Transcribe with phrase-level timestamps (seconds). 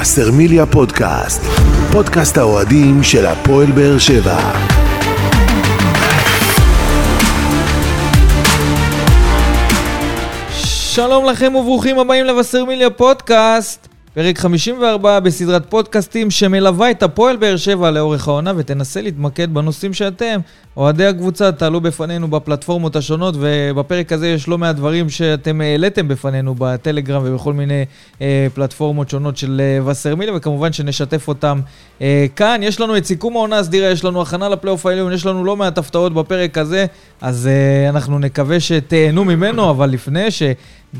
[0.00, 1.42] וסרמיליה פודקאסט,
[1.92, 4.52] פודקאסט האוהדים של הפועל באר שבע.
[10.94, 17.90] שלום לכם וברוכים הבאים לווסרמיליה פודקאסט, פרק 54 בסדרת פודקאסטים שמלווה את הפועל באר שבע
[17.90, 20.40] לאורך העונה ותנסה להתמקד בנושאים שאתם,
[20.76, 26.54] אוהדי הקבוצה, תעלו בפנינו בפלטפורמות השונות ובפרק הזה יש לא מעט דברים שאתם העליתם בפנינו
[26.58, 27.84] בטלגרם ובכל מיני
[28.20, 31.60] אה, פלטפורמות שונות של אה, וסרמיליה וכמובן שנשתף אותם
[32.02, 32.60] אה, כאן.
[32.62, 35.78] יש לנו את סיכום העונה הסדירה, יש לנו הכנה לפלייאוף העליון, יש לנו לא מעט
[35.78, 36.86] הפתעות בפרק הזה,
[37.20, 40.42] אז אה, אנחנו נקווה שתהנו ממנו, אבל לפני ש...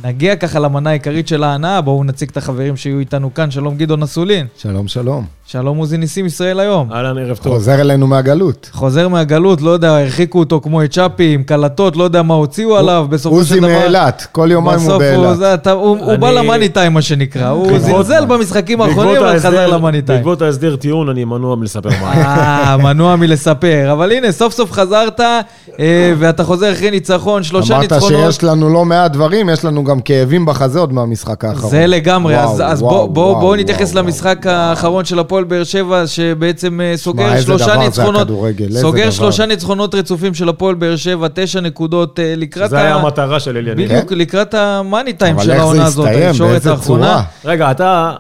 [0.05, 3.51] נגיע ככה למנה העיקרית של ההנאה, בואו נציג את החברים שיהיו איתנו כאן.
[3.51, 4.47] שלום גדעון אסולין.
[4.57, 5.25] שלום, שלום.
[5.47, 6.93] שלום עוזי ניסים ישראל היום.
[6.93, 7.53] אהלן, ערב טוב.
[7.53, 8.71] חוזר אלינו מהגלות.
[8.73, 12.77] חוזר מהגלות, לא יודע, הרחיקו אותו כמו את צ'אפי, עם קלטות, לא יודע מה הוציאו
[12.77, 13.67] עליו, בסופו של דבר...
[13.67, 15.67] עוזי מאילת, כל יומיים הוא באילת.
[15.67, 17.49] הוא, בא למאני טיים, מה שנקרא.
[17.49, 20.19] הוא זלזל במשחקים האחרונים, אבל חזר למאני טיים.
[20.19, 22.13] בעקבות ההסדר טיעון, אני מנוע מלספר מה.
[22.13, 23.93] אה, מנוע מלספר.
[23.93, 28.33] אבל הנה, סוף סוף חזרת, אה, ואתה חוזר אחרי ניצחון, שלושה אמרת ניצחונות.
[28.33, 31.71] שיש לנו לא מעט דברים, יש לנו גם כאבים בחזה עוד מהמשחק האחרון.
[31.71, 34.05] זה לגמרי, וואו, אז, אז וואו, בואו בוא, וואו, בוא וואו, נתייחס וואו.
[34.05, 38.65] למשחק האחרון של הפועל באר שבע, שבעצם אה, סוגר איזה שלושה דבר זה ניצחונות, הכדורגל,
[38.67, 39.11] איזה סוגר.
[39.11, 43.57] שלושה ניצחונות רצופים של הפועל באר שבע, תשע נקודות אה, לקראת זה היה המטרה של
[43.57, 43.93] אליניב.
[43.93, 46.07] בדיוק, לקראת המאני טיים של העונה הזאת?
[46.07, 47.23] הישורת האחרונה.
[47.45, 48.13] רגע, אתה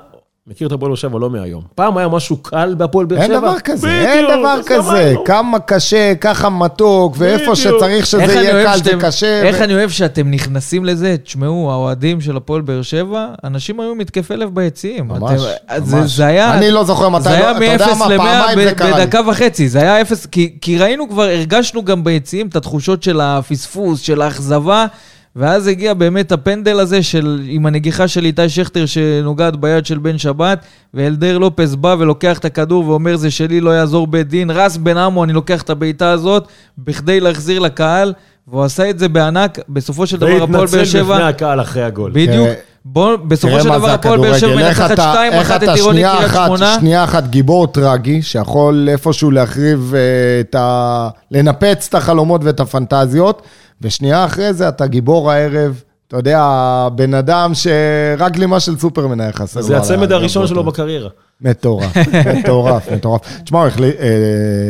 [0.51, 1.62] מכיר את הפועל באר שבע לא מהיום.
[1.75, 3.25] פעם היה משהו קל בהפועל באר שבע?
[3.34, 5.15] אין דבר כזה, אין בדיוק, דבר אז כזה.
[5.25, 7.55] כמה קשה, ככה מתוק, ואיפה בדיוק.
[7.55, 9.43] שצריך שזה יהיה קל זה קשה.
[9.43, 13.95] איך ו- אני אוהב שאתם נכנסים לזה, תשמעו, האוהדים של הפועל באר שבע, אנשים היו
[13.95, 15.09] מתקפי לב ביציעים.
[15.09, 15.41] ממש,
[15.77, 16.17] אתם- זה- ממש.
[16.17, 16.55] זה היה...
[16.55, 18.98] אני לא זוכר מתי, זה היה לא- אתה יודע מ-0 מה, ל-100 פעמיים זה קרה
[18.98, 19.05] לי.
[19.05, 23.21] בדקה וחצי, זה היה אפס, כי, כי ראינו כבר, הרגשנו גם ביציעים את התחושות של
[23.21, 24.87] הפספוס, של האכזבה,
[25.36, 30.19] ואז הגיע באמת הפנדל הזה של, עם הנגיחה של איתי שכטר שנוגעת ביד של בן
[30.19, 30.64] שבת,
[30.95, 34.97] ואלדר לופס בא ולוקח את הכדור ואומר זה שלי, לא יעזור בית דין, רס בן
[34.97, 38.12] עמו, אני לוקח את הבעיטה הזאת, בכדי להחזיר לקהל,
[38.49, 41.15] והוא עשה את זה בענק, בסופו של דבר הפועל באר והתנצל שבע...
[41.15, 42.10] בפני הקהל אחרי הגול.
[42.15, 42.49] בדיוק.
[42.83, 45.73] תראה- בוא, בסופו של דבר הפועל באר שבע מנצחת אתה- 2 איך 1 את אתה
[45.73, 46.77] עירוני שנייה קריית אחת- שמונה.
[46.81, 50.01] שנייה אחת גיבור טרגי, שיכול איפשהו להחריב אה,
[50.41, 51.09] את ה...
[51.31, 53.43] לנפץ את החלומות ואת הפנטזיות,
[53.83, 55.83] ושנייה אחרי זה אתה גיבור הערב.
[56.09, 56.49] אתה יודע,
[56.95, 59.61] בן אדם שרק גלימה של סופרמן היה חסר.
[59.61, 60.47] זה הצמד הראשון.
[60.47, 61.09] שלו בקריירה.
[61.41, 61.97] מטורף,
[62.39, 63.21] מטורף, מטורף.
[63.45, 63.91] תשמע, הוא אה,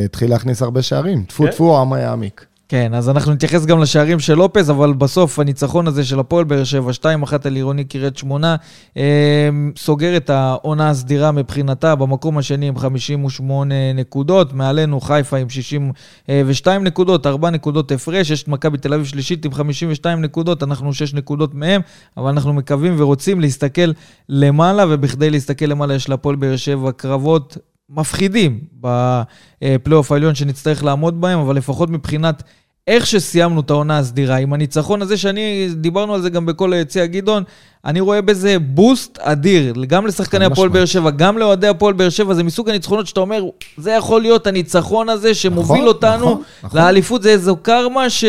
[0.05, 1.23] התחיל להכניס הרבה שערים.
[1.29, 1.51] טפו כן.
[1.51, 2.45] טפו, העם יעמיק.
[2.71, 6.65] כן, אז אנחנו נתייחס גם לשערים של לופז, אבל בסוף הניצחון הזה של הפועל באר
[6.65, 7.07] שבע, 2-1
[7.45, 8.57] על עירוני קריית שמונה,
[8.97, 16.85] אה, סוגר את העונה הסדירה מבחינתה במקום השני עם 58 נקודות, מעלינו חיפה עם 62
[16.85, 21.15] נקודות, 4 נקודות הפרש, יש את מכבי תל אביב שלישית עם 52 נקודות, אנחנו 6
[21.15, 21.81] נקודות מהם,
[22.17, 23.91] אבל אנחנו מקווים ורוצים להסתכל
[24.29, 27.57] למעלה, ובכדי להסתכל למעלה יש להפועל באר שבע קרבות
[27.91, 32.43] מפחידים בפלייאוף העליון שנצטרך לעמוד בהם, אבל לפחות מבחינת
[32.87, 37.07] איך שסיימנו את העונה הסדירה, עם הניצחון הזה שאני, דיברנו על זה גם בכל היציע
[37.07, 37.43] גדעון,
[37.85, 40.69] אני רואה בזה בוסט אדיר, גם לשחקני הפועל.
[40.69, 43.45] באר שבע, גם לאוהדי הפועל באר שבע, זה מסוג הניצחונות שאתה אומר,
[43.79, 46.81] זה יכול להיות הניצחון הזה שמוביל נכון, אותנו נכון, נכון.
[46.81, 48.25] לאליפות, זה איזו קרמה ש...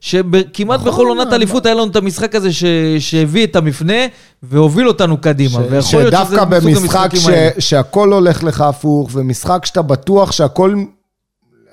[0.00, 2.64] שכמעט נכון, בכל עונת אליפות היה לנו את המשחק הזה ש...
[2.98, 4.06] שהביא את המפנה
[4.42, 5.60] והוביל אותנו קדימה.
[5.80, 7.28] ש- שדווקא במשחק ש.
[7.58, 10.74] שהכל הולך לך הפוך, ומשחק שאתה בטוח שהכל...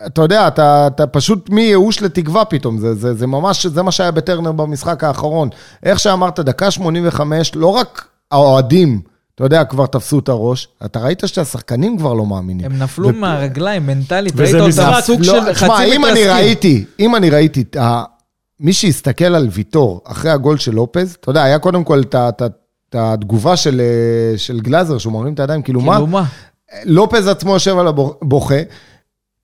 [0.06, 4.12] אתה יודע, אתה, אתה פשוט מייאוש לתקווה פתאום, זה, זה, זה ממש, זה מה שהיה
[4.12, 5.50] בטרנר במשחק האחרון.
[5.84, 9.02] איך שאמרת, דקה 85, לא רק האוהדים,
[9.36, 12.66] אתה יודע, כבר תפסו את הראש, אתה ראית שהשחקנים כבר לא מאמינים.
[12.66, 16.28] הם נפלו מהרגליים, מנטלית, וזה ראית אותם סוג לא, של תשמע, חצי אם אני.
[16.28, 18.04] ראיתי, אם אני ראיתי, ה-
[18.60, 23.58] מי שהסתכל על ויטור אחרי הגול של לופז, אתה יודע, היה קודם כל את התגובה
[23.58, 25.94] של, אה, של גלאזר, שהוא מרים את הידיים, כאילו מה?
[25.94, 26.24] כאילו מה?
[26.86, 28.56] לופז עצמו יושב על הבוכה,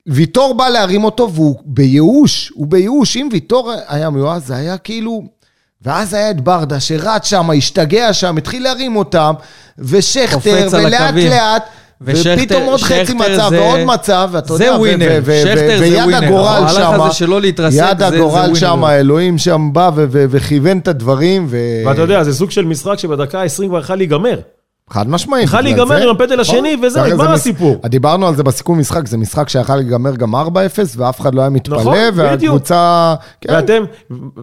[0.08, 3.18] ויטור בא להרים אותו והוא בייאוש, הוא בייאוש.
[3.18, 5.24] אם ויטור היה מיואש, זה היה כאילו...
[5.82, 9.34] ואז היה את ברדה שרץ שם, השתגע שם, התחיל להרים אותם,
[9.80, 10.38] ושכטר,
[10.74, 11.14] ולאט.
[11.30, 11.64] לאט,
[12.02, 16.26] ופתאום עוד חצי מצב זה- ועוד מצב, ואתה יודע, זה ווינר, שכטר זה ויד ווינר.
[16.28, 18.56] הגורל המהלך שם, הזה שלא להתרסק, יד זה- זה הגורל.
[18.56, 21.58] שם, אלוהים שם בא וכיוון את הדברים, ו...
[21.86, 24.40] ואתה יודע, זה סוג של משחק שבדקה ה-20 כבר יכול להיגמר.
[24.90, 25.46] חד משמעית.
[25.46, 26.78] יכול להיגמר עם הפנדל השני.
[26.84, 27.76] וזה, נגמר הסיפור.
[27.86, 30.38] דיברנו על זה בסיכום משחק, זה משחק שיכל להיגמר גם 4-0,
[30.98, 31.98] ואף אחד לא היה מתפלא, נכון.
[32.14, 33.16] והקבוצה...
[33.42, 33.84] כן, ואתם,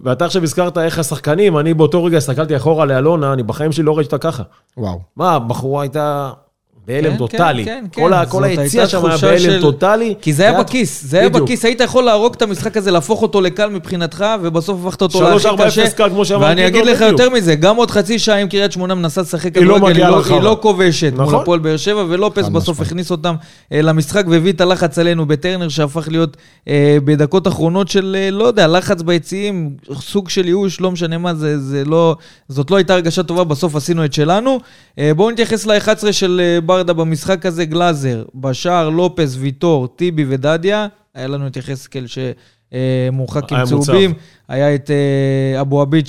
[0.04, 3.96] ואתה עכשיו הזכרת איך השחקנים, אני באותו רגע הסתכלתי אחורה לאלונה, אני בחיים שלי לא
[3.96, 4.42] ראיתי אותה ככה.
[4.76, 5.00] וואו.
[5.16, 6.30] מה, הבחורה הייתה
[6.86, 7.64] בהלם כן, טוטאלי.
[7.64, 8.30] כן, כן, כל כן.
[8.30, 10.14] כל היציע שם היה בהלם טוטאלי.
[10.20, 11.28] כי זה היה בכיס, זה היה.
[11.28, 15.48] בכיס, היית יכול להרוג את המשחק הזה, להפוך אותו לקל מבחינתך, ובסוף הפכת אותו להכי
[15.58, 15.82] קשה.
[15.84, 17.00] אפס קל, כמו שאמרתי, ואני אגיד לך.
[17.00, 20.22] יותר מזה, גם עוד חצי שעה אם קריית שמונה מנסה לשחק לא כדורגל, היא לא-.
[20.24, 21.40] היא לא כובשת מול נכון.
[21.40, 22.80] הפועל באר שבע, ולופס בסוף.
[22.80, 23.34] הכניס אותם
[23.72, 26.36] אה, למשחק והביא את הלחץ עלינו בטרנר, שהפך להיות
[26.68, 29.70] אה, בדקות אחרונות של, אה, לא יודע, לחץ ביציעים,
[30.00, 32.16] סוג של ייאוש, לא משנה מה, זה, זה לא,
[32.48, 34.60] זאת לא הייתה הרגשה טובה, בסוף עשינו את שלנו.
[34.98, 40.86] אה, בואו נתייחס ל-11 של אה, ברדה במשחק הזה, גלאזר, בשער, לופס, ויטור, טיבי ודדיה.
[41.14, 43.84] היה לנו את יחזקאל שמורחק עם היה מוצב.
[43.84, 44.14] צהובים.
[44.48, 46.06] היה את אה, אבו עביד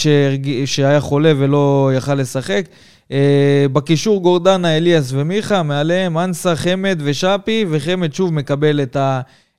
[0.66, 2.66] שהיה חולה ולא יכל לשחק.
[3.12, 8.98] אה, בקישור גורדנה, אליאס ומיכה, מעליהם אנסה, חמד ושאפי, וחמד שוב מקבל את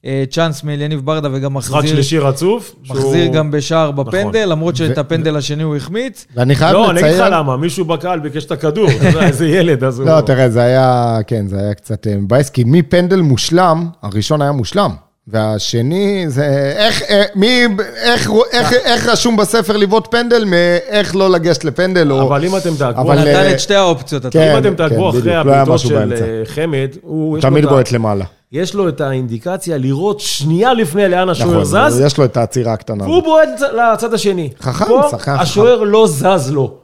[0.05, 2.75] הצ'אנס מאליניב ברדה וגם משחק מחזיר, שלישי רצוף.
[2.91, 4.49] מחזיר שהוא- גם בשער בפנדל, נכון.
[4.51, 6.27] למרות שאת ו- הפנדל השני הוא החמיץ.
[6.37, 7.33] ואני חייב לא, אני אגיד לך לציין...
[7.33, 10.09] למה, מישהו בקהל ביקש את הכדור, אתה יודע, איזה ילד, אז הוא...
[10.09, 14.53] לא, תראה, זה היה, כן, זה היה קצת אה, מבאס, כי מפנדל מושלם, הראשון היה
[14.53, 14.91] מושלם.
[15.29, 17.67] והשני זה איך, אה, מי,
[18.03, 22.23] איך, איך, איך רשום בספר לבעוט פנדל, מאיך לא לגשת לפנדל, או...
[22.23, 24.27] אבל אם אתם תעקבו, אבל, נתן אה, את שתי האופציות.
[24.31, 24.53] כן.
[24.53, 26.25] אם אתם תעקבו בדיוק, אחרי לא הבעיטות של באמצע.
[26.25, 27.39] אה, חמד, הוא...
[27.41, 28.25] תמיד בועט למעלה.
[28.55, 32.73] יש לו את האינדיקציה לראות שנייה לפני לאן השוער נכון, זז, יש לו את העצירה
[32.73, 33.05] הקטנה.
[33.05, 33.49] והוא בועט
[33.95, 34.51] לצד השני.
[34.61, 35.43] חכם, פה שחקן חכם.
[35.43, 36.75] השוער לא זז לו.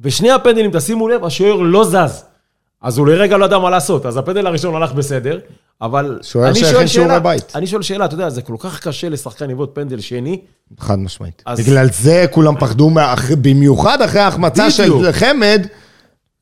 [0.00, 2.24] בשני הפנדלים, תשימו לב, השוער לא זז.
[2.82, 4.06] אז הוא לרגע לא ידע מה לעשות.
[4.06, 5.38] אז הפנדל הראשון הלך בסדר,
[5.82, 6.18] אבל...
[6.22, 7.52] שוער אני שהכין שיעורי בית.
[7.56, 10.40] אני שואל שאלה, אתה יודע, זה כל כך קשה לשחקן לבעוט פנדל שני.
[10.80, 11.42] חד משמעית.
[11.46, 14.70] אז- בגלל זה כולם פחדו, מה- במיוחד אחרי ההחמצה.
[14.70, 15.66] של חמד,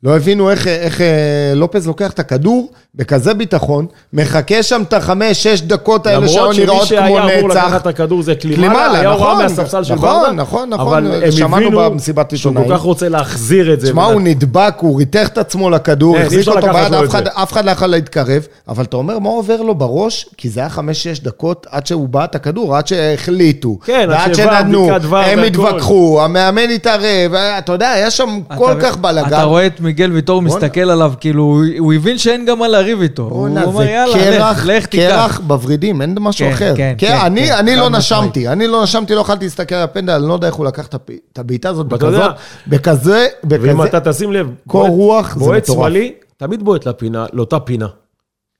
[0.02, 1.06] לא הבינו איך, איך אה,
[1.54, 6.54] לופז לוקח את הכדור בכזה ביטחון, מחכה שם את החמש, שש דקות האלה שהיו למרות
[6.54, 7.76] שמי נראות כמו שהיה אמור לקחת נצח.
[7.76, 10.32] את הכדור זה קלימאלה, היה הוראה נכון, מהספסל של נכון, ברדה.
[10.32, 12.70] נכון, נכון, אבל הם שמענו הבינו במסיבת שהוא עיתונאים.
[12.72, 13.86] כל כך רוצה להחזיר את זה.
[13.86, 16.94] תשמע, הוא נדבק, הוא ריתך את עצמו לכדור, כן, אי החזיק אותו ביד,
[17.28, 20.26] אף אחד- לא יכול להתקרב, אבל אתה אומר, מה עובר לו בראש?
[20.36, 23.78] כי זה היה חמש-שש דקות עד שהוא בעט את הכדור, עד שהחליטו.
[23.84, 25.38] כן, עד ור הם.
[25.38, 29.28] התווכחו, המאמן התערב, אתה יודע, היה שם כל כך בלאגן.
[29.28, 30.42] אתה רואה את מיגל ויטור.
[30.42, 33.22] מסתכל עליו, כאילו, הוא- הוא הבין שאין גם מה לריב איתו.
[33.22, 35.02] הוא אומר, יאללה, לך, לך תיקח.
[35.08, 36.72] קרח בוורידים, אין משהו כן, אחר.
[36.76, 37.88] כן, כן, כן, אני כן, לא.
[37.90, 40.86] נשמתי, אני לא נשמתי, לא יכולתי להסתכל על הפנדל, אני לא יודע איך הוא לקח
[41.32, 42.32] את הבעיטה הזאת יודע- בכזאת,
[42.66, 45.78] בכזה, ואם בכזה, אתה תשים לב, קור בועט- רוח, זה בועט מטורף.
[45.78, 47.86] שמאלי, תמיד בועט לפינה, לאותה פינה.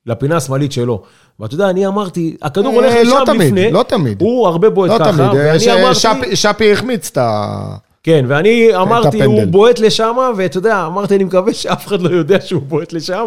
[0.06, 1.02] לפינה השמאלית שלו.
[1.40, 3.72] ואתה יודע, אני אמרתי, הכדור אה, הולך לא לשם תמיד, לפני.
[3.72, 4.22] לא תמיד.
[4.22, 5.94] הוא הרבה בועט לא ככה, תמיד, אה, ואני אמרתי...
[6.00, 7.56] שפי- שפי החמיץ את ה...
[8.02, 9.44] כן, ואני אמרתי, הוא.
[9.44, 13.24] בועט לשם, ואתה יודע, אמרתי, אני מקווה שאף אחד לא יודע שהוא בועט לשם.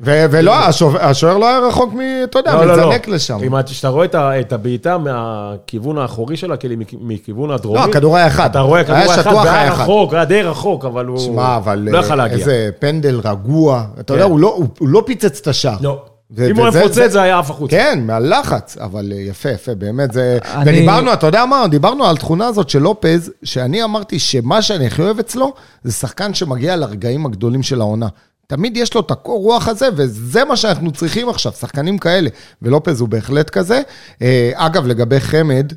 [0.00, 0.54] ו- ולא,
[1.00, 1.98] השוער- לא היה רחוק מ...
[2.24, 2.88] אתה יודע, לא, לא, לא.
[2.88, 3.38] מזנק לשם.
[3.58, 4.06] אתה- כשאתה רואה
[4.40, 8.50] את הבעיטה מהכיוון האחורי שלה, כאילו מכ- מכיוון הדרומי, לא, הכדור היה אחד.
[8.50, 9.72] אתה רואה כדור היה אחד, והיה.
[9.72, 12.38] רחוק, היה די רחוק, אבל הוא שמע, אבל לא יכל אה, להגיע.
[12.38, 13.84] איזה פנדל רגוע.
[14.00, 14.32] אתה יודע, כן.
[14.36, 15.76] לא- הוא לא פיצץ את השער.
[15.80, 16.02] לא.
[16.32, 17.76] אם הוא היה מפוצץ, זה- זה היה עף החוצה.
[17.76, 20.38] כן, מהלחץ, אבל אה, יפה, יפה, באמת זה...
[20.44, 21.68] אני- ודיברנו, אתה יודע מה?
[21.68, 25.54] דיברנו על תכונה הזאת של לופז, שאני אמרתי שמה שאני הכי אוהב אצלו,
[25.84, 28.08] זה שחקן שמגיע לרגעים הגדולים של העונה.
[28.46, 32.30] תמיד יש לו את הקור רוח הזה, וזה מה שאנחנו צריכים עכשיו, שחקנים כאלה.
[32.62, 33.82] ולופז הוא בהחלט כזה.
[34.22, 35.72] אה, אגב, לגבי חמד,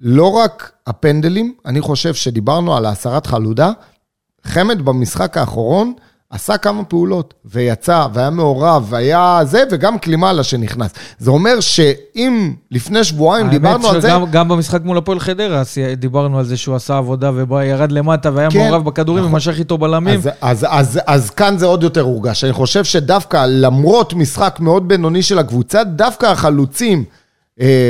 [0.00, 3.70] לא רק הפנדלים, אני חושב שדיברנו על הסרת חלודה,
[4.44, 5.92] חמד במשחק האחרון
[6.30, 10.90] עשה כמה פעולות, ויצא, והיה מעורב, והיה זה, וגם קלימאלה שנכנס.
[11.18, 14.12] זה אומר שאם לפני שבועיים דיברנו על זה...
[14.14, 15.62] האמת שגם במשחק מול הפועל חדרה,
[15.96, 19.34] דיברנו על זה שהוא עשה עבודה וירד למטה והיה כן, מעורב בכדורים נכון.
[19.34, 20.20] ומשך איתו בלמים.
[20.20, 22.44] אז, אז, אז, אז כאן זה עוד יותר הורגש.
[22.44, 27.04] אני חושב שדווקא למרות משחק מאוד בינוני של הקבוצה, דווקא החלוצים,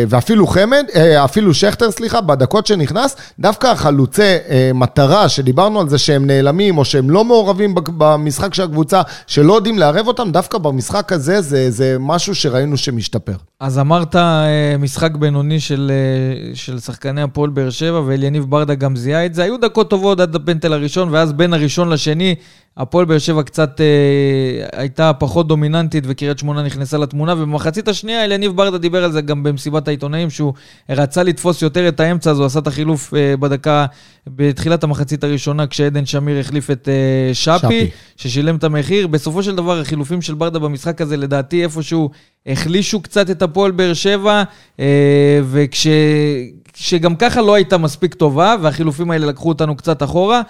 [0.09, 5.99] ואפילו חמד, אה, אפילו שכטר, סליחה, בדקות שנכנס, דווקא החלוצי אה, מטרה, שדיברנו על זה
[5.99, 11.13] שהם נעלמים, או שהם לא מעורבים במשחק של הקבוצה, שלא יודעים לערב אותם, דווקא במשחק
[11.13, 13.37] הזה זה, זה משהו שראינו שמשתפר.
[13.61, 18.97] אז אמרת אה, משחק בינוני של, אה, של שחקני הפועל באר שבע, ואליניב ברדה גם
[18.97, 19.43] זיהה את זה.
[19.43, 22.35] היו דקות טובות עד הפנטל הראשון, ואז בין הראשון לשני,
[22.77, 28.57] הפועל באר שבע קצת אה, הייתה פחות דומיננטית, וקריית שמונה נכנסה לתמונה, ובמחצית השנייה אליניב
[28.57, 30.53] ברדה דיבר על זה גם במסיבת העיתונאים, שהוא
[30.89, 33.87] רצה לתפוס יותר את האמצע, אז הוא עשה את החילוף אה, בדקה,
[34.27, 37.91] בתחילת המחצית הראשונה, כשעדן שמיר החליף את אה, שפי, שפי.
[38.17, 39.07] ששילם את המחיר.
[39.07, 42.11] בסופו של דבר, החילופים של ברדה במשחק הזה, לדעתי, איפשהו
[42.47, 44.43] החלישו קצת את הפועל באר שבע,
[44.81, 50.43] אה, וכשגם ככה לא הייתה מספיק טובה, והחילופים האלה לקחו אותנו קצת אחורה.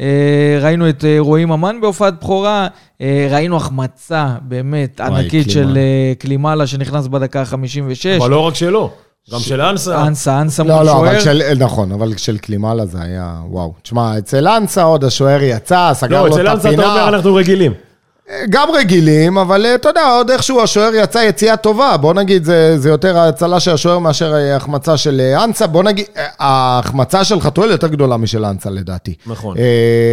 [0.00, 2.66] אה, ראינו את אה, רועי ממן בהופעת בכורה,
[3.00, 5.50] אה, ראינו החמצה באמת וואי, ענקית.
[5.50, 5.78] של
[6.18, 8.20] קלימאלה שנכנס בדקה ה-56.
[8.20, 8.90] אבל לא רק שלו,
[9.32, 10.06] גם של אנסה.
[10.06, 11.10] אנסה, אנסה מול לא, לא, שוער.
[11.10, 13.74] אבל של, נכון, אבל של קלימאלה זה היה, וואו.
[13.82, 16.92] תשמע, אצל אנסה עוד השוער יצא, סגר לא, לו אצל את אנסה אתה הפינה.
[16.92, 17.72] אומר, אנחנו רגילים.
[18.50, 21.96] גם רגילים, אבל אה, אתה יודע, עוד איכשהו השוער יצא יציאה טובה.
[21.96, 25.66] בוא נגיד, זה, זה יותר ההצלה של השוער מאשר אה, החמצה של אה, אנסה.
[25.66, 26.04] בוא נגיד,
[26.38, 29.14] ההחמצה של חתואל יותר גדולה משל אנסה לדעתי.
[29.26, 29.56] נכון.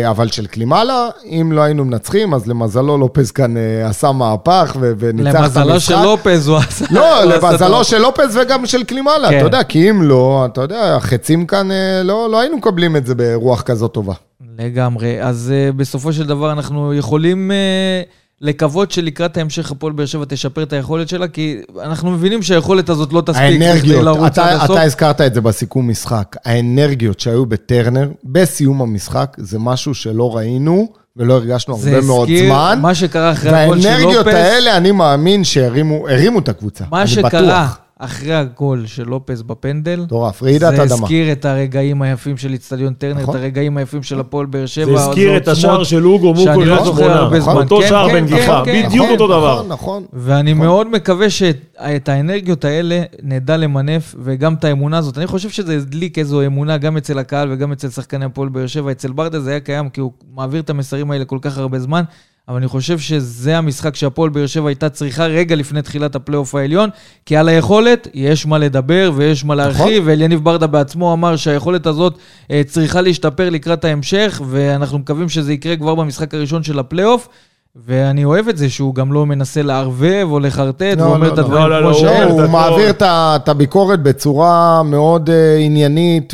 [0.10, 3.53] אבל של קלימאלה, אם לא היינו מנצחים, אז למזלו לופז כאן
[3.86, 5.58] עשה מהפך וניצח את המשחק.
[5.58, 6.86] למזלו של לופז הוא עשה...
[6.91, 9.38] לא, למזלו של לופז וגם של קלימאלה, כן.
[9.38, 11.70] אתה יודע, כי אם לא, אתה יודע, החצים כאן,
[12.03, 14.13] לא, לא היינו מקבלים את זה ברוח כזאת טובה.
[14.60, 15.24] לגמרי.
[15.24, 18.10] אז uh, בסופו של דבר אנחנו יכולים uh,
[18.41, 23.13] לקוות שלקראת ההמשך הפועל באר שבע תשפר את היכולת שלה, כי אנחנו מבינים שהיכולת הזאת
[23.13, 24.65] לא תספיק האנרגיות, אתה.
[24.65, 30.88] אתה הזכרת את זה בסיכום משחק, האנרגיות שהיו בטרנר בסיום המשחק, זה משהו שלא ראינו
[31.17, 32.79] ולא הרגשנו זה הרבה מאוד הזכיר זמן.
[32.81, 34.33] מה שקרה אחרי הגול של והאנרגיות לופז.
[34.33, 36.83] האלה, אני מאמין שהרימו הרימו את הקבוצה.
[36.91, 37.79] מה שקרה בטוח.
[38.05, 40.95] אחרי הגול של לופז בפנדל, מטורף, רעידת זה אדמה.
[40.95, 43.36] הזכיר את הרגעים היפים של איצטדיון טרנר, נכון.
[43.36, 44.86] את הרגעים היפים של הפועל באר שבע.
[44.86, 47.13] זה הזכיר את עוצמות השער של אוגו שאני לא שמונה.
[47.13, 47.53] הרבה נכון.
[47.53, 47.63] זמן.
[47.63, 48.88] אותו כן, שער כן, בנגיחה, כן, כן.
[48.88, 49.55] בדיוק נכון, אותו דבר.
[49.55, 50.03] נכון, נכון.
[50.13, 55.17] ואני מאוד מקווה שאת האנרגיות האלה נדע למנף, וגם את האמונה הזאת.
[55.17, 58.91] אני חושב שזה הדליק איזו אמונה גם אצל הקהל וגם אצל שחקני הפועל באר שבע.
[58.91, 62.03] אצל ברדה זה היה קיים, כי הוא מעביר את המסרים האלה כל כך הרבה זמן,
[62.47, 66.89] אבל אני חושב שזה המשחק שהפועל באר שבע הייתה צריכה רגע לפני תחילת הפלייאוף העליון,
[67.25, 72.17] כי על היכולת יש מה לדבר ויש מה להרחיב, ואליניב ברדה בעצמו אמר שהיכולת הזאת
[72.51, 77.27] אה, צריכה להשתפר לקראת ההמשך, ואנחנו מקווים שזה יקרה כבר במשחק הראשון של הפלייאוף.
[77.75, 81.34] ואני אוהב את זה שהוא גם לא מנסה לערבב או לחרטט, לא, הוא אומר לא,
[81.34, 81.44] את לא.
[81.44, 82.30] הדברים לא, לא, כמו לא, שהם.
[82.30, 82.50] הוא לא.
[82.50, 86.34] מעביר את הביקורת בצורה מאוד אה, עניינית,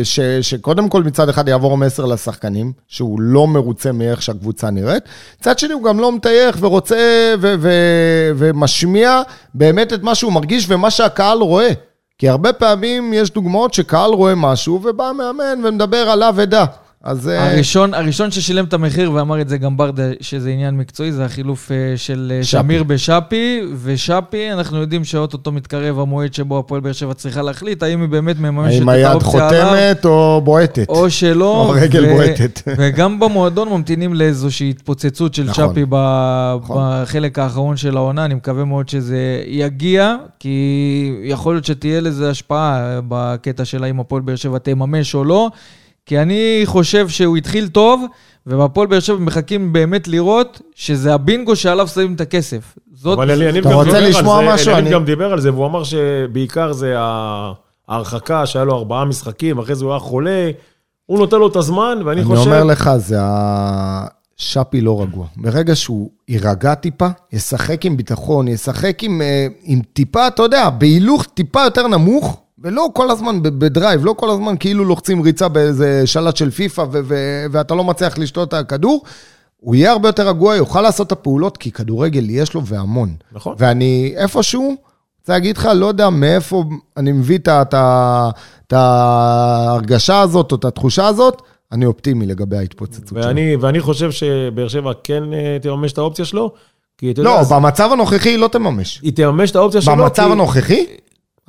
[0.00, 5.02] ושקודם כל מצד אחד יעבור מסר לשחקנים, שהוא לא מרוצה מאיך שהקבוצה נראית.
[5.40, 6.96] מצד שני הוא גם לא מטייח ורוצה
[7.40, 9.22] ו- ו- ומשמיע
[9.54, 11.70] באמת את מה שהוא מרגיש ומה שהקהל רואה.
[12.18, 16.64] כי הרבה פעמים יש דוגמאות שקהל רואה משהו ובא מאמן ומדבר עליו ודע.
[17.02, 17.28] אז...
[17.28, 21.24] אה, הראשון, הראשון ששילם את המחיר, ואמר את זה גם ברדה, שזה עניין מקצועי, זה
[21.24, 22.58] החילוף אה, של אה, שפי.
[22.58, 28.00] שמיר בשפי, ושפי, אנחנו יודעים שאו-טו-טו מתקרב המועד שבו הפועל באר שבע צריכה להחליט, האם
[28.00, 30.88] היא באמת מממשת האם את היד האופציה עליו, חותמת או בועטת?
[30.88, 31.66] או שלא.
[31.66, 32.62] או הרגל ו- בועטת.
[32.78, 35.70] וגם במועדון ממתינים לאיזושהי התפוצצות של נכון.
[35.70, 36.82] שפי ב- נכון.
[37.02, 43.00] בחלק האחרון של העונה, אני מקווה מאוד שזה יגיע, כי יכול להיות שתהיה לזה השפעה
[43.08, 45.50] בקטע של האם הפועל באר שבע תממש או לא.
[46.08, 48.04] כי אני חושב שהוא התחיל טוב,
[48.46, 52.74] ובהפועל באר שבע מחכים באמת לראות שזה הבינגו שעליו שמים את הכסף.
[52.94, 53.18] זאת...
[53.18, 54.70] אבל אליניב אתה גם רוצה דיבר על לשמוע זה, משהו?
[54.72, 57.52] אליניב אני- גם דיבר על זה, והוא אמר שבעיקר זה ה-
[57.88, 60.50] ההרחקה, שהיה לו ארבעה משחקים, אחרי זה הוא היה חולה,
[61.06, 62.40] הוא נותן לו את הזמן, ואני אני חושב...
[62.50, 64.06] אומר לך, זה ה...
[64.36, 65.26] שפי לא רגוע.
[65.36, 71.24] ברגע שהוא יירגע טיפה, ישחק עם ביטחון, ישחק עם, אה, עם טיפה, אתה יודע, בהילוך
[71.34, 76.36] טיפה יותר נמוך, ולא כל הזמן בדרייב, לא כל הזמן כאילו לוחצים ריצה באיזה שלט
[76.36, 79.04] של פיפא ו- ו- ואתה לא מצליח לשתות את הכדור,
[79.60, 83.14] הוא יהיה הרבה יותר רגוע, יוכל לעשות את הפעולות, כי כדורגל יש לו והמון.
[83.32, 83.54] נכון.
[83.58, 84.76] ואני איפשהו,
[85.20, 86.64] רוצה להגיד לך, לא יודע מאיפה
[86.96, 93.22] אני מביא את ההרגשה הזאת או את התחושה הזאת, אני אופטימי לגבי ההתפוצצות שלו.
[93.22, 96.52] ואני, ואני חושב שבאר שבע כן אה, תממש את האופציה שלו,
[96.98, 99.00] כי אתה יודע, לא, אז במצב הנוכחי היא לא תממש.
[99.02, 100.86] היא תממש את האופציה שלו, במצב כי הנוכחי?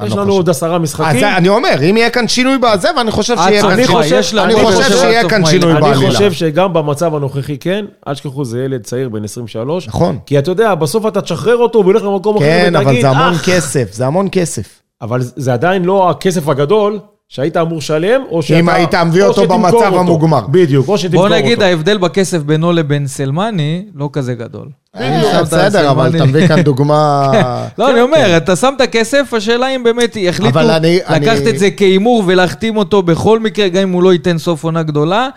[0.06, 0.34] יש לא לנו.
[0.34, 1.20] עוד עשרה אז משחקים.
[1.20, 4.44] זה- אני אומר, אם יהיה כאן שינוי בזה, ואני חושב עד שיהיה כאן שינוי.
[4.44, 5.82] אני חושב שיהיה כאן שינוי מאי.
[5.82, 6.12] אני בעלילה.
[6.12, 9.88] חושב שגם במצב הנוכחי כן, אל תשכחו, זה ילד צעיר בן 23.
[9.88, 10.18] נכון.
[10.26, 13.10] כי אתה יודע, בסוף אתה תשחרר אותו והוא ילך למקום אחר כן, אבל ותגיד, זה
[13.10, 14.68] המון "אה, כסף, זה המון כסף.
[15.02, 18.74] אבל זה עדיין לא הכסף הגדול שהיית אמור לשלם, או שאתה...
[18.74, 20.00] היית מביא או אותו במצב אותו.
[20.00, 20.48] המוגמר.
[20.48, 21.44] בדיוק, או שתמכור בוא אותו.
[21.44, 24.68] נגיד, ההבדל בכסף בינו לבין סלמני לא כזה גדול.
[24.96, 26.16] אה, בסדר, אבל.
[26.16, 27.32] אתה מביא כאן דוגמה...
[27.80, 31.50] לא, אני אומר, אתה שם את הכסף, השאלה אם באמת יחליטו אבל אני- לקחת אני-
[31.50, 35.28] את זה כהימור ולהחתים אותו בכל מקרה, גם אם הוא לא ייתן סוף עונה גדולה,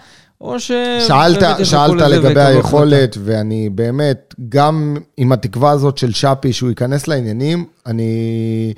[0.41, 0.73] או ש...
[1.09, 1.43] שאלת,
[2.09, 8.73] לגבי היכולת, ואני באמת, גם עם התקווה הזאת של שפי, שהוא ייכנס לעניינים, אני...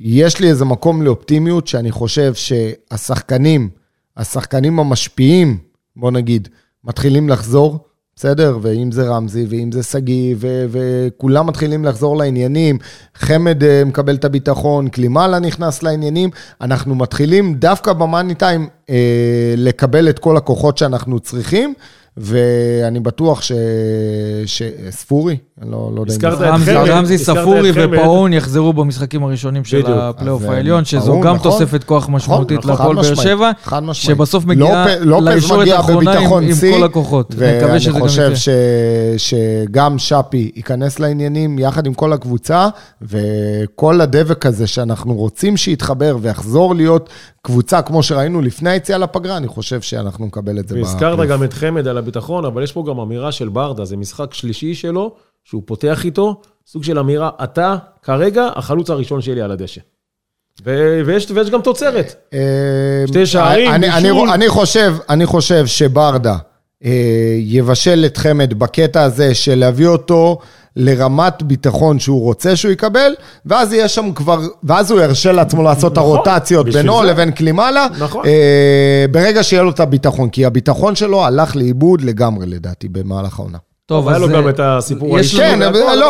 [0.00, 3.68] יש לי איזה מקום לאופטימיות, שאני חושב שהשחקנים,
[4.16, 5.58] השחקנים המשפיעים,
[5.96, 6.48] בוא נגיד,
[6.84, 7.78] מתחילים לחזור,
[8.16, 8.58] בסדר?
[8.62, 12.78] ואם זה רמזי, ואם זה שגיא, ו- וכולם מתחילים לחזור לעניינים,
[13.14, 16.30] חמד אה, מקבל את הביטחון, קלימאלה נכנס לעניינים,
[16.60, 21.74] אנחנו מתחילים דווקא במאני טיים אה, לקבל את כל הכוחות שאנחנו צריכים,
[22.20, 23.52] ואני בטוח ש...
[24.46, 24.62] ש...
[24.90, 25.36] ספורי?
[25.62, 26.32] אני לא, לא יודע אם...
[26.32, 27.70] הזכרת את חמד, רמזי ספורי.
[27.74, 29.82] ופאון יחזרו במשחקים הראשונים של.
[29.86, 31.50] הפלייאוף אז, העליון, שזו גם נכון.
[31.50, 33.50] תוספת כוח משמעותית נכון, להפועל באר שבע.
[33.92, 37.34] שבסוף מגיעה לופ- לופז לישורת האחרונה עם עם כל הכוחות.
[37.36, 38.32] ואני חושב.
[38.34, 38.48] ש...
[39.16, 42.68] שגם שפי ייכנס לעניינים יחד עם כל הקבוצה,
[43.02, 47.10] וכל הדבק הזה שאנחנו רוצים שיתחבר ויחזור להיות
[47.42, 51.28] קבוצה כמו שראינו לפני היציאה לפגרה, אני חושב שאנחנו נקבל את זה והזכרת.
[51.28, 54.74] גם את חמד על הביטחון, אבל יש פה גם אמירה של ברדה, זה משחק שלישי
[54.74, 59.80] שלו, שהוא פותח איתו, סוג של אמירה, אתה כרגע החלוץ הראשון שלי על הדשא.
[60.64, 62.14] ו- ויש, ויש גם תוצרת.
[62.34, 64.30] אה, שתי שערים, אני, אני, בישול.
[64.30, 66.36] אני, חושב, אני חושב שברדה
[67.40, 70.38] יבשל את חמד בקטע הזה של להביא אותו
[70.76, 73.14] לרמת ביטחון שהוא רוצה שהוא יקבל,
[73.46, 77.06] ואז יהיה שם כבר, ואז הוא ירשה לעצמו לעשות את נכון, הרוטציות בינו זה.
[77.06, 78.26] לבין קלימאלה, נכון.
[78.26, 83.58] אה, ברגע שיהיה לו את הביטחון, כי הביטחון שלו הלך לאיבוד לגמרי לדעתי במהלך העונה.
[83.90, 84.22] טוב, היה אז...
[84.22, 85.36] לו אה, גם את הסיפור יש האישי.
[85.36, 85.64] כן, לא,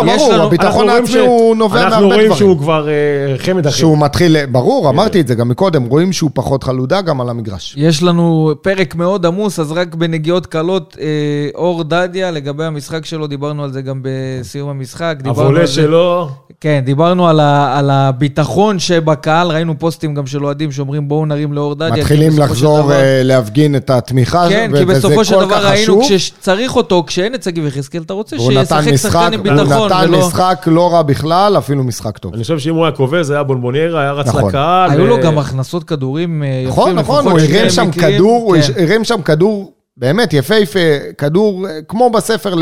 [0.07, 2.21] יש ברור, לנו- הביטחון אנחנו העצמי הוא נובע מהרבה אנחנו דברים.
[2.27, 2.95] רואים שהוא כבר אה,
[3.39, 3.77] חמד אחר.
[3.77, 7.75] שהוא מתחיל, ברור, אמרתי את זה גם מקודם, רואים שהוא פחות חלודה גם על המגרש.
[7.77, 11.07] יש לנו פרק מאוד עמוס, אז רק בנגיעות קלות, אה,
[11.55, 15.17] אור דדיה, לגבי המשחק שלו, דיברנו על זה גם בסיום המשחק.
[15.65, 16.29] זה- שלו,
[16.61, 21.53] כן, דיברנו על, ה, על הביטחון שבקהל, ראינו פוסטים גם של אוהדים שאומרים בואו נרים
[21.53, 21.95] לאור דדיה.
[21.95, 25.55] כי מתחילים לחזור אה, להפגין את התמיכה, כן, ו- כי וזה בסופו של כל דבר
[25.61, 26.03] כך ראינו, חשוב.
[26.05, 30.19] כשצריך אותו, כשאין את שגיב יחזקאל, אתה רוצה שישחק שחקן עם הוא ביטחון, נתן ולא...
[30.19, 32.35] משחק לא רע בכלל, אפילו משחק טוב.
[32.35, 34.49] אני חושב שאם הוא היה קובע, זה היה בונבוניירה, היה רץ נכון.
[34.49, 34.91] לקהל.
[34.91, 38.15] היו ו- לו גם הכנסות כדורים אה, יפים, נכון, נכון, הוא הרים שם מקרים.
[38.17, 38.83] כדור, הוא כן.
[38.83, 40.79] הרים שם כדור באמת יפהפה,
[41.19, 42.55] כדור אה, כמו בספר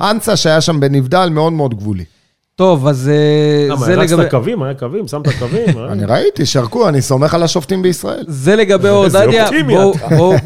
[0.00, 2.04] לאנסה שהיה שם בנבדל, מאוד מאוד גבולי.
[2.56, 4.30] טוב, אז אה, למה, זה הרצת לגבי...
[4.30, 5.68] קווים, היה קווים, שמת קווים.
[5.78, 5.92] אה?
[5.92, 8.24] אני ראיתי, שרקו, אני סומך על השופטים בישראל.
[8.28, 9.44] זה לגבי אור איזה דדיה.
[9.44, 9.74] אופטימי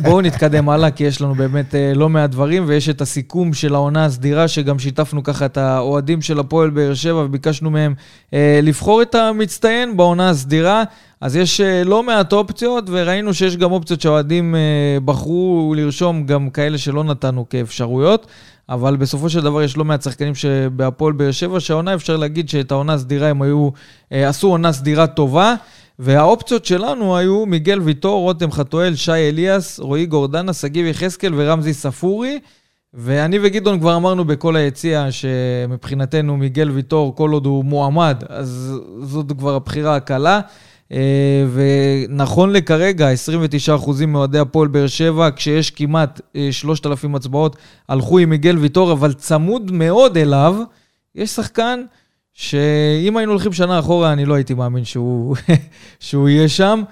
[0.03, 3.75] בואו נתקדם הלאה, כי יש לנו באמת אה, לא מעט דברים, ויש את הסיכום של
[3.75, 7.95] העונה הסדירה, שגם שיתפנו ככה את האוהדים של הפועל באר שבע, וביקשנו מהם
[8.63, 10.85] לבחור את המצטיין בעונה הסדירה.
[11.21, 14.55] אז יש לא מעט אופציות, וראינו שיש גם אופציות שהאוהדים
[15.05, 18.27] בחרו לרשום, גם כאלה שלא נתנו כאפשרויות.
[18.69, 22.71] אבל בסופו של דבר יש לא מעט שחקנים שבהפועל באר שבע, שהעונה אפשר להגיד שאת
[22.71, 23.69] העונה הסדירה הם היו,
[24.13, 25.55] אה, עשו עונה סדירה טובה.
[25.99, 32.39] והאופציות שלנו היו מיגל ויטור, רותם חתואל, שי אליאס, רועי גורדנה, שגיב יחזקאל ורמזי ספורי.
[32.95, 38.73] ואני וגדעון כבר אמרנו בכל היציע שמבחינתנו מיגל ויטור, כל עוד הוא מועמד, אז
[39.03, 40.41] זאת כבר הבחירה הקלה.
[40.93, 43.09] אה, ונכון לכרגע,
[43.77, 47.57] 29% מאוהדי הפועל באר שבע, כשיש כמעט אה, 3,000 הצבעות,
[47.89, 50.57] הלכו עם מיגל ויטור, אבל צמוד מאוד אליו,
[51.15, 51.81] יש שחקן
[52.33, 55.37] שאם היינו הולכים שנה אחורה, אני לא הייתי מאמין שהוא,
[56.01, 56.83] שהוא יהיה שם.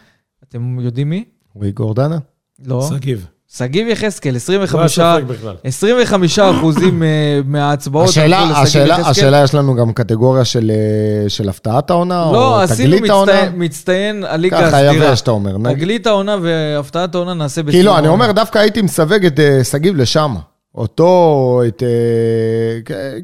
[0.49, 1.25] אתם יודעים מי?
[1.55, 2.19] רועי גורדנה?
[2.65, 2.89] לא.
[2.91, 3.27] שגיב.
[3.55, 5.55] שגיב יחזקאל, לא 25, היה ספק בכלל.
[5.65, 8.97] 25 אחוזים אה, מההצבעות השאלה, השאלה.
[8.97, 13.33] השאלה, יש לנו גם קטגוריה של, אה, של הפתעת העונה, לא, או עשינו תגלית העונה?
[13.33, 15.07] מצטיין, מצטיין הליגה ככה הסדירה.
[15.09, 15.57] יבש, אתה אומר.
[15.73, 18.09] תגלית העונה והפתעת העונה נעשה כי בסיום לא, אני.
[18.09, 20.35] אומר, דווקא הייתי מסווג את אה, שגיב לשם.
[20.75, 21.83] אותו, את...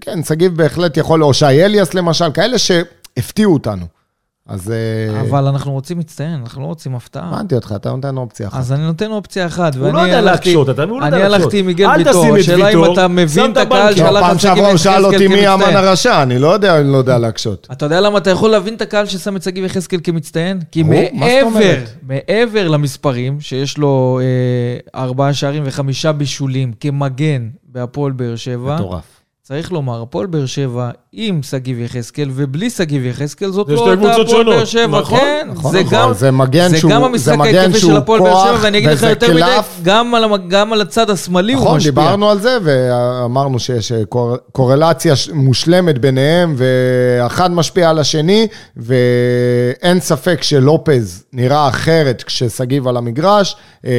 [0.01, 4.02] כן, שגיב בהחלט יכול, או שי אליאס למשל, כאלה שהפתיעו אותנו.
[4.48, 4.72] אז...
[5.20, 7.28] אבל אנחנו רוצים מצטיין, אנחנו לא רוצים הפתעה.
[7.35, 8.59] הבנתי אותך, אתה נותן אופציה אחת.
[8.59, 9.74] אז אני נותן אופציה אחת.
[9.76, 11.00] הוא לא ואני יודע הלכתי- להקשות, אתה מבין?
[11.00, 11.22] לא אני.
[11.22, 12.37] הלכתי עם מיגל ויטור.
[12.37, 13.90] השאלה אם אתה מבין את את הקהל.
[13.90, 15.76] לא, שהלך פעם שעברה הוא שאל אותי מי האמן.
[15.76, 17.68] הרשע, אני לא יודע, אני לא יודע להקשות.
[17.72, 20.61] אתה יודע למה אתה יכול להבין את הקהל ששם את שגיב יחזקאל כמצטיין?
[20.70, 21.74] כי מעבר?
[22.02, 29.22] מעבר למספרים, שיש לו אה, ארבעה שערים וחמישה בישולים כמגן בהפועל באר שבע, מטורף.
[29.53, 34.17] צריך לומר, הפועל באר שבע עם שגיב יחזקאל ובלי שגיב יחזקאל, זאת זה לא אותה
[34.23, 34.65] הפועל באר.
[34.65, 35.01] שבע.
[35.01, 36.15] נכון, כן, נכון, זה נכון, גם...
[36.15, 39.03] זה מגן זה שהוא- גם זה המשחק ההתקפי של הפועל באר שבע, ואני אגיד לך
[39.03, 39.79] יותר מדי, קלף.
[39.83, 41.91] גם על, גם על הצד השמאלי הוא נכון, משפיע.
[41.93, 50.01] דיברנו על זה, ואמרנו שיש אה, קור- קורלציה מושלמת ביניהם, ואחד משפיע על השני, ואין
[50.01, 53.91] ספק שלופז נראה אחרת כששגיב על המגרש, אה,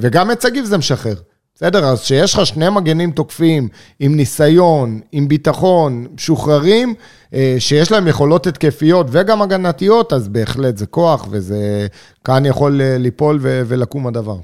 [0.00, 1.14] וגם את שגיב זה משחרר.
[1.62, 3.68] בסדר, אז כשיש לך שני מגנים תוקפים,
[3.98, 6.94] עם ניסיון, עם ביטחון, משוחררים,
[7.34, 11.86] אה, שיש להם יכולות התקפיות וגם הגנתיות, אז בהחלט זה כוח, וזה
[12.24, 14.36] כאן יכול אה, ליפול ו- ולקום הדבר.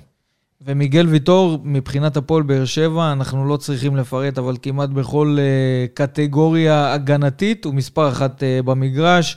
[0.67, 6.93] ומיגל ויטור, מבחינת הפועל באר שבע, אנחנו לא צריכים לפרט, אבל כמעט בכל uh, קטגוריה
[6.93, 9.37] הגנתית הוא מספר אחת במגרש.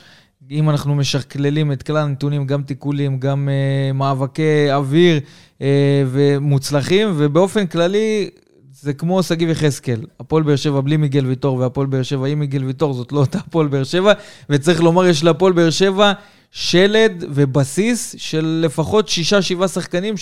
[0.51, 5.61] אם אנחנו משקללים את כלל הנתונים, גם תיקולים, גם uh, מאבקי אוויר uh,
[6.07, 8.29] ומוצלחים, ובאופן כללי,
[8.71, 10.01] זה כמו שגיב יחזקאל.
[10.19, 13.37] הפועל באר שבע בלי מיגל ויטור והפועל באר שבע עם מיגל ויטור, זאת לא אותה
[13.37, 14.13] הפועל באר שבע,
[14.49, 16.11] וצריך לומר, יש להפועל באר שבע
[16.51, 20.17] שלד ובסיס של לפחות שישה, שבעה שחקנים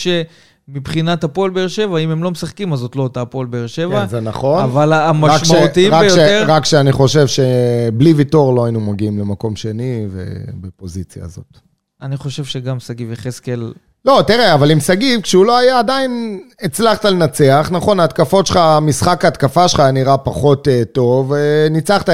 [0.73, 4.01] שמבחינת הפועל באר שבע, אם הם לא משחקים, אז זאת לא אותה הפועל באר שבע.
[4.01, 4.63] כן, זה נכון.
[4.63, 6.45] אבל רק ש- המשמעותיים רק ש- ביותר...
[6.47, 11.57] רק שאני חושב שבלי ויטור לא היינו מגיעים למקום שני ובפוזיציה הזאת.
[12.01, 13.73] אני חושב שגם שגיב יחזקאל...
[14.05, 17.69] לא, תראה, אבל עם שגיב, כשהוא לא היה, עדיין הצלחת לנצח.
[17.71, 21.33] נכון, ההתקפות שלך, משחק ההתקפה שלך היה נראה פחות uh, טוב.
[21.33, 21.35] Uh,
[21.71, 22.13] ניצחת 1-0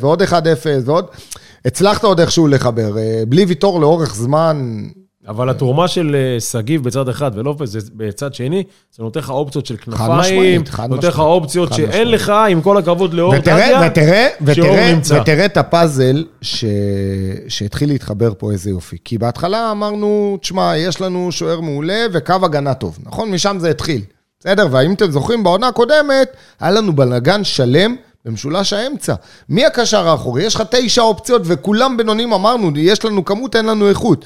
[0.00, 0.32] ועוד 1-0
[0.84, 1.06] ועוד...
[1.64, 2.92] הצלחת עוד איכשהו לחבר.
[2.94, 4.82] Uh, בלי ויטור לאורך זמן,
[5.28, 8.64] אבל התרומה של אה, שגיב בצד אחד ולופס זה בצד שני,
[8.96, 12.08] זה נותן לך אופציות של כנפיים, נותן לך אופציות שאין.
[12.08, 13.88] לך, עם כל הכבוד לאור ותראה,
[14.54, 15.18] שאור נמצא.
[15.22, 16.64] ותראה את הפאזל ש...
[17.48, 18.96] שהתחיל להתחבר פה איזה יופי.
[19.04, 23.30] כי בהתחלה אמרנו, תשמע, יש לנו שוער מעולה וקו הגנה טוב, נכון?
[23.30, 24.00] משם זה התחיל.
[24.40, 24.66] בסדר?
[24.70, 29.14] והאם אתם זוכרים, בעונה הקודמת, היה לנו בלאגן שלם במשולש האמצע.
[29.48, 30.42] מי הקשר האחורי?
[30.42, 34.24] יש לך תשע אופציות וכולם בינונים אמרנו, יש לנו כמות, אין לנו איכות.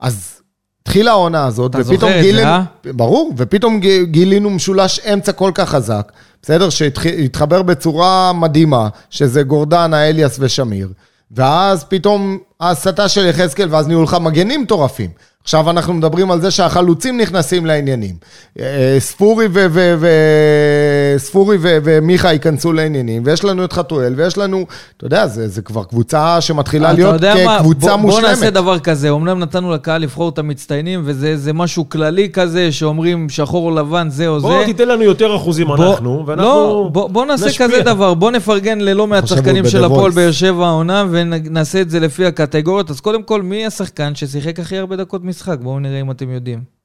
[0.00, 0.37] אז
[0.82, 2.48] התחילה העונה הזאת, אתה ופתאום זוכר את זה, גילינו...
[2.48, 2.62] אה?
[2.84, 6.12] ברור, ופתאום גילינו משולש אמצע כל כך חזק,
[6.42, 6.70] בסדר?
[6.70, 10.88] שהתחבר בצורה מדהימה, שזה גורדנה, אליאס ושמיר,
[11.30, 15.10] ואז פתאום ההסתה של יחזקאל, ואז נהיו לך מגנים מטורפים.
[15.42, 18.14] עכשיו אנחנו מדברים על זה שהחלוצים נכנסים לעניינים.
[18.60, 18.64] אה,
[18.98, 24.64] ספורי ו- ו- ו- ספורי ו- ומיכה ייכנסו לעניינים, ויש לנו את חתואל, ויש לנו,
[24.96, 27.56] אתה יודע, זה, זה כבר קבוצה שמתחילה אתה להיות יודע מה?
[27.58, 28.22] כקבוצה בוא, מושלמת.
[28.22, 32.72] בוא נעשה דבר כזה, אמנם נתנו לקהל לבחור את המצטיינים, וזה זה משהו כללי כזה,
[32.72, 34.46] שאומרים שחור או לבן, זה או זה.
[34.46, 37.68] בוא תיתן לנו יותר אחוזים בוא- אנחנו, ואנחנו לא, בוא, בוא נעשה נשפיע.
[37.68, 40.10] כזה דבר, בוא נפרגן ללא מעט שחקנים של הפועל.
[40.12, 42.90] באר שבע העונה, ונעשה את זה לפי הקטגוריות.
[42.90, 45.58] אז קודם כל, מי השחקן ששיחק הכי הרבה דקות משחק?
[45.62, 46.77] בואו נראה אם אתם יודעים.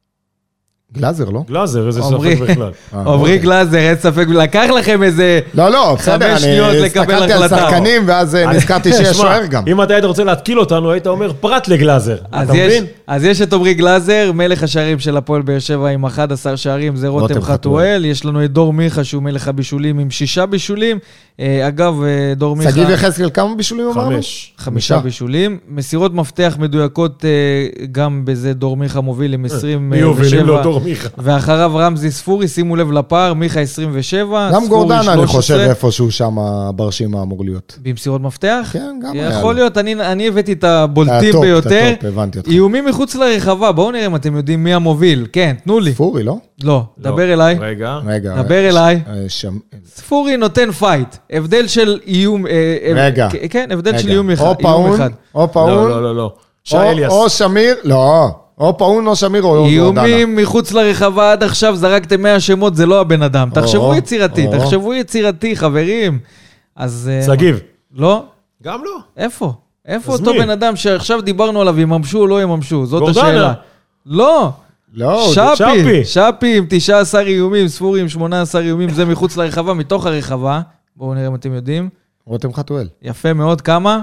[0.97, 1.43] גלאזר, לא?
[1.47, 2.01] גלאזר, איזה.
[2.01, 2.71] ספק בכלל.
[2.93, 3.37] אה, עמרי אוקיי.
[3.37, 5.39] גלאזר, אין ספק, לקח לכם איזה...
[5.53, 7.57] לא, לא, בסדר, חמש שניות אני לקבל הסתכלתי על החלטה.
[7.57, 9.63] שחקנים, ואז אה, נזכרתי שיש שמע, שוער גם.
[9.67, 12.17] אם אתה היית רוצה להתקיל אותנו, היית אומר פרט לגלאזר.
[12.31, 12.85] אז אתה יש, מבין?
[13.07, 17.07] אז יש את עמרי גלאזר, מלך השערים של הפועל באר שבע עם 11 שערים, זה
[17.07, 18.05] רותם רותם חתואל.
[18.05, 20.97] יש לנו את דור מיכה, שהוא מלך הבישולים עם שישה בישולים.
[21.39, 22.71] אה, אגב, אה, דור מיכה...
[22.71, 24.15] שגיב יחזקאל, כמה בישולים אמרנו?
[24.15, 24.53] חמש.
[24.57, 25.57] חמישה בישולים.
[25.67, 30.82] מסירות מפתח מדויקות, אה, גם בזה דור מיכה מוביל עם מי הובילים 27.
[30.83, 31.09] מיכה?
[31.17, 35.27] ואחריו רמזי ספורי, שימו לב לפער, מיכה 27, גם ספורי גורדנה, אני 13.
[35.27, 36.35] חושב, איפשהו שם
[36.75, 37.79] ברשימה אמור להיות.
[37.81, 38.69] במסירות מפתח?
[38.73, 39.55] כן, גם היה יכול.
[39.55, 41.89] להיות, אני, אני הבאתי את הבולטים ביותר.
[41.89, 42.49] אתה טופ, הבנתי אותך.
[42.49, 45.27] איומים מחוץ לרחבה, בואו נראה אם אתם יודעים מי המוביל.
[45.33, 45.93] כן, תנו לי.
[45.93, 46.37] ספורי, לא?
[46.63, 47.11] לא, לא.
[47.11, 47.57] דבר אליי.
[47.59, 47.99] רגע.
[48.05, 48.41] רגע.
[48.41, 49.01] דבר אליי.
[49.07, 49.13] אה,
[49.95, 51.15] ספורי נותן פייט.
[51.31, 52.47] הבדל של איום...
[52.47, 52.51] אה,
[52.83, 53.29] אה, רגע.
[53.49, 54.09] כן, הבדל של.
[54.09, 54.45] איום אחד.
[54.45, 54.99] או פאון.
[55.35, 56.33] או לא, פאון, לא, לא, לא.
[56.63, 57.11] שי אליאס.
[57.11, 58.29] או שמיר, לא,
[58.63, 60.05] או פאון או שמיר או גורדנה.
[60.05, 63.49] איומים מחוץ לרחבה עד עכשיו, זרקתם 100 שמות, זה לא הבן אדם.
[63.53, 64.47] תחשבו יצירתי.
[64.51, 66.19] תחשבו יצירתי, חברים.
[66.75, 67.09] אז...
[67.13, 67.59] אה, שגיב.
[67.95, 68.23] לא?
[68.63, 68.97] גם לא.
[69.17, 69.53] איפה?
[69.85, 70.33] איפה אותו?
[70.33, 72.85] בן אדם שעכשיו דיברנו עליו, יממשו או לא יממשו?
[72.85, 73.09] זאת.
[73.09, 73.53] השאלה.
[74.05, 74.49] לא,
[74.93, 76.05] לא, שפי.
[76.05, 80.61] שפי עם 19 איומים, ספורי עם 18 איומים, זה מחוץ לרחבה, מתוך הרחבה.
[80.95, 81.89] בואו נראה אם אתם יודעים.
[82.25, 82.87] רותם חתואל.
[83.01, 84.01] יפה מאוד, כמה?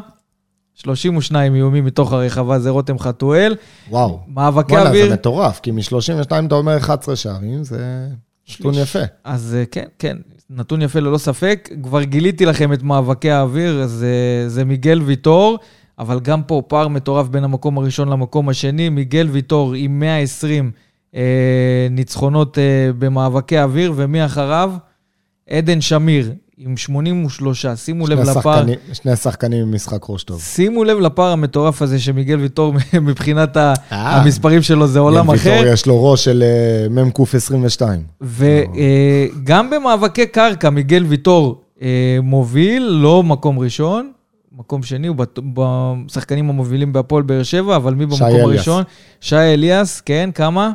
[0.80, 3.56] 32 איומים מתוך הרחבה, זה רותם חתואל.
[3.90, 4.20] וואו.
[4.28, 5.08] מאבקי וואלה, אוויר.
[5.08, 8.06] זה מטורף, כי מ-32 אתה אומר 11 שערים, זה
[8.50, 8.98] נתון יפה.
[9.24, 10.16] אז אה, כן, כן,
[10.50, 11.68] נתון יפה ללא ספק.
[11.82, 15.58] כבר גיליתי לכם את מאבקי האוויר, זה, זה מיגל ויטור,
[15.98, 18.88] אבל גם פה פער מטורף בין המקום הראשון למקום השני.
[18.88, 20.70] מיגל ויטור עם 120
[21.14, 21.20] אה,
[21.90, 24.72] ניצחונות אה, במאבקי האוויר, ומי אחריו?
[25.50, 27.66] עדן שמיר עם 83.
[27.76, 28.64] שימו לב לפער.
[28.92, 30.40] שני שחקנים עם משחק ראש טוב.
[30.40, 34.16] שימו לב לפער המטורף הזה שמיגל ויטור מבחינת ה- אה.
[34.20, 35.50] המספרים שלו זה עולם אחר.
[35.50, 38.02] ויטור יש לו ראש של אה, מ"ק 22.
[38.22, 41.88] וגם במאבקי קרקע, מיגל ויטור אה,
[42.22, 44.10] מוביל, לא מקום ראשון,
[44.58, 45.16] מקום שני, הוא
[45.54, 48.42] בשחקנים המובילים בהפועל באר שבע, אבל מי במקום אליאס.
[48.42, 48.82] הראשון?
[49.20, 50.70] שי אליאס, כן, כמה?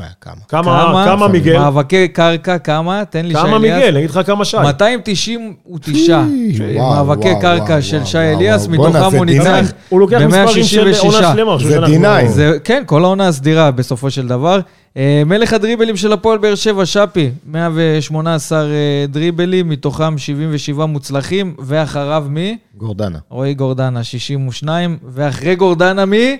[0.00, 0.34] אה, כמה?
[0.48, 1.58] כמה כמה מיגל?
[1.58, 3.04] מאבקי קרקע, כמה?
[3.04, 3.74] תן לי שי כמה אליאס.
[3.76, 3.88] מיגל?
[3.88, 4.56] אני אגיד לך כמה שי.
[4.56, 6.22] 299
[6.58, 9.24] פי, וואו, מאבקי קרקע של שי אליאס, מתוכם זה הוא.
[9.24, 11.04] ניצח הוא לוקח מספרים של ב-166.
[11.04, 11.58] עונה שלמה.
[11.58, 12.28] זה חושב שאנחנו- D9.
[12.28, 14.60] זה, כן, כל העונה הסדירה בסופו של דבר.
[14.96, 18.66] אה, מלך הדריבלים של הפועל באר שבע, שפי, 118 אה,
[19.08, 22.56] דריבלים, מתוכם 77 מוצלחים, ואחריו מי?
[22.76, 23.18] גורדנה.
[23.30, 26.36] רועי גורדנה, 62, ואחרי גורדנה מי?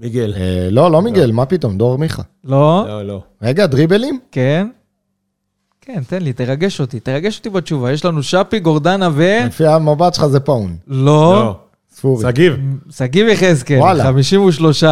[0.00, 0.34] מיגל.
[0.36, 2.22] אה, לא, לא מיגל, מה פתאום, דור מיכה.
[2.44, 3.22] לא, לא, לא.
[3.42, 4.20] רגע, דריבלים?
[4.32, 4.68] כן.
[5.80, 7.92] כן, תן לי, תרגש אותי, תרגש אותי בתשובה.
[7.92, 9.38] יש לנו שפי, גורדנה ו...
[9.46, 10.76] לפי המבט שלך זה פאון.
[10.86, 11.56] לא.
[12.04, 12.16] לא.
[12.16, 12.22] ספורי.
[12.32, 12.56] שגיב.
[12.90, 14.04] שגיב יחזקאל, וואלה.
[14.04, 14.90] 53 אה,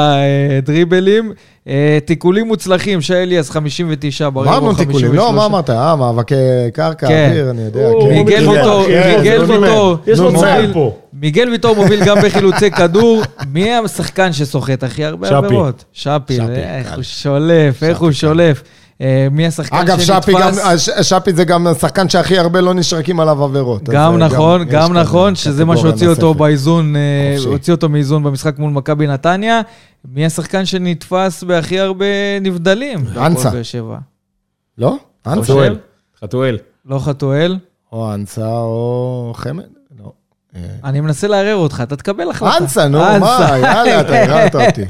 [0.62, 1.32] דריבלים.
[1.68, 5.02] אה, תיקולים מוצלחים, שי אליאס 59, בררו אמרנו 53.
[5.02, 5.70] תיקולים, לא, מה אמרת?
[5.70, 6.34] אה, מאבקי
[6.72, 7.26] קרקע, כן.
[7.30, 7.88] אוויר, אני יודע.
[8.00, 8.08] כן.
[8.08, 10.94] מיגל הוא ויטור, כן, מיגל נו, ויטור, יש לו מוביל- פה.
[11.12, 13.22] מיגל ויטור מוביל גם בחילוצי כדור.
[13.52, 15.28] מי השחקן שסוחט הכי הרבה.
[15.38, 15.84] עבירות?
[15.92, 16.94] שפי, שפי, איך.
[16.94, 18.62] הוא שולף, איך הוא שולף.
[19.00, 20.22] אה, מי השחקן אגב, שנתפס?
[20.22, 23.88] שפי גם- הש- שפי זה גם השחקן שהכי הרבה לא נשרקים עליו עבירות.
[23.88, 26.34] גם אה, נכון, גם כזה נכון, שזה מה שהוציא אותו.
[26.34, 27.36] באיזון, אה.
[27.46, 29.60] הוציא אותו מאיזון במשחק מול מכבי נתניה.
[30.14, 32.06] מי השחקן שנתפס בהכי הרבה
[32.40, 33.04] נבדלים?
[33.16, 33.50] אנסה.
[34.78, 34.96] לא?
[35.26, 35.42] אנסה?
[35.42, 35.76] חתואל.
[36.22, 36.58] חתואל.
[36.86, 37.58] לא חתואל?
[37.92, 39.64] או אנסה או חמד?
[40.54, 40.60] לא.
[40.84, 42.56] אני מנסה לערער אותך, אתה תקבל החלטה.
[42.58, 42.98] אנסה, נו.
[42.98, 44.82] מה, יאללה, אתה הראת אותי.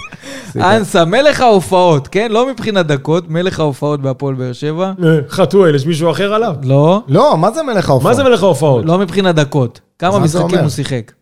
[0.57, 2.29] אנסה, מלך ההופעות, כן?
[2.33, 4.93] לא מבחינת דקות, מלך ההופעות בהפועל באר שבע.
[5.05, 6.55] אה, חתואל, יש מישהו אחר עליו?
[6.63, 8.11] לא, לא, מה זה מלך ההופעה?
[8.11, 8.85] מה זה מלך ההופעות?
[8.85, 9.81] לא מבחינת דקות.
[9.99, 10.59] כמה משחקים?
[10.59, 11.13] הוא שיחק?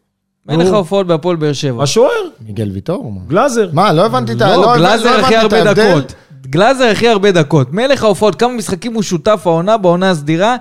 [0.48, 0.72] מלך.
[0.72, 1.82] ההופעות בהפועל באר שבע.
[1.82, 2.10] השוער,
[2.46, 3.12] מיגל ויטור?
[3.12, 3.20] מה?
[3.28, 3.68] גלאזר.
[3.72, 4.56] מה, לא הבנתי את ה...
[4.56, 5.98] לא, הבנ- גלאזר לא הכי הבנתי את הרבה ההבדל.
[6.00, 6.14] דקות.
[6.46, 7.72] גלאזר הכי הרבה דקות.
[7.72, 10.56] מלך ההופעות, כמה משחקים הוא שותף העונה בעונה הסדירה?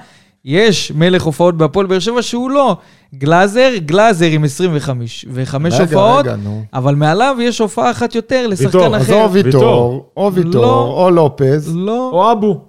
[0.45, 2.77] יש מלך הופעות בהפועל באר שבע שהוא לא.
[3.15, 6.63] גלאזר, גלאזר עם 25 וחמש רגע, הופעות, רגע, נו.
[6.73, 9.23] אבל מעליו יש הופעה אחת יותר לשחקן ויטור, אז אחר.
[9.23, 10.09] או ויטור.
[10.17, 10.93] או ויטור, לא.
[10.97, 11.75] או לופז.
[11.75, 12.61] לא, או אבו.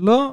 [0.00, 0.32] לא.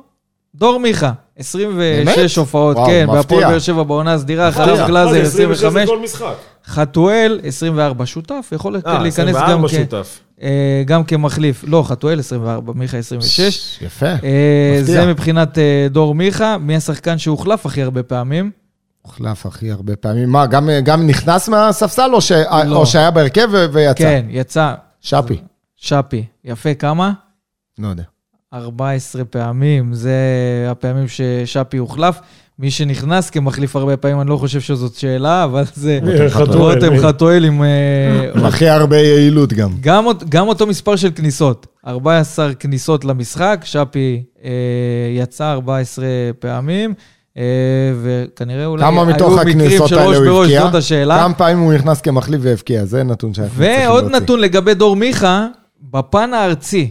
[0.56, 2.38] דור מיכה, 26 באמת?
[2.38, 3.08] הופעות, וואו, כן.
[3.12, 4.64] בהפועל באר שבע בעונה הסדירה, מפתיע.
[4.64, 6.34] אחריו מה גלאזר מה זה, 26 זה 25, כל משחק.
[6.66, 9.72] חתואל 24, שותף, יכול אה, להיכנס 24 גם כ...
[9.72, 10.20] שותף.
[10.42, 13.80] אה, גם כמחליף, לא, חתואל 24, מיכה 26.
[13.82, 14.06] יפה.
[14.06, 14.14] אה,
[14.80, 14.84] מפתיע.
[14.96, 18.52] זה מבחינת אה, דור מיכה, מי השחקן שהוחלף הכי הרבה פעמים?
[19.02, 20.30] הוחלף הכי הרבה פעמים.
[20.30, 22.76] מה, גם- גם נכנס מהספסל או ש- לא.
[22.78, 23.94] או שהיה בהרכב ויצא?
[24.04, 25.42] כן, יצא שפי.
[25.76, 26.26] שפי.
[26.44, 27.12] יפה, כמה?
[27.80, 28.04] לא יודע.
[28.54, 30.18] 14 פעמים, זה
[30.72, 32.20] הפעמים ששפי הוחלף.
[32.60, 36.00] מי שנכנס כמחליף הרבה פעמים, אני לא חושב שזאת שאלה, אבל זה
[36.56, 36.98] רותם?
[36.98, 37.64] חתואל עם...
[37.64, 37.68] אה,
[38.36, 39.70] עם הכי הרבה יעילות גם.
[39.82, 44.50] גם, אות- גם אותו מספר של כניסות, 14 כניסות למשחק, שפי אה,
[45.18, 46.06] יצא 14
[46.40, 46.94] פעמים,
[47.38, 47.44] אה,
[48.04, 50.62] וכנראה אולי כמה מתוך הכניסות האלה הוא הבקיע?
[50.62, 51.20] זאת השאלה.
[51.20, 52.86] כמה פעמים הוא נכנס כמחליף והבקיע?
[52.86, 53.90] זה נתון שאנחנו צריכים להוציא.
[53.90, 55.48] ועוד נתון לגבי דור מיכה,
[55.92, 56.90] בפן הארצי,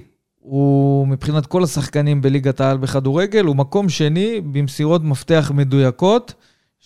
[0.48, 6.34] הוא מבחינת כל השחקנים בליגת העל בכדורגל, הוא מקום שני במסירות מפתח מדויקות.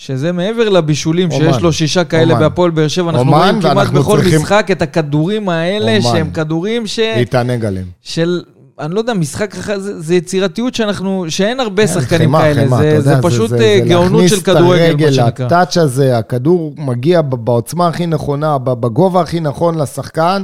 [0.01, 1.53] שזה מעבר לבישולים, אומן.
[1.53, 2.41] שיש לו שישה כאלה אומן.
[2.49, 6.01] בהפועל באר שבע, אנחנו רואים כמעט בכל צריכים- משחק את הכדורים האלה, אומן.
[6.03, 6.99] שהם כדורים ש...
[7.17, 7.87] להתענג עליהם.
[8.03, 8.43] של,
[8.81, 12.67] אני לא יודע, משחק אחר, זה, זה יצירתיות שאנחנו, שאין הרבה כן, שחקנים חמאה, כאלה,
[12.67, 15.23] חמאה, זה, זה יודע, פשוט זה- אה, זה גאונות של כדורגל, מה להכניס את שנקרא.
[15.45, 20.43] הרגל, הטאץ' הזה, הכדור מגיע בעוצמה הכי נכונה, בגובה הכי נכון לשחקן.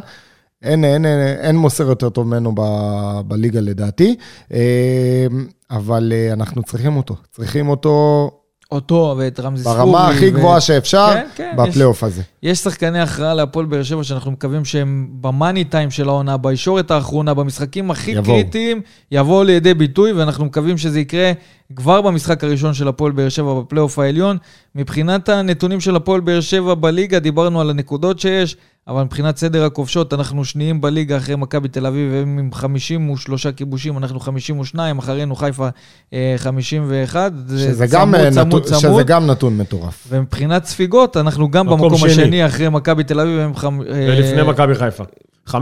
[0.65, 4.17] אין, אין, אין, אין מוסר יותר טוב ממנו ב- בליגה לדעתי,
[4.53, 5.27] אה,
[5.71, 7.17] אבל אה, אנחנו צריכים אותו.
[7.33, 8.31] צריכים אותו
[8.73, 9.79] אותו ואת רמזי ספורי.
[9.79, 12.23] ברמה הכי ו- גבוהה שאפשר כן, כן, בפלייאוף הזה.
[12.43, 17.35] יש שחקני הכרעה להפועל באר שבע שאנחנו מקווים שהם במאני טיים של העונה, בישורת האחרונה,
[17.35, 18.25] במשחקים הכי יבואו.
[18.37, 21.33] קריטיים, יבואו לידי ביטוי, ואנחנו מקווים שזה יקרה
[21.77, 24.37] כבר במשחק הראשון של הפועל באר שבע בפלייאוף העליון.
[24.75, 28.57] מבחינת הנתונים של הפועל באר שבע בליגה, דיברנו על הנקודות שיש,
[28.89, 33.99] אבל מבחינת סדר הכובשות, אנחנו שניים בליגה אחרי מכבי תל אביב, הם עם 53 כיבושים,
[33.99, 35.69] אנחנו 52, אחרינו חיפה
[36.13, 37.33] אה, 51.
[37.47, 38.93] זה שזה גם, אה, צמוד, צמוד, נתון, צמוד.
[38.95, 40.07] שזה גם נתון מטורף.
[40.09, 42.11] ומבחינת ספיגות, אנחנו גם מקום במקום שני.
[42.11, 43.41] השני אחרי מכבי תל אביב.
[43.41, 43.79] הם חמ...
[43.79, 45.05] ולפני אה, מכבי חיפה.
[45.49, 45.55] 15-19.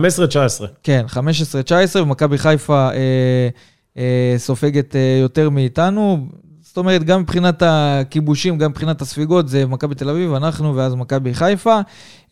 [0.82, 1.16] כן, 15-19,
[2.02, 3.48] ומכבי חיפה אה,
[3.98, 6.26] אה, סופגת אה, יותר מאיתנו.
[6.72, 11.34] זאת אומרת, גם מבחינת הכיבושים, גם מבחינת הספיגות, זה מכבי תל אביב, אנחנו, ואז מכבי
[11.34, 11.80] חיפה.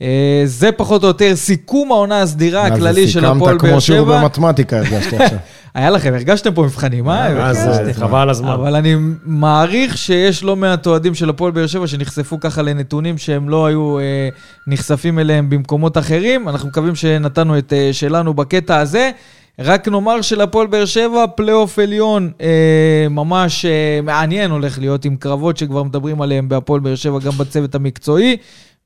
[0.03, 4.07] אה, זה פחות או יותר סיכום העונה הסדירה הכללי של הפועל סיכמת באר כמו שיעור
[4.07, 4.21] שבע.
[4.21, 5.39] במתמטיקה, הרגשתי עכשיו.
[5.75, 7.51] היה לכם, הרגשתם פה מבחנים, אה?
[7.51, 8.49] אה, חבל על הזמן.
[8.49, 13.49] אבל אני מעריך שיש לא מעט אוהדים של הפועל באר שבע שנחשפו ככה לנתונים שהם
[13.49, 14.29] לא היו אה,
[14.67, 16.49] נחשפים אליהם במקומות אחרים.
[16.49, 19.11] אנחנו מקווים שנתנו את אה, שלנו בקטע הזה.
[19.59, 25.57] רק נאמר שלהפועל באר שבע, פלייאוף עליון אה, ממש אה, מעניין הולך להיות עם קרבות
[25.57, 28.37] שכבר מדברים עליהם בהפועל באר שבע, גם בצוות המקצועי.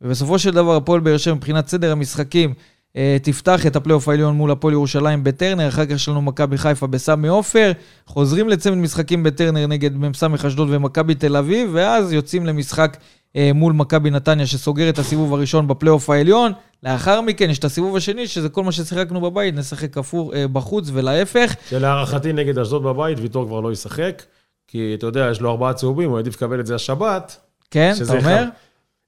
[0.03, 2.55] ובסופו של דבר, הפועל באר שבע מבחינת סדר המשחקים,
[2.97, 6.87] אה, תפתח את הפלייאוף העליון מול הפועל ירושלים בטרנר, אחר כך יש לנו מכבי חיפה
[6.87, 7.73] בסמי עופר,
[8.07, 12.97] חוזרים לצמד משחקים בטרנר נגד מ"ס אשדוד ומכבי תל אביב, ואז יוצאים למשחק
[13.37, 16.53] אה, מול מכבי נתניה שסוגר את הסיבוב הראשון בפלייאוף העליון.
[16.85, 20.91] לאחר מכן יש את הסיבוב השני, שזה כל מה ששיחקנו בבית, נשחק כפור אה, בחוץ
[20.93, 21.55] ולהפך.
[21.71, 24.23] שלהערכתי נגד אשדוד בבית, ויטור כבר לא ישחק.
[24.69, 27.37] כי אתה יודע, יש לו ארבעה צהובים, הוא העדיף לקבל את זה השבת.
[27.71, 28.21] כן, אתה אומר?
[28.21, 28.47] אחד.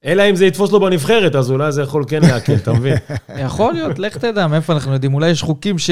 [0.04, 2.96] אלא אם זה יתפוס לו בנבחרת, אז אולי זה יכול כן להקל, אתה מבין?
[3.46, 5.14] יכול להיות, לך תדע, מאיפה אנחנו יודעים.
[5.14, 5.90] אולי יש חוקים ש-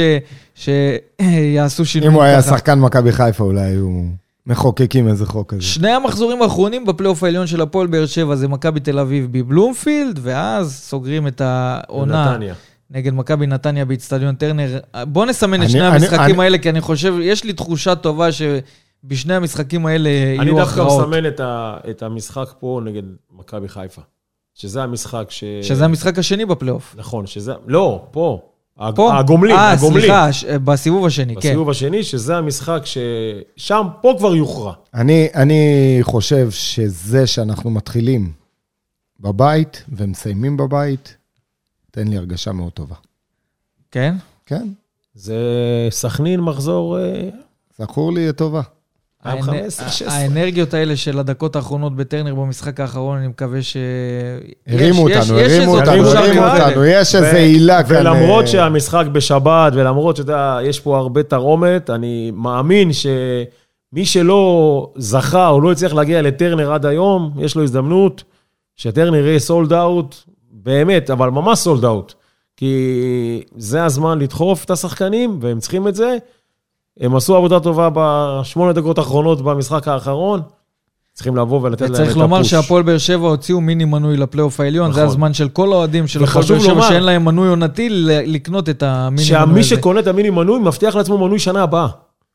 [0.54, 2.42] שיעשו אם שינויים הוא היה.
[2.42, 3.88] שחקן מכבי חיפה, אולי היו
[4.46, 5.62] מחוקקים איזה חוק כזה.
[5.62, 10.74] שני המחזורים האחרונים בפלייאוף העליון של הפועל באר שבע זה מכבי תל אביב בבלומפילד, ואז
[10.74, 12.54] סוגרים את העונה נתניה.
[12.90, 14.78] נגד מכבי נתניה באיצטדיון טרנר.
[15.08, 17.94] בוא נסמן את אני- שני אני- המשחקים אני- האלה, כי אני חושב, יש לי תחושה
[17.94, 21.08] טובה שבשני המשחקים האלה אני יהיו דווקא הכרעות.
[21.08, 23.02] מסמן את ה- את המשחק פה נגד
[23.32, 24.02] מכבי חיפה.
[24.54, 25.44] שזה המשחק ש...
[25.62, 26.94] שזה המשחק השני בפלייאוף.
[26.98, 27.52] נכון, שזה...
[27.66, 28.42] לא, פה.
[28.78, 29.18] הג- פה?
[29.18, 30.00] הגומלין, אה, הגומלין.
[30.00, 31.40] סליחה, ש- בסיבוב השני, כן.
[31.40, 34.72] בסיבוב השני, שזה המשחק ששם, פה כבר יוכרע.
[34.94, 35.62] אני, אני
[36.02, 38.32] חושב שזה שאנחנו מתחילים
[39.20, 41.16] בבית ומסיימים בבית,
[41.90, 42.94] תן לי הרגשה מאוד טובה.
[43.90, 44.14] כן?
[44.46, 44.68] כן,
[45.14, 45.36] זה
[45.90, 46.98] סכנין מחזור...
[46.98, 47.28] אה,
[47.78, 48.62] זכור לי טובה.
[49.26, 50.18] 2015, 16.
[50.18, 53.76] האנרגיות האלה של הדקות האחרונות בטרנר במשחק האחרון, אני מקווה ש...
[54.66, 56.42] הרימו יש- אותנו, יש- יש הרימו איזו אותנו, הרימו.
[56.46, 57.96] אותנו, יש איזה ו- הילה כאן.
[58.06, 64.92] ולמרות אה, שהמשחק בשבת, ולמרות שאתה יודע, יש פה הרבה תרעומת, אני מאמין שמי שלא
[64.96, 68.24] זכה או לא הצליח להגיע לטרנר עד היום, יש לו הזדמנות
[68.76, 70.14] שטרנר יהיה סולד אאוט,
[70.52, 72.12] באמת, אבל ממש סולד אאוט.
[72.56, 72.74] כי
[73.56, 76.16] זה הזמן לדחוף את השחקנים, והם צריכים את זה.
[77.00, 80.40] הם עשו עבודה טובה בשמונה דקות האחרונות במשחק האחרון.
[81.14, 82.00] צריכים לבוא ולתת להם את הפוש.
[82.06, 85.08] וצריך לומר שהפועל באר שבע הוציאו מיני מנוי לפלייאוף העליון, זה נכון.
[85.10, 87.88] הזמן של כל האוהדים של הפועל באר שבע שאין להם מנוי עונתי
[88.26, 89.68] לקנות את המיני מנוי שמי הזה.
[89.68, 91.88] שקונה את המיני מנוי, מבטיח לעצמו מנוי שנה הבאה.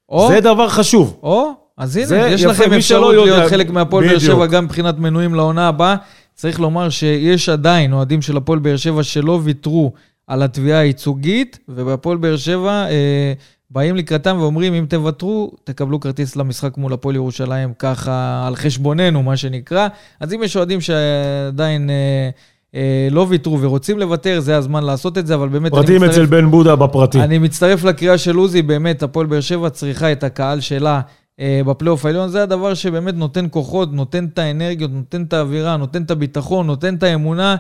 [0.10, 1.18] או, זה דבר חשוב.
[1.24, 4.20] או, אז הנה, זה יש לכם אפשרות שלא יודע- להיות חלק מהפועל באר.
[4.20, 5.96] שבע גם מבחינת מנויים לעונה הבאה.
[6.36, 9.92] צריך לומר שיש עדיין אוהדים של הפועל באר שבע שלא ויתרו
[10.28, 13.34] על התביעה הייצוגית, ובהפועל באר שבע אה,
[13.72, 19.38] באים לקראתם ואומרים, אם תוותרו, תקבלו כרטיס למשחק מול הפועל ירושלים, ככה על חשבוננו, מה
[19.38, 19.88] שנקרא.
[20.20, 21.90] אז אם יש אוהדים שעדיין...
[21.90, 22.30] אה,
[22.76, 25.72] אה, לא ויתרו ורוצים לוותר, זה הזמן לעשות את זה, אבל באמת...
[25.72, 27.22] פרטים מצטרף- אצל בן בודה בפרטי.
[27.22, 31.02] אני מצטרף לקריאה של עוזי, באמת, הפועל באר שבע צריכה את הקהל שלה
[31.40, 32.30] אה, בפלייאוף העליון.
[32.30, 36.96] זה הדבר שבאמת נותן כוחות, נותן את האנרגיות, נותן את האווירה, נותן את הביטחון, נותן
[36.96, 37.56] את האמונה,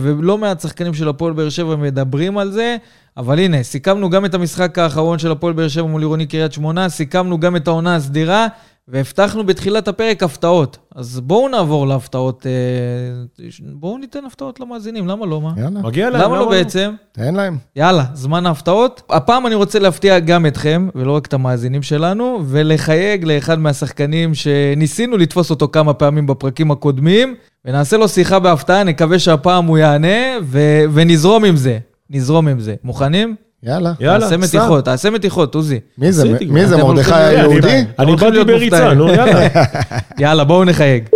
[0.00, 2.76] ולא מעט שחקנים של הפועל באר שבע מדברים על זה.
[3.16, 6.88] אבל הנה, סיכמנו גם את המשחק האחרון של הפועל באר שבע מול עירוני קריית שמונה,
[6.88, 8.46] סיכמנו גם את העונה הסדירה,
[8.88, 10.78] והבטחנו בתחילת הפרק הפתעות.
[10.94, 15.40] אז בואו נעבור להפתעות, אה, בואו ניתן הפתעות למאזינים, למה לא?
[15.40, 15.52] מה?
[15.56, 16.94] יאללה, מגיע להם, למה לא בעצם?
[17.12, 17.58] תן להם.
[17.76, 19.02] יאללה, זמן ההפתעות.
[19.10, 25.16] הפעם אני רוצה להפתיע גם אתכם, ולא רק את המאזינים שלנו, ולחייג לאחד מהשחקנים שניסינו
[25.16, 30.84] לתפוס אותו כמה פעמים בפרקים הקודמים, ונעשה לו שיחה בהפתעה, נקווה שהפעם הוא יענה, ו-
[30.92, 31.78] ונזרום עם זה.
[32.10, 32.74] נזרום עם זה.
[32.84, 33.36] מוכנים?
[33.64, 33.92] יאללה.
[34.00, 34.36] יאללה, תעשה.
[34.36, 35.80] מתיחות, תעשה מתיחות, עוזי.
[35.98, 36.24] מי זה?
[36.48, 36.66] מי.
[36.66, 37.84] זה, מרדכי היהודי?
[37.98, 38.94] אני באתי בריצה.
[38.94, 39.48] נו יאללה.
[40.18, 41.08] יאללה, בואו נחייג.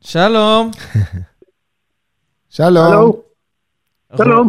[0.00, 0.70] שלום.
[2.50, 3.12] שלום.
[4.16, 4.48] שלום.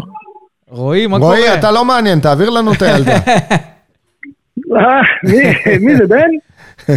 [0.70, 1.30] רועי, מה קורה?
[1.30, 3.18] רועי, אתה לא מעניין, תעביר לנו את הילדה.
[4.76, 5.02] אה,
[5.80, 6.30] מי- זה, בן?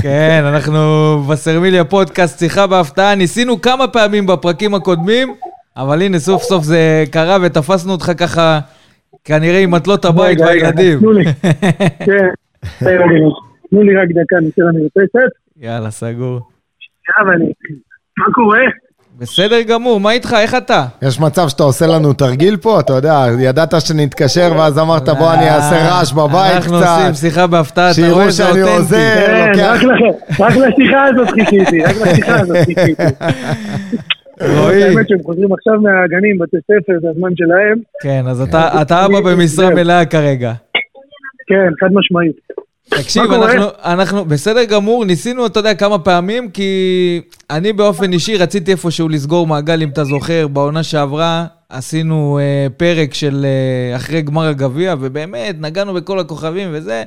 [0.03, 0.79] כן, אנחנו
[1.31, 3.15] בסרמיליה פודקאסט, שיחה בהפתעה.
[3.15, 5.35] ניסינו כמה פעמים בפרקים הקודמים,
[5.77, 8.61] אבל הנה, סוף סוף זה קרה ותפסנו אותך ככה,
[9.25, 10.99] כנראה עם מטלות הבית והילדים.
[10.99, 11.25] תנו לי.
[12.07, 12.29] כן.
[13.71, 15.31] תנו לי רק דקה, נצא למרפסת.
[15.61, 16.41] יאללה, סגור.
[16.81, 17.53] שנייה, ואני...
[18.19, 18.59] מה קורה?
[19.19, 20.37] בסדר גמור, מה איתך?
[20.41, 20.87] איך אתה?
[21.03, 22.81] יש מצב שאתה עושה לנו תרגיל פה?
[22.81, 27.21] אתה יודע, ידעת שנתקשר ואז אמרת, בוא אני אעשה רעש בבית אנחנו עושים קצת.
[27.21, 28.77] שיחה בהפתעה, אתה שיראו רואה, זה שאני אותנטי.
[28.77, 28.97] עוזר.
[29.27, 29.83] כן, לוקח-
[30.41, 33.03] רק לשיחה הזאת חיכיתי, רק לשיחה הזאת חיכיתי.
[34.57, 37.79] רועי, האמת שהם חוזרים עכשיו מהגנים, בתי ספר, זה הזמן שלהם.
[38.03, 39.71] כן, אז אתה אתה אבא במשרה.
[39.71, 40.53] מלאה כרגע.
[41.49, 42.37] כן, חד משמעית.
[42.89, 43.33] תקשיב?
[43.33, 49.09] אנחנו, אנחנו, בסדר גמור, ניסינו, אתה יודע, כמה פעמים, כי אני באופן אישי רציתי איפשהו
[49.09, 54.95] לסגור מעגל, אם אתה זוכר, בעונה שעברה עשינו אה, פרק של אה, אחרי גמר הגביע,
[55.01, 57.05] ובאמת, נגענו בכל הכוכבים וזה,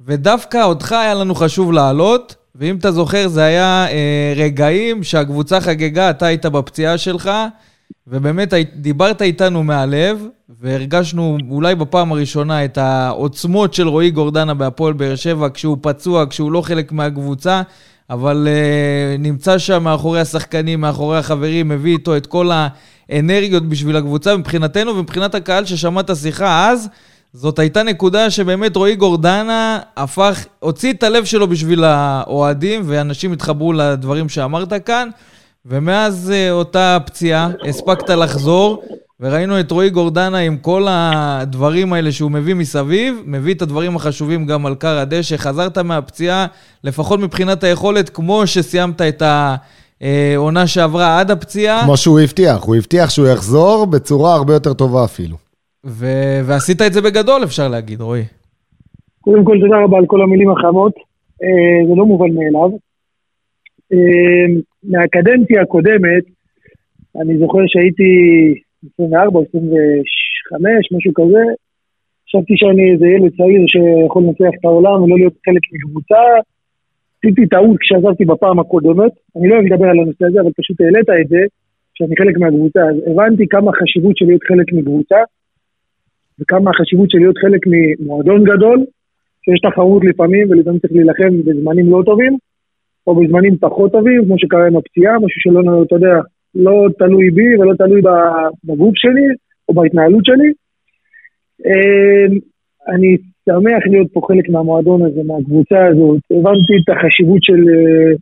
[0.00, 6.10] ודווקא אותך היה לנו חשוב לעלות, ואם אתה זוכר, זה היה אה, רגעים שהקבוצה חגגה,
[6.10, 7.30] אתה היית בפציעה שלך,
[8.06, 10.26] ובאמת דיברת איתנו מהלב,
[10.60, 16.52] והרגשנו אולי בפעם הראשונה את העוצמות של רועי גורדנה בהפועל באר שבע, כשהוא פצוע, כשהוא
[16.52, 17.62] לא חלק מהקבוצה,
[18.10, 22.50] אבל uh, נמצא שם מאחורי השחקנים, מאחורי החברים, מביא איתו את כל
[23.08, 24.36] האנרגיות בשביל הקבוצה.
[24.36, 26.88] מבחינתנו ומבחינת הקהל ששמע את השיחה אז,
[27.32, 33.72] זאת הייתה נקודה שבאמת רועי גורדנה הפך, הוציא את הלב שלו בשביל האוהדים, ואנשים התחברו
[33.72, 35.08] לדברים שאמרת כאן.
[35.68, 38.82] ומאז uh, אותה פציעה, הספקת לחזור,
[39.20, 44.46] וראינו את רועי גורדנה עם כל הדברים האלה שהוא מביא מסביב, מביא את הדברים החשובים
[44.46, 46.46] גם על קר הדשא, חזרת מהפציעה,
[46.84, 49.22] לפחות מבחינת היכולת, כמו שסיימת את
[50.00, 55.04] העונה שעברה עד הפציעה, כמו שהוא הבטיח, הוא הבטיח שהוא יחזור בצורה הרבה יותר טובה
[55.04, 55.36] אפילו.
[55.86, 58.24] ו- ועשית את זה בגדול, אפשר להגיד, רועי.
[59.20, 60.92] קודם כל, תודה רבה על כל המילים החמות.
[61.42, 62.70] אה, זה לא מובן מאליו.
[63.92, 64.46] אה,
[64.82, 66.24] מהקדנציה הקודמת,
[67.20, 68.10] אני זוכר שהייתי
[68.94, 71.44] 24 או 25, משהו כזה,
[72.26, 76.22] חשבתי שאני איזה ילד צעיר שיכול לנצח את העולם ולא להיות חלק מקבוצה.
[77.18, 81.08] עשיתי טעות כשעזבתי בפעם הקודמת, אני לא אוהב לדבר על הנושא הזה, אבל פשוט העלית
[81.20, 81.42] את זה,
[81.94, 82.80] שאני חלק מהקבוצה.
[82.90, 85.20] אז הבנתי כמה החשיבות של להיות חלק מקבוצה,
[86.40, 88.84] וכמה החשיבות של להיות חלק ממועדון גדול,
[89.44, 92.36] שיש תחרות לפעמים ולפעמים צריך להילחם בזמנים לא טובים.
[93.06, 96.14] או בזמנים פחות טובים, כמו שקרה עם הפציעה, משהו שלא, אתה יודע,
[96.54, 98.00] לא תלוי בי ולא תלוי
[98.64, 99.26] בגוף שלי
[99.68, 100.50] או בהתנהלות שלי.
[101.66, 102.38] אמ,
[102.88, 106.20] אני שמח להיות פה חלק מהמועדון הזה, מהקבוצה הזאת.
[106.30, 108.12] הבנתי את החשיבות של אה,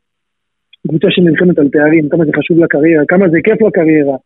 [0.88, 4.16] קבוצה שנלחמת על תארים, כמה זה חשוב לקריירה, כמה זה כיף לקריירה.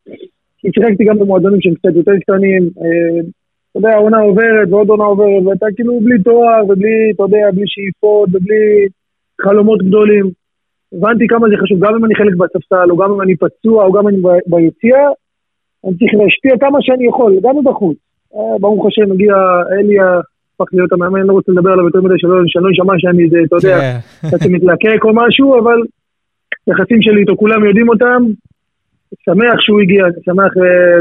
[0.99, 3.25] כי גם במועדונים שהם קצת יותר קטנים, אמ,
[3.71, 7.65] אתה יודע, העונה עוברת ועוד עונה עוברת, ואתה כאילו בלי תואר ובלי, אתה יודע, בלי
[7.67, 8.87] שאיפות ובלי
[9.41, 10.27] חלומות גדולים.
[10.93, 13.93] הבנתי כמה זה חשוב, גם אם אני חלק בספסל, או גם אם אני פצוע, או
[13.93, 15.09] גם אם אני ביציאה,
[15.84, 17.97] אני צריך להשפיע כמה שאני יכול, גם מבחוץ.
[18.34, 19.34] אה, ברוך השם, מגיע
[19.72, 22.14] אלי הפך להיות המאמן, לא רוצה לדבר עליו יותר מדי,
[22.47, 24.28] שלא יישמע שאני איזה, אתה יודע, כן.
[24.28, 25.78] קצת מתלקק או משהו, אבל
[26.66, 28.22] יחסים שלי איתו, כולם יודעים אותם.
[29.24, 31.01] שמח שהוא הגיע, אני שמח אה,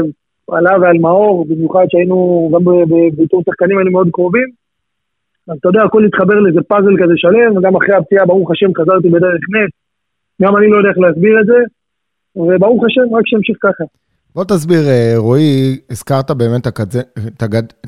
[0.58, 2.72] עליו ועל מאור, במיוחד שהיינו גם
[3.18, 4.57] בתור שחקנים היינו מאוד קרובים.
[5.48, 9.08] אז אתה יודע, הכל התחבר לאיזה פאזל כזה שלם, וגם אחרי הפציעה, ברוך השם, חזרתי
[9.08, 9.72] בדרך נס.
[10.42, 11.58] גם אני לא יודע איך להסביר את זה,
[12.36, 13.84] וברוך השם, רק שימשיך ככה.
[14.34, 16.66] בוא תסביר, אה, רועי, הזכרת באמת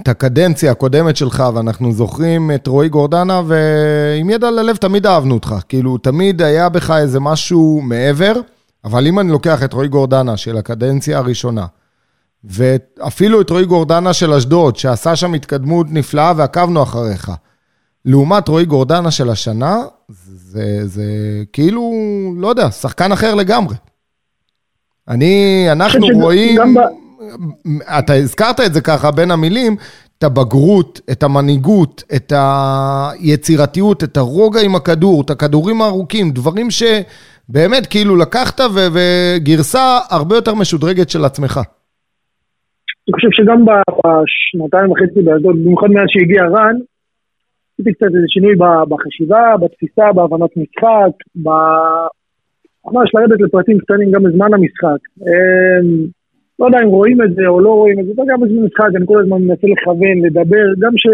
[0.01, 5.55] את הקדנציה הקודמת שלך, ואנחנו זוכרים את רועי גורדנה, ועם ידע ללב תמיד אהבנו אותך.
[5.69, 8.33] כאילו, תמיד היה בך איזה משהו מעבר,
[8.85, 11.67] אבל אם אני לוקח את רועי גורדנה של הקדנציה הראשונה,
[12.45, 17.31] ואפילו את רועי גורדנה של אשדוד, שעשה שם התקדמות נפלאה ועקבנו אחריך,
[18.05, 19.77] לעומת רועי גורדנה של השנה,
[20.09, 21.05] זה, זה
[21.53, 21.93] כאילו,
[22.37, 23.75] לא יודע, שחקן אחר לגמרי.
[25.09, 26.79] אני, אנחנו רואים, ב...
[27.99, 29.77] אתה הזכרת את זה ככה בין המילים,
[30.19, 37.87] את הבגרות, את המנהיגות, את היצירתיות, את הרוגע עם הכדור, את הכדורים הארוכים, דברים שבאמת
[37.87, 41.61] כאילו לקחת וגרסה הרבה יותר משודרגת של עצמך.
[43.09, 46.77] אני חושב שגם בשנתיים וחצי באשדוד, במיוחד מאז שהגיע רן,
[47.81, 48.55] עשיתי קצת איזה שינוי
[48.89, 51.13] בחשיבה, בתפיסה, בהבנת משחק,
[51.45, 51.49] ב...
[52.87, 55.01] ממש לרדת לפרטים קטנים גם בזמן המשחק.
[55.27, 56.07] אמ,
[56.59, 59.07] לא יודע אם רואים את זה או לא רואים את זה, גם בזמן המשחק אני
[59.07, 61.07] כל הזמן מנסה לכוון, לדבר, גם ש...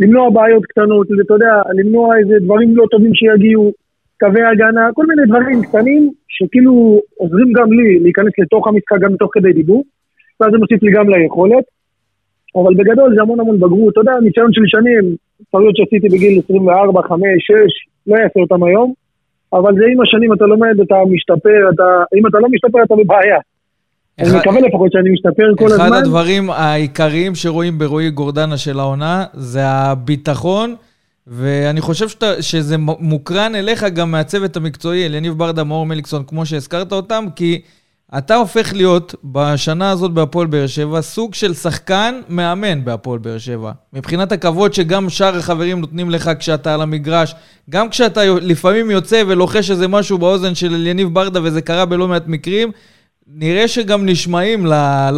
[0.00, 3.72] למנוע בעיות קטנות, אתה יודע, למנוע איזה דברים לא טובים שיגיעו,
[4.20, 9.30] קווי הגנה, כל מיני דברים קטנים שכאילו עוזרים גם לי להיכנס לתוך המשחק גם תוך
[9.34, 9.84] כדי דיבור,
[10.40, 11.64] ואז זה מוסיף לי גם ליכולת.
[12.56, 15.16] אבל בגדול זה המון המון בגרות, אתה יודע, ניסיון של שנים,
[15.52, 17.54] טעויות שעשיתי בגיל 24, 5, 6,
[18.06, 18.92] לא אעשה אותם היום,
[19.52, 21.84] אבל זה עם השנים אתה לומד, אתה משתפר, אתה,
[22.18, 23.38] אם אתה לא משתפר אתה בבעיה.
[24.20, 25.86] אחד, אני מקווה לפחות שאני משתפר כל אחד הזמן.
[25.86, 30.74] אחד הדברים העיקריים שרואים ברועי גורדנה של העונה זה הביטחון,
[31.26, 36.46] ואני חושב שאתה, שזה מוקרן אליך גם מהצוות המקצועי, אל יניב ברדה, מאור מליקסון, כמו
[36.46, 37.60] שהזכרת אותם, כי
[38.18, 43.72] אתה הופך להיות בשנה הזאת בהפועל באר שבע סוג של שחקן מאמן בהפועל באר שבע.
[43.92, 47.34] מבחינת הכבוד שגם שאר החברים נותנים לך כשאתה על המגרש,
[47.70, 52.28] גם כשאתה לפעמים יוצא ולוחש איזה משהו באוזן של יניב ברדה, וזה קרה בלא מעט
[52.28, 52.70] מקרים,
[53.36, 54.60] נראה שגם נשמעים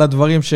[0.00, 0.54] לדברים ש,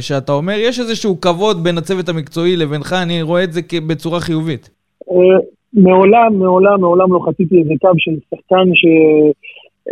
[0.00, 0.54] שאתה אומר.
[0.58, 4.70] יש איזשהו כבוד בין הצוות המקצועי לבינך, אני רואה את זה בצורה חיובית.
[5.10, 5.14] אה,
[5.72, 8.84] מעולם, מעולם, מעולם לא חציתי איזה קו של שחקן ש...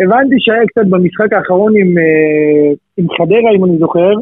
[0.01, 4.13] הבנתי שהיה קצת במשחק האחרון עם, אה, עם חדרה, אם אני זוכר,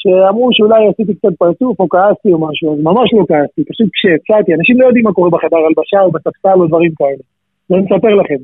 [0.00, 4.54] שאמרו שאולי עשיתי קצת פרצוף או כעסתי או משהו, אז ממש לא כעסתי, פשוט כשיצאתי,
[4.54, 7.22] אנשים לא יודעים מה קורה בחדר הלבשה או בספסל או דברים כאלה.
[7.70, 8.40] ואני מספר לכם.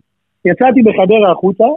[0.51, 1.69] יצאתי בחדרה החוצה,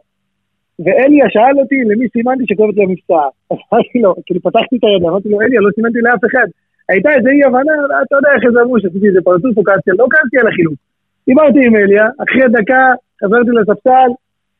[0.83, 3.23] ואליה שאל אותי למי סימנתי שכואבת לי המבצע.
[3.51, 6.47] אז אמרתי לו, כאילו פתחתי את היד, אמרתי לו, אליה, לא סימנתי לאף אחד.
[6.89, 10.05] הייתה איזה אי הבנה, אתה יודע איך זה אמרו, שעשיתי איזה פרצוף או כעסתי, לא
[10.13, 10.77] כעסתי על החילוק.
[11.27, 12.81] דיברתי עם אליה, אחרי דקה
[13.21, 14.09] חזרתי לספסל,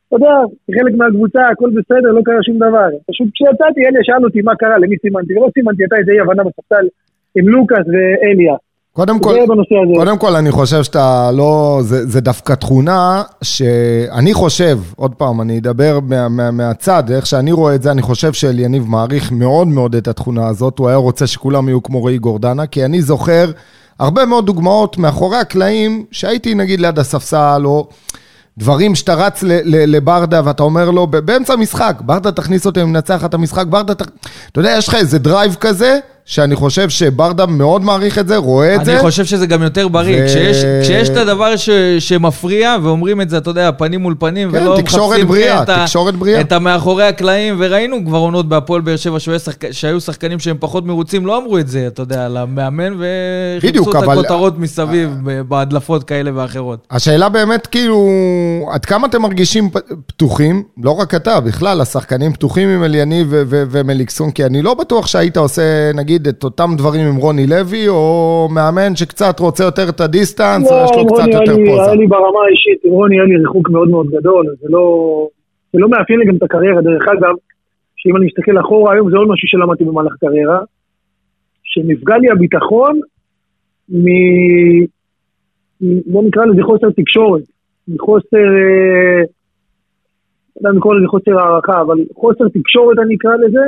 [0.09, 0.35] אתה יודע,
[0.79, 2.89] חלק מהקבוצה, הכל בסדר, לא קרה שום דבר.
[3.09, 6.43] פשוט כשיצאתי, אליה שאל אותי מה קרה, למי סימנתי, ולא סימנתי, הייתה איזה אי הבנה
[6.43, 6.85] בספסל
[7.35, 8.55] עם לוקאס ואליה.
[8.93, 9.35] קודם כל,
[9.95, 15.59] קודם כל, אני חושב שאתה לא, זה, זה דווקא תכונה שאני חושב, עוד פעם, אני
[15.59, 19.95] אדבר מה, מה, מהצד, איך שאני רואה את זה, אני חושב שאליניב מעריך מאוד מאוד
[19.95, 23.45] את התכונה הזאת, הוא היה רוצה שכולם יהיו כמו ראי גורדנה, כי אני זוכר
[23.99, 27.87] הרבה מאוד דוגמאות מאחורי הקלעים, שהייתי נגיד ליד הספסל, או...
[28.59, 33.33] דברים שאתה רץ לברדה ואתה אומר לו, באמצע המשחק, ברדה תכניס אותי, אני מנצח את
[33.33, 34.01] המשחק, ברדה, ת...
[34.51, 35.99] אתה יודע, יש לך איזה drive כזה,
[36.29, 38.93] שאני חושב שברדה מאוד מעריך את זה, רואה את אני זה.
[38.93, 40.23] אני חושב שזה גם יותר בריא.
[40.23, 40.27] ו...
[40.27, 41.69] כשיש, כשיש את הדבר ש,
[41.99, 46.15] שמפריע, ואומרים את זה, אתה יודע, פנים מול פנים, כן, ולא מחפשים בריאה, את, תקשורת
[46.15, 46.41] בריאה.
[46.41, 49.71] את המאחורי הקלעים, וראינו כבר עונות בהפועל באר שבע, שחק...
[49.71, 54.13] שהיו שחקנים שהם פחות מרוצים, לא אמרו את זה, אתה יודע, למאמן, וחיפשו את אבל...
[54.13, 55.09] הכותרות מסביב,
[55.47, 56.87] בהדלפות כאלה ואחרות.
[56.91, 58.07] השאלה באמת, כאילו,
[58.71, 59.69] עד כמה אתם מרגישים
[60.05, 65.37] פתוחים, לא רק אתה, בכלל, השחקנים פתוחים עם אליניב ומליקסון, כי אני לא בטוח שהיית
[65.37, 70.01] עושה, נגיד, להגיד את אותם דברים עם רוני לוי, או מאמן שקצת רוצה יותר את
[70.01, 71.83] הדיסטנס, או יש לו קצת רוני יותר פוזה?
[71.83, 74.83] היה לי ברמה האישית, עם רוני היה לי ריחוק מאוד מאוד גדול, זה לא,
[75.73, 77.35] זה לא מאפיין לי גם את הקריירה, דרך אגב,
[77.95, 80.59] שאם אני מסתכל אחורה היום, זה עוד משהו שלמדתי במהלך הקריירה,
[81.63, 82.99] שנפגע לי הביטחון
[83.89, 84.05] מ...
[86.11, 87.41] בוא נקרא לזה חוסר תקשורת,
[87.87, 89.21] מחוסר, אה,
[90.61, 93.65] לא יודע אם לקרוא לזה חוסר הערכה, אבל חוסר תקשורת אני אקרא לזה,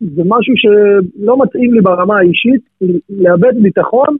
[0.00, 2.62] זה משהו שלא מתאים לי ברמה האישית,
[3.10, 4.16] לאבד ביטחון,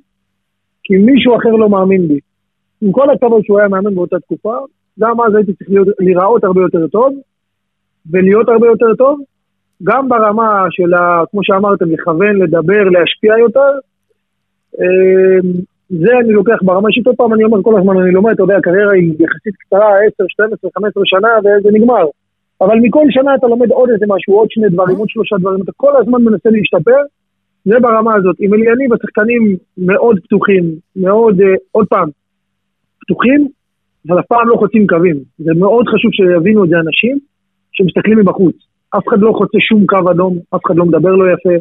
[0.84, 2.18] כי מישהו אחר לא מאמין בי.
[2.82, 4.56] עם כל הכבוד שהוא היה מאמן באותה תקופה,
[5.00, 7.14] גם אז הייתי צריך להיות, להיראות הרבה יותר טוב,
[8.10, 9.20] ולהיות הרבה יותר טוב,
[9.82, 13.72] גם ברמה של, ה, כמו שאמרתם, לכוון, לדבר, להשפיע יותר.
[14.78, 15.50] אמ,
[15.88, 18.56] זה אני לוקח ברמה אישית, עוד פעם אני אומר כל הזמן, אני לומד, אתה יודע,
[18.56, 22.04] הקריירה היא יחסית קצרה, 10, 12, 15 שנה, וזה נגמר.
[22.60, 25.72] אבל מכל שנה אתה לומד עוד איזה משהו, עוד שני דברים, עוד שלושה דברים, אתה
[25.76, 27.00] כל הזמן מנסה להשתפר,
[27.64, 28.36] זה ברמה הזאת.
[28.38, 30.64] עם אליניב השחקנים מאוד פתוחים,
[30.96, 32.08] מאוד, אה, עוד פעם,
[33.00, 33.48] פתוחים,
[34.08, 35.16] אבל אף פעם לא חוצים קווים.
[35.38, 37.18] זה מאוד חשוב שיבינו את זה אנשים
[37.72, 38.56] שמסתכלים מבחוץ.
[38.96, 41.54] אף אחד לא חוצה שום קו אדום, אף אחד לא מדבר לא יפה,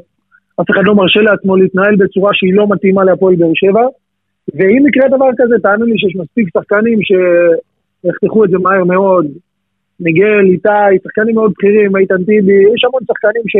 [0.61, 3.85] אף אחד לא מרשה לעצמו להתנהל בצורה שהיא לא מתאימה להפועל באר שבע.
[4.55, 9.27] ואם יקרה דבר כזה, תאמין לי שיש מספיק שחקנים שיחתכו את זה מהר מאוד.
[9.99, 13.55] מיגל, איתי, שחקנים מאוד בכירים, איתן טיבי, יש המון שחקנים ש...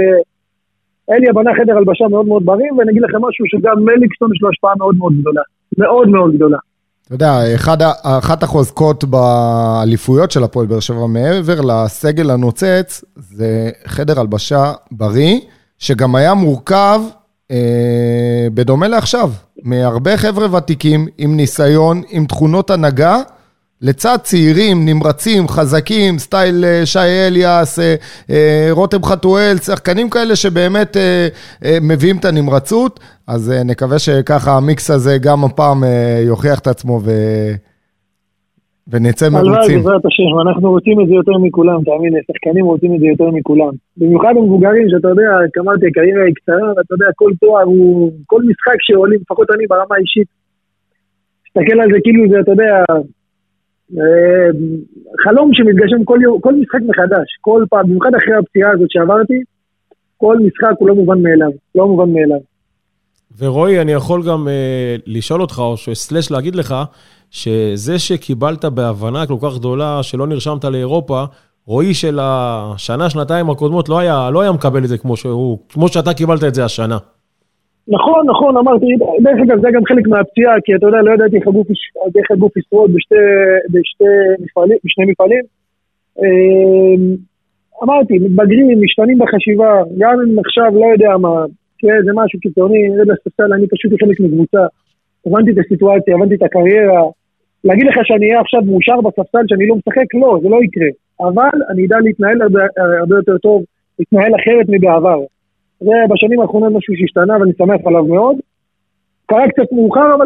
[1.12, 4.50] אלי בנה חדר הלבשה מאוד מאוד בריא, ואני אגיד לכם משהו שגם מליקסון יש לו
[4.50, 5.42] השפעה מאוד מאוד גדולה.
[5.78, 6.58] מאוד מאוד גדולה.
[7.06, 14.20] אתה יודע, אחד, אחת החוזקות באליפויות של הפועל באר שבע מעבר לסגל הנוצץ, זה חדר
[14.20, 15.40] הלבשה בריא,
[15.78, 17.02] שגם היה מורכב,
[17.52, 19.30] אה, בדומה לעכשיו,
[19.64, 23.18] מהרבה חבר'ה ותיקים, עם ניסיון, עם תכונות הנהגה,
[23.82, 27.96] לצד צעירים, נמרצים, חזקים, סטייל אה, שי אליאס, אה,
[28.30, 30.98] אה, רותם חתואל, שחקנים כאלה שבאמת
[31.82, 35.84] מביאים את הנמרצות, אז נקווה שככה המיקס הזה גם הפעם
[36.28, 37.10] יוכיח את עצמו ו...
[38.92, 39.78] ונצא הלוואי, מרוצים.
[39.78, 43.30] בעזרת השם, אנחנו רוצים את זה יותר מכולם, תאמין לי, שחקנים רוצים את זה יותר
[43.32, 43.74] מכולם.
[43.98, 48.80] במיוחד המבוגרים, שאתה יודע, אמרתי, הקריירה היא קצרה, ואתה יודע, כל תואר הוא, כל משחק
[48.80, 50.28] שעולים, לפחות אני ברמה האישית,
[51.46, 52.74] מסתכל על זה כאילו זה, אתה יודע,
[55.24, 59.40] חלום שמתגשם כל, יום- כל משחק מחדש, כל פעם, במיוחד אחרי הפציעה הזאת שעברתי,
[60.18, 62.40] כל משחק הוא לא מובן מאליו, לא מובן מאליו.
[63.38, 66.76] ורועי, אני יכול גם אה, לשאול אותך, או סלש להגיד לך,
[67.32, 71.24] שזה שקיבלת בהבנה כל כך גדולה שלא נרשמת לאירופה,
[71.66, 75.88] רועי של השנה, שנתיים הקודמות לא היה, לא היה מקבל את זה כמו, שהוא, כמו
[75.88, 76.98] שאתה קיבלת את זה השנה.
[77.90, 78.86] נכון, נכון, אמרתי,
[79.24, 81.68] דרך אגב, זה גם חלק מהפציעה, כי אתה יודע, לא ידעתי איך הגוף,
[82.18, 83.16] איך הגוף ישרוד בשתי,
[83.74, 84.04] בשתי
[84.40, 85.44] מפעלים, בשני מפעלים.
[86.20, 87.16] אמ,
[87.84, 91.46] אמרתי, מתבגרים, משתנים בחשיבה, גם אם עכשיו לא יודע מה,
[91.80, 94.64] כן, זה משהו קיצוני, אני יודע, ספסל, אני פשוט חלק מקבוצה.
[95.26, 97.04] הבנתי את הסיטואציה, הבנתי את הקריירה.
[97.64, 100.08] להגיד לך שאני אהיה עכשיו מאושר בספסל שאני לא משחק?
[100.22, 100.90] לא, זה לא יקרה.
[101.22, 102.62] אבל אני אדע להתנהל הרבה,
[103.00, 103.64] הרבה יותר טוב,
[104.00, 105.20] להתנהל אחרת מבעבר.
[105.80, 108.36] זה בשנים האחרונות משהו שהשתנה ואני שמח עליו מאוד.
[109.26, 110.26] קרה קצת מאוחר, אבל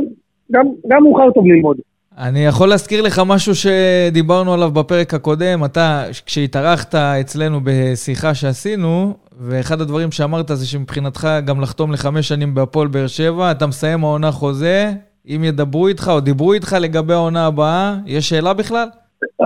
[0.51, 1.77] גם, גם מאוחר טוב ללמוד.
[2.17, 5.65] אני יכול להזכיר לך משהו שדיברנו עליו בפרק הקודם.
[5.65, 12.87] אתה, כשהתארחת אצלנו בשיחה שעשינו, ואחד הדברים שאמרת זה שמבחינתך גם לחתום לחמש שנים בהפועל
[12.87, 14.91] באר שבע, אתה מסיים העונה חוזה,
[15.27, 18.87] אם ידברו איתך או דיברו איתך לגבי העונה הבאה, יש שאלה בכלל?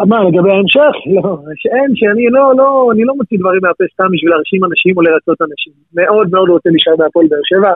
[0.09, 0.93] מה, לגבי ההמשך?
[1.15, 5.01] לא, שאין, שאני לא, לא, אני לא מוציא דברים מהפה סתם בשביל להרשים אנשים או
[5.01, 5.73] לרצות אנשים.
[5.93, 7.73] מאוד מאוד רוצה להישאר בהפועל באר שבע.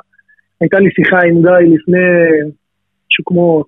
[0.61, 2.07] הייתה לי שיחה עם גיא לפני
[3.07, 3.63] משהו כמו,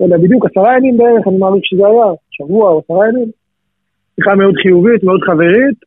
[0.00, 3.30] לא יודע, בדיוק עשרה ימים בערך, אני מעריך שזה היה, שבוע או עשרה ימים.
[4.16, 5.78] שיחה מאוד חיובית, מאוד חברית.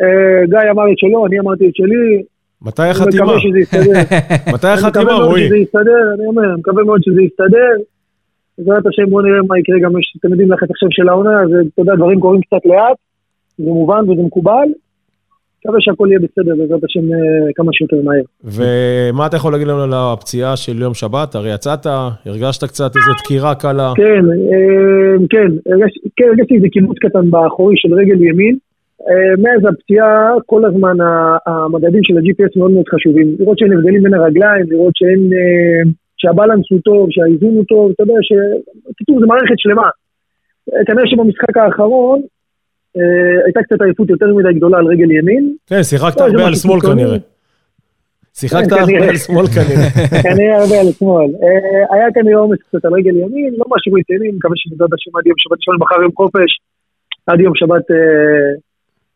[0.00, 2.22] אה, גיא אמר את שלו, אני אמרתי את שלי.
[2.62, 3.24] מתי החתימה?
[3.24, 3.98] מקווה שזה יסתדר.
[4.54, 5.46] מתי אני החתימה, מקווה מאוד רועי?
[5.46, 7.72] שזה יסתדר, אני אומר, אני מקווה מאוד שזה יסתדר.
[8.58, 11.50] בעזרת השם בואו נראה מה יקרה, גם יש, אתם יודעים, לחץ עכשיו של העונה, אז
[11.74, 12.96] אתה יודע, דברים קורים קצת לאט,
[13.58, 14.68] זה מובן וזה מקובל.
[15.64, 18.24] מקווה שהכל יהיה בסדר, בעזרת השם, אה, כמה שיותר מהר.
[18.44, 21.34] ומה אתה יכול להגיד לנו על הפציעה של יום שבת?
[21.34, 21.86] הרי יצאת,
[22.26, 23.92] הרגשת קצת איזו דקירה קלה.
[23.96, 25.50] כן, אה, כן,
[26.16, 28.56] כן, הרגשתי איזה קיבוץ קטן באחורי של רגל ימין.
[29.08, 30.96] אה, מאז הפציעה, כל הזמן
[31.46, 33.36] המדדים של ה-GPS מאוד מאוד חשובים.
[33.38, 35.30] לראות שאין הבדלים בין הרגליים, לראות שאין...
[36.26, 38.32] אה, שהבלנס הוא טוב, שהאיזון הוא טוב, אתה יודע ש...
[38.90, 39.88] בקיצור, זו מערכת שלמה.
[40.72, 42.20] אה, כנראה שבמשחק האחרון
[42.96, 45.54] אה, הייתה קצת עייפות יותר מדי גדולה על רגל ימין.
[45.66, 46.80] כן, שיחקת לא, זה הרבה על שמאל.
[46.80, 47.18] כנראה.
[48.34, 49.08] שיחקת כן, הרבה.
[49.08, 49.88] על שמאל כנראה.
[50.26, 51.30] כנראה הרבה על שמאל.
[51.42, 55.26] אה, היה כנראה עומס קצת על רגל ימין, לא משהו רציני, מקווה שבעזרת השם עד
[55.26, 56.50] יום שבת, יש לנו מחר יום חופש,
[57.26, 58.50] עד יום שבת אה,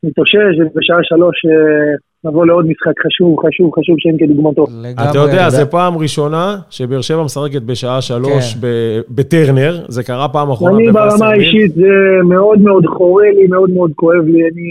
[0.02, 1.94] נתאושש, ובשעה שלוש אה,
[2.24, 4.66] נבוא לעוד משחק חשוב, חשוב, חשוב שאין כדוגמתו.
[4.82, 5.10] לגמרי.
[5.10, 8.60] אתה יודע, זו פעם ראשונה שבאר שבע משחקת בשעה שלוש כן.
[8.60, 11.26] ב- בטרנר, זה קרה פעם אחרונה אני ברמה.
[11.26, 11.92] האישית זה
[12.28, 14.68] מאוד מאוד חורה לי, מאוד מאוד כואב לי, אני,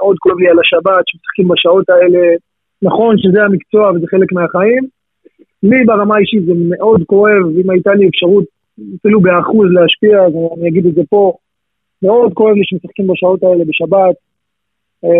[0.00, 2.36] מאוד כואב לי על השבת, שמשחקים בשעות האלה.
[2.82, 4.82] נכון שזה המקצוע וזה חלק מהחיים.
[5.62, 8.44] לי ברמה האישית זה מאוד כואב, אם הייתה לי אפשרות
[9.00, 11.32] אפילו באחוז להשפיע, אז אני אגיד את זה פה.
[12.02, 14.27] מאוד כואב לי שמשחקים בשעות האלה בשבת.
[15.04, 15.10] אה,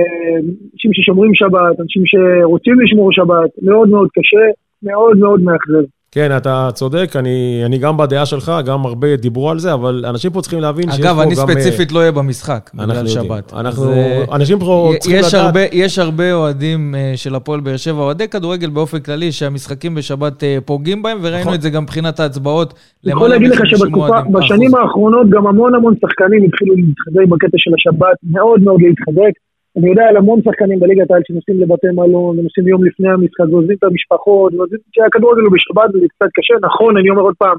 [0.73, 4.45] אנשים ששומרים שבת, אנשים שרוצים לשמור שבת, מאוד מאוד קשה,
[4.83, 5.85] מאוד מאוד מאכזב.
[6.13, 10.31] כן, אתה צודק, אני, אני גם בדעה שלך, גם הרבה דיברו על זה, אבל אנשים
[10.31, 11.19] פה צריכים להבין שיש פה גם...
[11.19, 13.07] אגב, אני אה, ספציפית לא אהיה במשחק, בגלל.
[13.07, 13.53] שבת.
[13.53, 15.47] אנחנו, אז, אה, אנשים פה צריכים יש לדעת...
[15.47, 20.45] הרבה, יש הרבה אוהדים אה, של הפועל באר שבע, אוהדי כדורגל באופן כללי, שהמשחקים בשבת
[20.45, 21.55] אה, פוגעים בהם, וראינו נכון.
[21.55, 22.75] את זה גם מבחינת ההצבעות.
[23.05, 24.75] אני יכול להגיד לך מ-50 שבתקופה, בשנים.
[24.75, 29.48] האחרונות גם המון המון שחקנים התחילו להתחזק בקטע של השבת, מאוד מאוד להתחזק.
[29.79, 33.77] אני יודע על המון שחקנים בליגת העל שנוסעים לבתי מלון, ונוסעים יום לפני המשחק, ועוזבים
[33.79, 37.57] את המשפחות, ועוזבים שהכדורגל הוא בשבת וזה קצת קשה, נכון, אני אומר עוד פעם,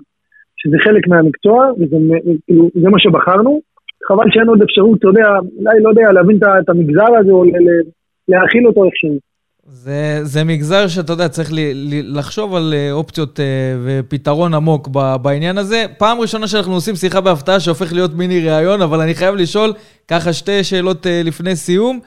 [0.57, 1.97] שזה חלק מהמקצוע, וזה
[2.45, 3.59] כאילו, זה מה שבחרנו.
[4.07, 7.43] חבל שאין עוד אפשרות, אתה יודע, אולי, לא יודע, להבין את את המגזר הזה, או
[7.43, 7.87] ל- ל-
[8.27, 9.28] להכיל אותו איכשהו.
[9.73, 13.45] זה, זה מגזר שאתה יודע, צריך לי, לי, לחשוב על אה, אופציות אה,
[13.85, 15.85] ופתרון עמוק ב, בעניין הזה.
[15.97, 19.73] פעם ראשונה שאנחנו עושים שיחה בהפתעה שהופך להיות מיני ראיון, אבל אני חייב לשאול
[20.07, 21.99] ככה שתי שאלות אה, לפני סיום.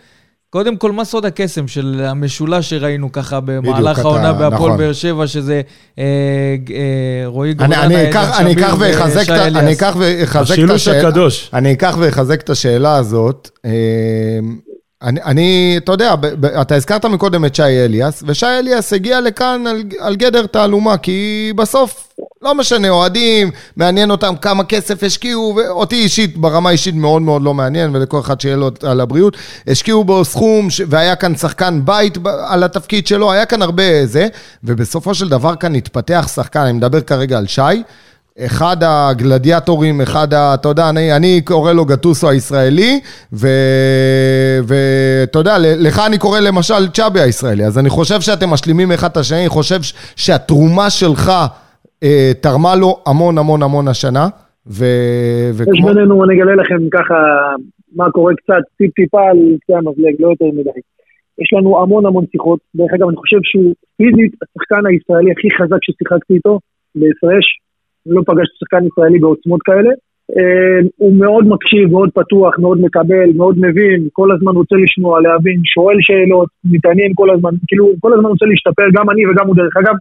[0.50, 4.76] קודם כל, מה סוד הקסם של המשולש שראינו ככה במהלך העונה בהפועל נכון.
[4.78, 5.60] באר שבע, שזה
[5.98, 6.04] אה,
[6.74, 9.76] אה, רועי אני- גורדנה, אני אקח- אני שמיר אקח ואחזק את ושי ה- אני אליאס.
[9.78, 11.08] אקח ואחזק את השילוש השאלה.
[11.08, 11.50] הקדוש.
[11.54, 13.50] אני אקח ואחזק את השאלה הזאת.
[15.02, 19.20] אני, אני, אתה יודע, ב, ב, אתה הזכרת מקודם את שי אליאס, ושי אליאס הגיע
[19.20, 22.08] לכאן על, על גדר תעלומה, כי בסוף,
[22.42, 27.54] לא משנה, אוהדים, מעניין אותם כמה כסף השקיעו, ואותי אישית, ברמה אישית מאוד מאוד לא
[27.54, 29.36] מעניין, ולכל אחד שיהיה לו על הבריאות,
[29.66, 30.80] השקיעו בו סכום, ש...
[30.88, 34.28] והיה כאן שחקן בית ב- על התפקיד שלו, היה כאן הרבה זה,
[34.64, 37.82] ובסופו של דבר כאן התפתח שחקן, אני מדבר כרגע על שי,
[38.38, 40.54] אחד הגלדיאטורים, אחד ה...
[40.54, 43.00] אתה יודע, אני, אני קורא לו גטוסו הישראלי,
[44.68, 49.16] ואתה יודע, לך אני קורא למשל צ'אבי הישראלי, אז אני חושב שאתם משלימים אחד את
[49.16, 49.78] השני, אני חושב
[50.16, 51.32] שהתרומה שלך
[52.02, 54.28] אה, תרמה לו המון המון המון השנה,
[54.66, 54.84] ו...
[54.84, 55.86] יש וכמו...
[55.86, 57.14] בינינו, אני אגלה לכם ככה
[57.96, 60.80] מה קורה קצת, טיפ-טיפה על קצה המזלג, לא יותר מדי.
[61.42, 62.60] יש לנו המון המון שיחות.
[62.74, 66.58] דרך אגב, אני חושב שהוא פיזית השחקן הישראלי הכי חזק ששיחקתי איתו
[66.94, 67.46] בהפרש.
[68.06, 69.90] לא פגשתי שחקן ישראלי בעוצמות כאלה.
[70.36, 75.60] אה, הוא מאוד מקשיב, מאוד פתוח, מאוד מקבל, מאוד מבין, כל הזמן רוצה לשמוע, להבין,
[75.64, 79.76] שואל שאלות, מתעניין כל הזמן, כאילו, כל הזמן רוצה להשתפר, גם אני וגם הוא דרך
[79.76, 79.94] אגב,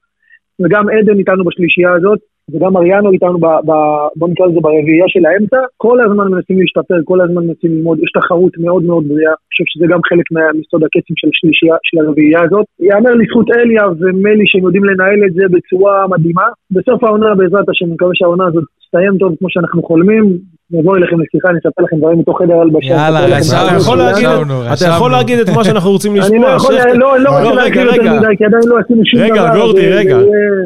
[0.62, 2.20] וגם עדן איתנו בשלישייה הזאת,
[2.54, 3.72] וגם אריאנו איתנו, ב, ב,
[4.16, 8.12] בוא נקרא לזה ברביעייה של האמצע, כל הזמן מנסים להשתפר, כל הזמן מנסים ללמוד, יש
[8.20, 11.98] תחרות מאוד מאוד בריאה, אני חושב שזה גם חלק מה- מסוד הקסם של השלישייה, של
[12.06, 12.66] הרביעייה הזאת.
[12.90, 16.48] יאמר לזכות אליה ומלי שהם יודעים לנהל את זה בצורה מדהימה.
[16.76, 20.24] בסוף העונה, בעזרת השם, אני מקווה שהעונה הזאת תסתיים טוב כמו שאנחנו חולמים,
[20.72, 22.88] נבוא אליכם לשיחה, אני אספר לכם דברים מתוך חדר הלבשה.
[22.94, 24.42] יאללה, אתה יכול להגיד- שלנו.
[24.42, 24.94] רשמנו, אתה רשמנו.
[24.96, 26.38] יכול להגיד את מה שאנחנו רוצים לשמוע.
[26.38, 26.76] אני לא יכול.
[27.04, 28.20] לא, לא רוצה רגע, להגיד יותר.
[28.20, 29.32] מדי, כי עדיין לא עשינו שום דבר.
[29.34, 30.18] רגע, גורדי, רגע.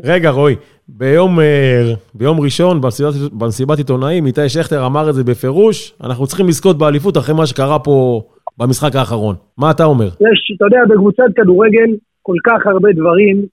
[0.05, 0.55] רגע, רועי.
[0.89, 6.47] ביום, אה, ביום ראשון, במסיבת, במסיבת עיתונאים, איתי שכטר אמר את זה בפירוש, אנחנו צריכים
[6.47, 8.21] לזכות באליפות אחרי מה שקרה פה
[8.57, 9.35] במשחק האחרון.
[9.57, 10.05] מה אתה אומר?
[10.05, 11.89] יש, אתה יודע, בקבוצת כדורגל
[12.21, 13.45] כל כך הרבה דברים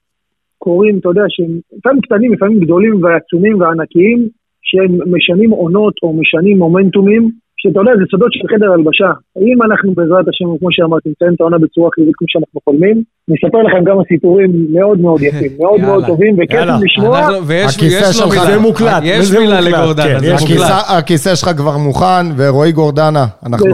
[0.57, 4.27] קורים, אתה יודע, שהם לפעמים קטנים, לפעמים גדולים ועצומים וענקיים,
[4.61, 7.31] שהם משנים עונות או משנים מומנטומים,
[7.63, 9.09] שאתה יודע, זה סודות של חדר הלבשה.
[9.49, 12.97] אם אנחנו בעזרת השם, כמו שאמרתי, נסיים את העונה בצורה חיובית כמו שאנחנו חולמים,
[13.31, 16.59] נספר לכם כמה סיפורים מאוד מאוד יפים, מאוד יאללה, מאוד טובים, וכיף.
[16.85, 17.19] לשמוע.
[17.19, 18.45] אנחנו- ויש הכיסא לו שלך מילה.
[18.45, 20.57] זה מוקלט, יש מילה לגורדנה, כן, זה יש מוקלט.
[20.59, 23.65] הכיסא, הכיסא שלך כבר מוכן, ורועי גורדנה, אנחנו,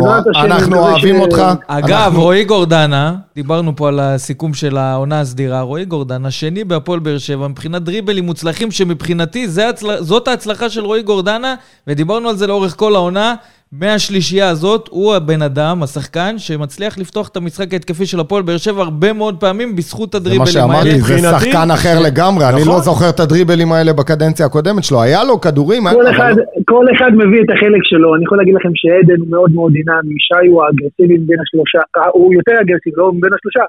[0.77, 1.41] אוהבים ש- אותך.
[1.67, 6.99] אגב, אנחנו- רועי גורדנה, דיברנו פה על הסיכום של העונה הסדירה, רועי גורדנה, שני בהפועל
[6.99, 9.47] באר שבע, מבחינת דריבלים מוצלחים, שמבחינתי.
[9.99, 11.55] זאת ההצלחה של רועי גורדנה,
[11.87, 13.35] ודיברנו על זה לאורך כל העונה.
[13.71, 18.81] מהשלישייה הזאת, הוא הבן אדם, השחקן, שמצליח לפתוח את המשחק ההתקפי של הפועל באר שבע
[18.83, 20.91] הרבה מאוד פעמים בזכות זה הדריבלים מה שאמרתי, האלה.
[20.91, 22.73] זה מבחינתי- שחקן אחר לגמרי, אני נכון.
[22.73, 26.43] לא זוכר את הדריבלים האלה בקדנציה הקודמת שלו, היה לו כדורים, כל אחד, לא-
[26.73, 30.15] כל אחד מביא את החלק שלו, אני יכול להגיד לכם שעדן הוא מאוד מאוד דינמי,
[30.27, 33.63] שי הוא האגרסיבי מבין השלושה, אה, הוא יותר אגרסיבי, לא מבין השלושה,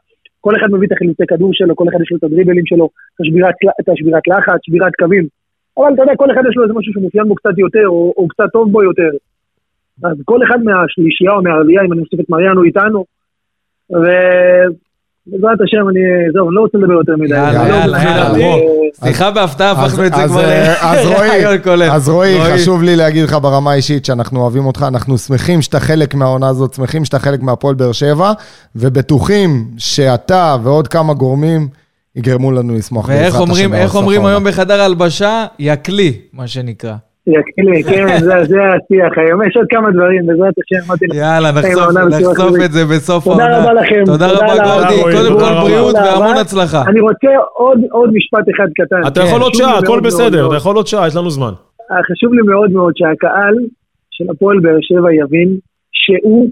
[0.45, 3.21] כל אחד מביא את החילוצי כדור שלו, כל אחד יש לו את הדריבלים שלו, את
[3.23, 5.25] השבירת, את השבירת לחץ, שבירת קווים,
[5.79, 8.29] אבל אתה יודע, כל אחד יש לו איזה משהו שמאופיין בו קצת יותר, או, או
[8.33, 9.11] קצת טוב בו יותר.
[10.05, 13.05] אז כל אחד מהשלישייה או מהרביעייה, אם אני מוסיף את מריאנו איתנו,
[13.91, 16.01] ובעזרת השם, אני,
[16.33, 17.35] זהו, אני לא רוצה לדבר יותר מדי.
[17.35, 18.45] יאללה, לא יאללה, יאללה.
[18.45, 21.91] אה, שיחה בהפתעה, הפכנו את זה אז, כבר אה, אז רועי, לרעיון כולל.
[21.91, 26.15] אז רועי, חשוב לי להגיד לך ברמה האישית שאנחנו אוהבים אותך, אנחנו שמחים שאתה חלק
[26.15, 28.33] מהעונה הזאת, שמחים שאתה חלק מהפועל באר שבע,
[28.77, 31.69] ובטוחים שאתה ועוד כמה גורמים
[32.17, 34.27] יגרמו לנו לשמוח ואיך בעזרת אומרים, השם איך בסוף אומרים.
[34.27, 35.47] היום בחדר הלבשה?
[35.59, 36.95] יקלי, מה שנקרא.
[37.27, 39.43] יקלי, כן, זה זה השיח היום.
[39.43, 41.17] יש עוד כמה דברים, בעזרת השם, אמרתי לך.
[41.17, 42.65] יאללה, נחשוף.
[42.65, 43.59] את זה בסוף תודה העונה.
[43.59, 44.03] רבה לכם.
[44.07, 45.03] תודה רבה, גורדי.
[45.03, 45.61] קודם תודה כל.
[45.63, 46.37] בריאות תודה והמון.
[46.41, 46.83] הצלחה.
[46.89, 49.01] אני רוצה עוד עוד משפט אחד קטן.
[49.09, 50.47] אתה כן, יכול עוד חשוב לי שעה, הכל בסדר.
[50.49, 51.53] אתה יכול עוד שעה, יש לנו זמן.
[52.13, 53.55] חשוב לי מאוד מאוד שהקהל
[54.11, 55.57] של הפועל באר שבע יבין
[55.93, 56.51] שהוא,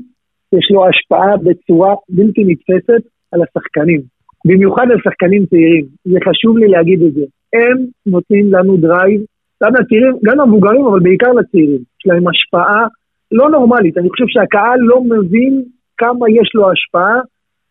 [0.53, 3.03] יש לו השפעה בצורה בלתי נתפסת
[3.33, 4.01] על השחקנים.
[4.45, 5.85] במיוחד על שחקנים צעירים.
[6.05, 7.25] זה חשוב לי להגיד את זה.
[7.53, 9.21] הם נותנים לנו drive,
[9.63, 11.81] גם לצעירים, גם למבוגרים, אבל בעיקר לצעירים.
[11.99, 12.87] יש להם השפעה
[13.33, 13.99] לא נורמלית.
[13.99, 15.63] אני חושב שהקהל לא מבין
[15.99, 17.15] כמה יש לו השפעה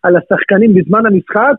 [0.04, 1.56] על השחקנים בזמן המשחק,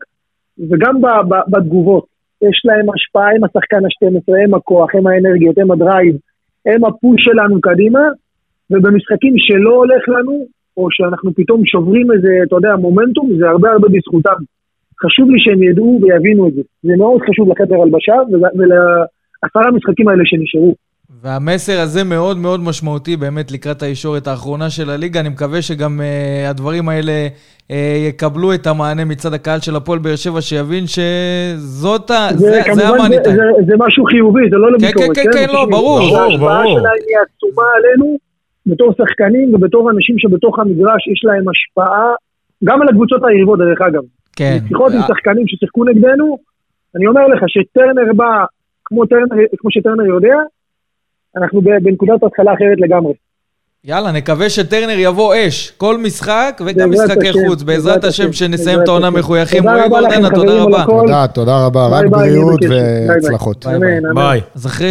[0.71, 2.07] וגם ב- ב- בתגובות.
[2.43, 6.17] יש להם השפעה, הם השחקן ה-12, הם הכוח, הם האנרגיות, הם הדרייב,
[6.67, 8.05] הם הפוש שלנו קדימה,
[8.71, 13.89] ובמשחקים שלא הולך לנו, או שאנחנו פתאום שוברים איזה, אתה יודע, מומנטום, זה הרבה הרבה
[13.89, 14.41] בזכותם.
[15.03, 16.63] חשוב לי שהם ידעו ויבינו את זה.
[16.83, 19.05] זה מאוד חשוב לחדר הלבשה ול-
[19.43, 20.75] ולעשרה המשחקים האלה שנשארו.
[21.23, 25.21] והמסר הזה מאוד מאוד משמעותי באמת לקראת הישורת האחרונה של הליגה.
[25.21, 27.29] אני מקווה שגם uh, הדברים האלה
[27.69, 27.75] uh,
[28.09, 32.29] יקבלו את המענה מצד הקהל של הפועל באר שבע, שיבין שזאת ה...
[32.35, 33.37] זה, זה כמובן המאני זה, טיים.
[33.37, 35.17] זה, זה משהו חיובי, זה לא לביקורת.
[35.17, 36.65] כן, כן, לא, בשביל- ברור, ברור, ההשפעה.
[36.67, 38.17] שלהם היא עצומה עלינו,
[38.67, 42.13] בתור שחקנים ובתור אנשים שבתוך המגרש יש להם השפעה,
[42.65, 44.03] גם על הקבוצות היריבות דרך אגב.
[44.37, 44.59] כן.
[44.69, 46.39] שיחות עם שחקנים ששיחקו נגדנו,
[46.97, 48.45] אני אומר לך שטרנר בא,
[48.89, 50.37] כמו, טרנר, כמו שטרנר יודע,
[51.37, 53.13] אנחנו בנקודת התחלה אחרת לגמרי.
[53.89, 57.63] יאללה, נקווה שטרנר יבוא אש, כל משחק וגם משחקי חוץ.
[57.63, 59.11] בעזרת השם, שנסיים את העונה.
[59.11, 59.63] מחויכים.
[59.63, 60.85] תודה רועי רבה לכם, גורדנה, תודה רבה.
[60.87, 62.61] תודה, תודה רבה, רק בריאות.
[63.09, 63.67] והצלחות.
[64.15, 64.41] ביי.
[64.57, 64.89] אז אחרי.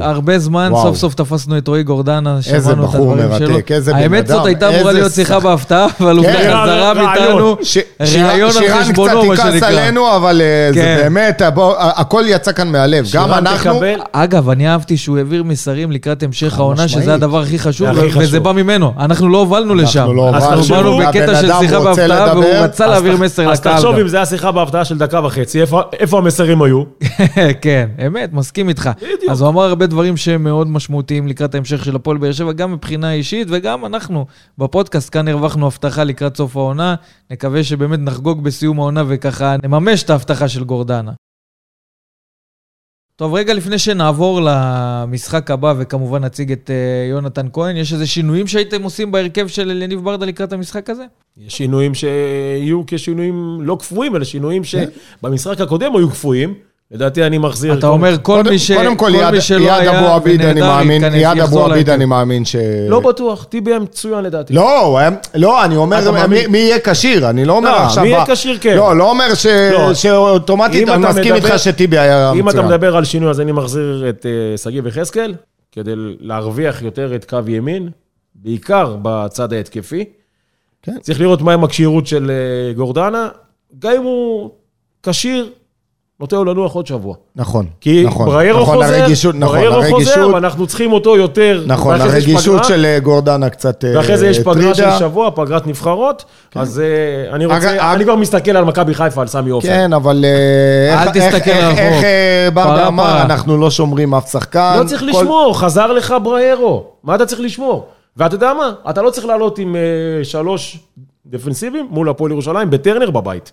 [0.00, 0.72] הרבה זמן.
[0.82, 3.76] סוף סוף תפסנו את רועי גורדנה, שמענו את בחור הדברים מרתק, שלו.
[3.76, 6.26] איזה בן האמת זאת הייתה אמורה להיות שיחה בהפתעה, אבל הוא.
[6.26, 6.94] חזרה.
[6.94, 7.56] מאיתנו.
[7.56, 7.56] ראיון
[8.04, 9.68] שירן- על שירן חשבונו, מה קצת יכעס שנקרא.
[9.68, 10.96] עלינו, אבל אה, זה כן.
[11.02, 12.98] באמת, בוא, הכל יצא כאן מהלב.
[12.98, 13.80] גם שירן אנחנו...
[14.12, 16.88] אגב, אני אהבתי שהוא העביר מסרים לקראת המשך העונה.
[16.88, 17.88] שזה הדבר הכי חשוב,
[18.22, 18.40] וזה.
[18.40, 18.92] בא ממנו.
[18.98, 19.98] אנחנו לא הובלנו לשם.
[20.00, 22.44] אנחנו לא אז הובלנו, באנו בקטע של שיחה בהפתעה, והוא.
[22.44, 23.74] רצה להעביר מסר אז לקהל.
[23.74, 24.00] תחשוב גם.
[24.00, 26.82] אם זה היה שיחה בהפתעה של דקה וחצי, איפה- איפה המסרים היו?
[27.62, 28.90] כן, אמת, מסכים איתך.
[28.96, 29.30] בדיוק.
[29.30, 32.72] אז הוא אמר הרבה דברים שהם מאוד משמעותיים לקראת ההמשך של הפועל באר שבע, גם
[32.72, 34.26] מבחינה אישית וגם אנחנו
[34.58, 36.94] בפודקאסט כאן הרווחנו הבטחה לקראת סוף העונה.
[37.30, 41.10] נקווה שבאמת נחגוג בסיום העונה וככה נממש את ההבטחה של גורדנה.
[43.16, 48.46] טוב, רגע לפני שנעבור למשחק הבא, וכמובן נציג את uh, יונתן כהן, יש איזה שינויים
[48.46, 51.04] שהייתם עושים בהרכב של יניב ברדה לקראת המשחק הזה?
[51.38, 56.54] יש שינויים שיהיו כשינויים לא קפואים, אלא שינויים שבמשחק הקודם היו קפואים.
[56.94, 57.78] לדעתי אני מחזיר...
[57.78, 61.38] אתה אומר, כל מי ש- קודם כל, יד- שלא היה אבו עביד, אני מאמין, יד
[61.42, 61.90] אבו עביד.
[61.90, 62.56] אני מאמין ש...
[62.88, 64.54] לא בטוח, טיבי היה מצוין לדעתי.
[64.54, 68.02] לא, היה- לא, אני אומר מי- יהיה כשיר, אני לא אומר לא, עכשיו...
[68.02, 68.76] מי יהיה כשיר, כן.
[68.76, 69.94] לא, לא אומר ש- לא.
[69.94, 72.66] שאוטומטית, אם אני אתה מסכים איתך שטיבי היה אם אתה מצוין.
[72.66, 75.34] מדבר על שינוי, אז אני מחזיר את אה, שגיב יחזקאל,
[75.72, 77.88] כדי להרוויח יותר את קו ימין,
[78.34, 80.04] בעיקר בצד ההתקפי.
[80.82, 80.96] כן.
[81.02, 83.28] צריך לראות מהם הכשירות של אה, גורדנה.
[83.78, 84.50] גם אם הוא
[85.02, 85.48] כשיר,
[86.20, 87.14] נוטה לו לנוח עוד שבוע.
[87.36, 88.26] נכון, כי נכון.
[88.26, 91.62] בריירו נכון, חוזר, הרגישות, נכון, בריירו חוזר, הרגישות, ואנחנו צריכים אותו יותר.
[91.66, 94.90] נכון, הרגישות פגרה, של אה, גורדנה קצת אה, ואחרי זה יש פגרה של.
[94.98, 96.24] שבוע, פגרת נבחרות.
[96.54, 99.68] אז אה, אני רוצה, אג- אני כבר מסתכל על מכבי חיפה, על סמי עופר.
[99.68, 100.24] כן, אבל
[100.92, 101.78] אל איך- תסתכל איך-.
[101.78, 103.22] איך אה, ברדה אמר.
[103.22, 104.76] אנחנו לא שומרים אף שחקן.
[104.78, 106.84] לא צריך כל- לשמור, חזר לך בריירו.
[107.04, 107.86] מה אתה צריך לשמור?
[108.16, 108.72] ואתה יודע מה?
[108.90, 109.76] אתה לא צריך לעלות עם
[110.22, 110.78] שלוש
[111.26, 113.52] דפנסיבים מול הפועל ירושלים בטרנר בבית.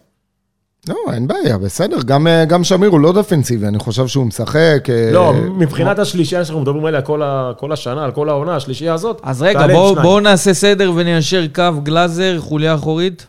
[0.89, 1.97] לא, אין בעיה, בסדר.
[2.05, 4.83] גם, אה, גם שמיר הוא לא דפנסיבי, אני חושב שהוא משחק.
[4.89, 8.93] אה, לא, מבחינת השלישייה שאנחנו מדברים עליה כל ה- כל השנה, על כל העונה, השלישייה
[8.93, 9.95] הזאת, אז רגע, בואו.
[9.95, 13.25] בואו נעשה סדר וניישר קו גלאזר, חוליה אחורית.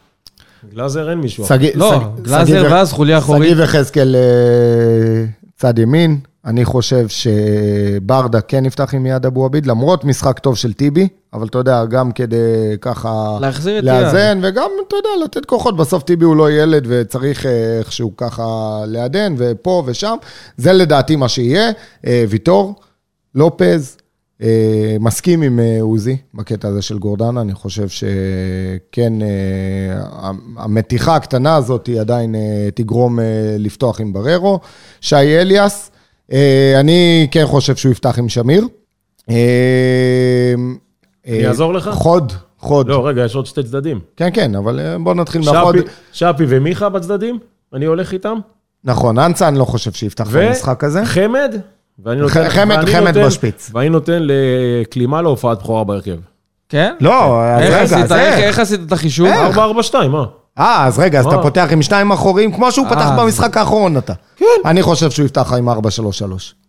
[0.75, 1.45] גלאזר אין מישהו.
[1.47, 3.43] שגיא- לא, שג- גלאזר ואז חוליה אחורית.
[3.51, 5.25] שגיב יחזקאל אה,
[5.57, 6.19] צד ימין.
[6.45, 11.47] אני חושב שברדה כן יפתח עם יד אבו עביד, למרות משחק טוב של טיבי, אבל
[11.47, 13.39] אתה יודע, גם כדי ככה...
[13.41, 13.91] להחזיר את יד.
[13.91, 15.77] לאזן, וגם, אתה יודע, לתת כוחות.
[15.77, 20.17] בסוף טיבי הוא לא ילד וצריך אה, איכשהו ככה לעדן, ופה ושם.
[20.57, 21.71] זה לדעתי מה שיהיה.
[22.07, 22.75] אה, ויטור,
[23.35, 23.97] לופז,
[24.43, 29.13] אה, מסכים עם עוזי בקטע הזה של גורדנה, אני חושב שכן,
[30.57, 32.35] המתיחה הקטנה הזאת היא עדיין
[32.75, 33.19] תגרום
[33.59, 34.61] לפתוח עם בררו.
[35.01, 35.92] שי אליאס,
[36.81, 38.65] אני כן חושב שהוא יפתח עם שמיר.
[39.31, 39.35] אה,
[41.29, 41.91] אני אעזור לך?
[41.93, 42.89] חוד, חוד.
[42.89, 44.01] לא, רגע, יש עוד שתי צדדים.
[44.17, 45.77] כן, כן, אבל אה, בוא נתחיל מהחוד.
[46.13, 47.39] שפי- ומיכה בצדדים,
[47.75, 48.39] אני הולך איתם.
[48.85, 51.05] נכון, אנסה אני לא חושב שיפתח ו- במשחק הזה.
[51.07, 51.55] חמד,
[52.05, 53.71] ואני ח- חמד- ואני חמד נותן- בשפיץ.
[53.75, 56.17] ואני נותן לקלימה להופעת בכורה בהרכב.
[56.69, 56.95] כן?
[57.01, 58.39] לא, אז רגע, אז איך- איך?
[58.39, 59.29] איך עשית את החישוב?
[59.29, 59.59] 4-4-2,
[60.09, 60.25] מה?
[60.59, 61.27] אה, אז רגע, אז?
[61.27, 64.13] אתה פותח עם שניים אחוריים, כמו שהוא פתח אה, במשחק האחרון אתה.
[64.37, 64.47] כן.
[64.65, 65.73] אני חושב שהוא יפתח עם 4-3-3.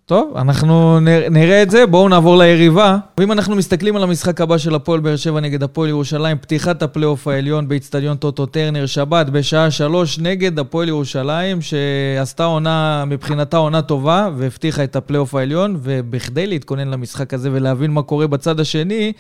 [0.06, 1.00] טוב, אנחנו
[1.32, 2.98] נראה את זה, בואו נעבור ליריבה.
[3.18, 7.28] ואם אנחנו מסתכלים על המשחק הבא של הפועל באר שבע נגד הפועל ירושלים, פתיחת הפלייאוף
[7.28, 14.30] העליון באיצטדיון טוטו טרנר, שבת בשעה שלוש נגד הפועל ירושלים, שעשתה עונה, מבחינתה עונה טובה,
[14.38, 19.14] והבטיחה את הפלייאוף העליון, ובכדי להתכונן למשחק הזה ולהבין מה קורה בצד השני,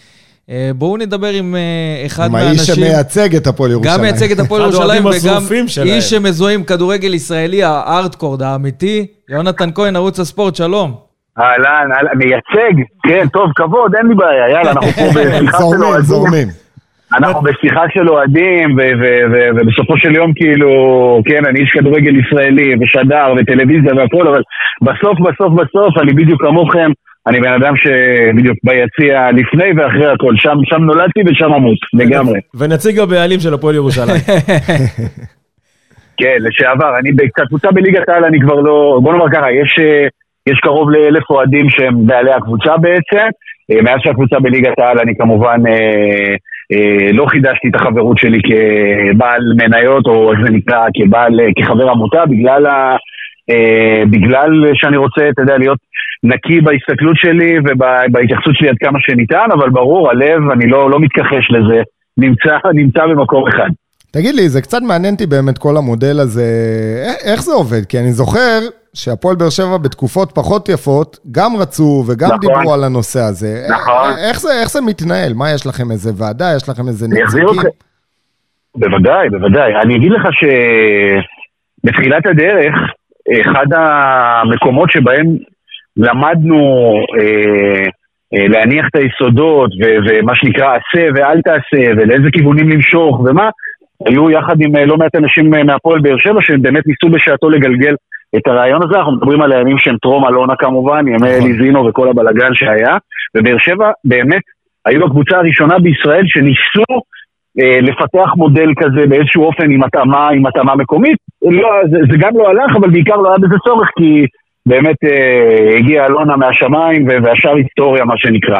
[0.76, 2.76] בואו נדבר עם אה, אחד עם האיש מהאנשים...
[2.76, 3.96] שמייצג את הפועל ירושלים.
[3.96, 5.42] גם מייצג את הפועל ירושלים וגם.
[5.84, 10.96] איש שמזוהה עם כדורגל ישראלי, הארדקורד האמיתי, יונתן כהן, ערוץ הספורט, שלום.
[11.40, 12.74] אהלן, אהלן, מייצג,
[13.08, 16.48] כן, טוב, כבוד, אין לי בעיה, יאללה, אנחנו פה בשיחה של זורמים, אוהדים, זורמים.
[17.18, 18.78] אנחנו בשיחה של אוהדים,
[19.56, 20.70] ובסופו של יום כאילו,
[21.26, 24.42] כן, אני איש כדורגל ישראלי, ושדר, וטלוויזיה והכל, אבל
[24.82, 26.92] בסוף, בסוף, בסוף, אני בדיוק כמוכם,
[27.28, 32.40] אני בן אדם שבדיוק ביציע לפני ואחרי הכל, שם, שם נולדתי ושם אמות, לגמרי.
[32.56, 34.22] ונציג הבעלים של הפועל ירושלים.
[36.20, 39.00] כן, לשעבר, אני בקבוצה בליגת העל, אני כבר לא...
[39.04, 40.08] בוא נאמר ככה, יש, אה,
[40.50, 43.28] יש קרוב לאלף אוהדים שהם בעלי הקבוצה בעצם.
[43.72, 46.36] אה, מאז שהקבוצה בליגת העל, אני כמובן אה,
[46.72, 51.90] אה, לא חידשתי את החברות שלי כבעל מניות, או איך זה נקרא, כבעל, אה, כחבר
[51.90, 52.96] עמותה, בגלל, ה,
[53.50, 55.80] אה, בגלל שאני רוצה, אתה יודע, להיות
[56.24, 61.52] נקי בהסתכלות שלי ובהתייחסות שלי עד כמה שניתן, אבל ברור, הלב, אני לא, לא מתכחש
[61.52, 61.82] לזה,
[62.18, 63.70] נמצא, נמצא במקום אחד.
[64.12, 66.44] תגיד לי, זה קצת מעניין אותי באמת כל המודל הזה,
[67.08, 67.86] א- איך זה עובד?
[67.90, 68.60] כי אני זוכר
[68.94, 72.40] שהפועל באר שבע בתקופות פחות יפות, גם רצו וגם נכון.
[72.40, 73.66] דיברו על הנושא הזה.
[73.70, 73.94] נכון.
[74.10, 75.34] א- איך זה, איך זה מתנהל?
[75.34, 76.46] מה, יש לכם איזה ועדה?
[76.58, 77.62] יש לכם איזה נציגים?
[78.76, 79.72] בוודאי, בוודאי.
[79.84, 80.22] אני אגיד לך
[81.84, 82.76] שבתחילת הדרך,
[83.42, 85.26] אחד המקומות שבהם
[85.98, 86.60] למדנו
[87.20, 87.84] אה,
[88.34, 93.50] אה, להניח את היסודות, ו- ומה שנקרא עשה ואל תעשה, ולאיזה כיוונים למשוך, ומה,
[94.06, 97.50] היו יחד עם אה, לא מעט אנשים אה, מהפועל באר שבע, שהם באמת ניסו בשעתו
[97.50, 97.96] לגלגל
[98.36, 98.98] את הרעיון הזה.
[98.98, 101.28] אנחנו מדברים על הימים שהם טרום אלונה כמובן, ימי נכון.
[101.30, 102.98] אליזינו וכל הבלגן שהיה,
[103.38, 104.42] ובאר שבע באמת
[104.86, 106.94] היו הקבוצה הראשונה בישראל שניסו
[107.62, 111.18] אה, לפתח מודל כזה באיזשהו אופן עם התאמה, עם התאמה מקומית.
[111.52, 114.26] לא, זה, זה גם לא הלך, אבל בעיקר לא היה בזה צורך, כי
[114.66, 118.60] באמת אה, הגיעה אלונה מהשמיים והשאר היסטוריה, מה שנקרא.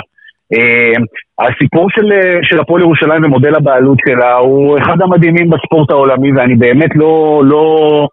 [0.54, 0.94] אה,
[1.40, 6.56] הסיפור של, אה, של הפועל ירושלים ומודל הבעלות שלה הוא אחד המדהימים בספורט העולמי, ואני
[6.56, 8.08] באמת לא, לא,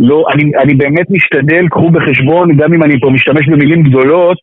[0.00, 4.36] לא, אני, אני באמת משתדל, קחו בחשבון, גם אם אני פה משתמש במילים גדולות,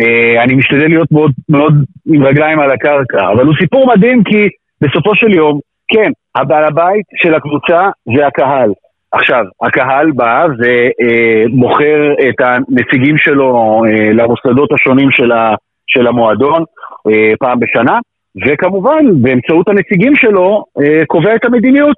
[0.00, 1.74] אה, אני משתדל להיות מאוד, מאוד
[2.06, 3.28] עם רגליים על הקרקע.
[3.32, 4.48] אבל הוא סיפור מדהים כי
[4.80, 8.70] בסופו של יום, כן, הבעל הבית של הקבוצה זה הקהל.
[9.12, 15.08] עכשיו, הקהל בא ומוכר את הנציגים שלו אה, למוסדות השונים
[15.86, 16.64] של, המועדון
[17.08, 17.98] אה, פעם בשנה,
[18.46, 21.96] וכמובן, באמצעות הנציגים שלו, אה, קובע את המדיניות.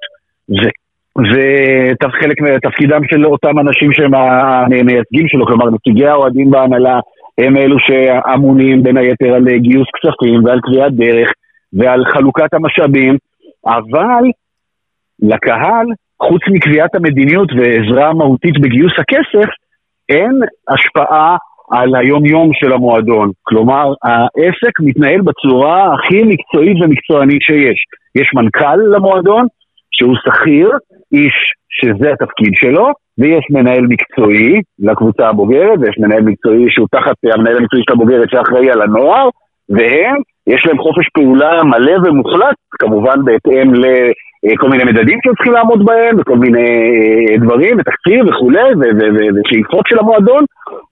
[1.17, 6.99] וחלק מתפקידם של אותם אנשים שהם המייצגים שלו, כלומר נציגי האוהדים בהנהלה,
[7.37, 11.29] הם אלו שאמונים בין היתר על גיוס כספים ועל קביעת דרך
[11.73, 13.17] ועל חלוקת המשאבים,
[13.65, 14.23] אבל
[15.19, 15.85] לקהל,
[16.23, 19.49] חוץ מקביעת המדיניות ועזרה מהותית בגיוס הכסף,
[20.09, 20.39] אין
[20.69, 21.37] השפעה
[21.71, 23.31] על היום-יום של המועדון.
[23.43, 27.79] כלומר, העסק מתנהל בצורה הכי מקצועית ומקצוענית שיש.
[28.15, 29.47] יש מנכ"ל למועדון,
[29.91, 30.69] שהוא שכיר,
[31.13, 31.33] איש
[31.69, 37.83] שזה התפקיד שלו, ויש מנהל מקצועי לקבוצה הבוגרת, ויש מנהל מקצועי שהוא תחת המנהל המקצועי
[37.87, 39.29] של הבוגרת שאחראי על הנוער,
[39.69, 40.15] והם,
[40.47, 43.73] יש להם חופש פעולה מלא ומוחלט, כמובן בהתאם
[44.43, 46.69] לכל מיני מדדים שהם צריכים לעמוד בהם, וכל מיני
[47.29, 48.69] אה, דברים, ותקציב וכולי,
[49.35, 50.43] ושאיפות של המועדון,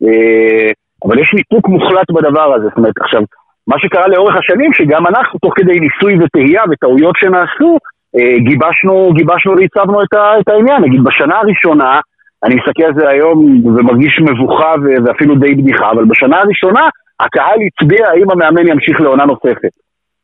[0.04, 0.70] אה,
[1.06, 3.22] אבל יש ניתוק מוחלט בדבר הזה, זאת אומרת, עכשיו,
[3.68, 7.78] מה שקרה לאורך השנים, שגם אנחנו, תוך כדי ניסוי וטעייה וטעויות שנעשו,
[8.18, 10.84] אה, גיבשנו, גיבשנו והצבנו את, העניין.
[10.84, 12.00] נגיד, בשנה הראשונה,
[12.44, 14.74] אני מסתכל על זה היום ומרגיש מבוכה
[15.06, 16.90] ואפילו די בדיחה, אבל בשנה הראשונה
[17.20, 19.74] הקהל הצביע האם המאמן ימשיך לעונה נוספת.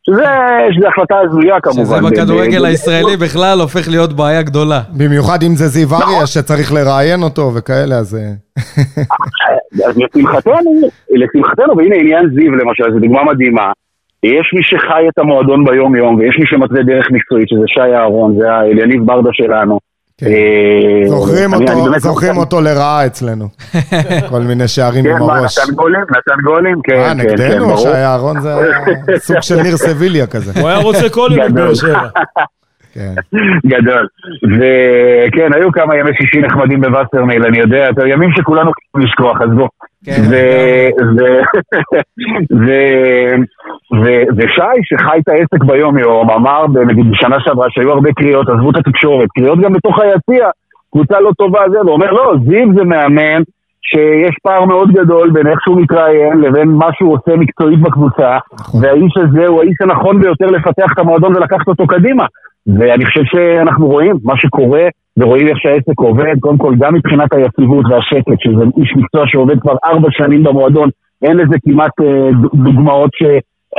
[0.06, 0.24] שזה,
[0.72, 1.84] שזה החלטה הזויה כמובן.
[1.86, 4.82] שזה בכדורגל ב- הישראלי בכלל הופך להיות בעיה גדולה.
[4.98, 6.02] במיוחד אם זה זיו נכון.
[6.02, 8.16] אריה שצריך לראיין אותו וכאלה, אז...
[8.16, 8.32] אה,
[9.88, 10.72] אז לשמחתנו,
[11.10, 13.72] לשמחתנו, והנה עניין זיו למשל, זו דוגמה מדהימה.
[14.24, 18.40] יש מי שחי את המועדון ביום יום, ויש מי שמתווה דרך מקצועית, שזה שי אהרון,
[18.40, 19.80] זה אליניב ברדה שלנו.
[20.18, 20.26] כן.
[20.26, 23.48] אה, זוכרים אני אותו, באמת- זוכרים אותו לרעה אצלנו.
[24.30, 25.60] כל מיני שערים כן, עם מה, הראש.
[25.60, 26.02] נתן גולים?
[26.02, 26.80] נתן גולים?
[26.84, 27.66] כן, אה, כן, כן, נגדנו?
[27.68, 27.78] ברור.
[27.78, 28.54] שי אהרון זה
[29.28, 30.52] סוג של ניר סביליה כזה.
[30.62, 32.00] הוא היה רוצה כל יום את באר שבע.
[32.94, 33.14] כן.
[33.72, 34.08] גדול.
[34.44, 39.68] וכן, היו כמה ימי שישי נחמדים בווסרמיל, אני יודע, ימים שכולנו יכולים לשכוח, אז בוא.
[40.06, 40.22] כן,
[44.38, 49.30] ושי, שחי את העסק ביום-יום, אמר, נגיד בשנה שעברה, שהיו הרבה קריאות, עזבו את התקשורת,
[49.36, 50.50] קריאות גם בתוך היציע,
[50.92, 53.42] קבוצה לא טובה זה, והוא אומר, לא, זיו זה מאמן,
[53.84, 58.82] שיש פער מאוד גדול בין איך שהוא מתראיין לבין מה שהוא עושה מקצועית בקבוצה, נכון.
[58.84, 62.26] והאיש הזה הוא האיש הנכון ביותר לפתח את המועדון ולקחת אותו קדימה.
[62.68, 67.86] ואני חושב שאנחנו רואים מה שקורה, ורואים איך שהעסק עובד, קודם כל גם מבחינת היציבות
[67.90, 70.90] והשקט, שזה איש מקצוע שעובד כבר ארבע שנים במועדון,
[71.22, 73.24] אין לזה כמעט אה, דוגמאות ש...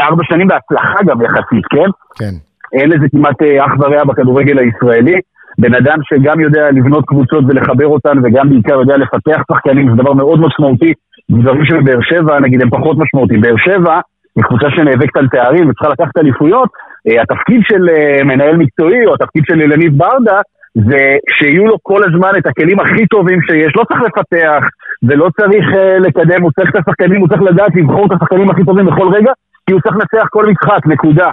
[0.00, 1.90] ארבע שנים בהצלחה גם יחסית, כן?
[2.14, 2.34] כן.
[2.72, 5.20] אין לזה כמעט אה, אח ורע בכדורגל הישראלי.
[5.58, 10.12] בן אדם שגם יודע לבנות קבוצות ולחבר אותן, וגם בעיקר יודע לפתח שחקנים, זה דבר
[10.12, 10.92] מאוד משמעותי.
[11.30, 13.40] דברים שבבאר שבע, נגיד, הם פחות משמעותיים.
[13.40, 14.00] באר שבע
[14.36, 16.68] היא קבוצה שנאבקת על תארים וצריכה לקחת אליפויות.
[17.08, 20.40] אה, התפקיד של אה, מנהל מקצועי, או התפקיד של אילנית ברדה,
[20.74, 21.02] זה
[21.38, 23.72] שיהיו לו כל הזמן את הכלים הכי טובים שיש.
[23.76, 24.62] לא צריך לפתח,
[25.02, 28.64] ולא צריך אה, לקדם, הוא צריך את השחקנים, הוא צריך לדעת לבחור את השחקנים הכי
[28.64, 29.32] טובים בכל רגע,
[29.66, 31.28] כי הוא צריך לנצח כל משחק, נקודה.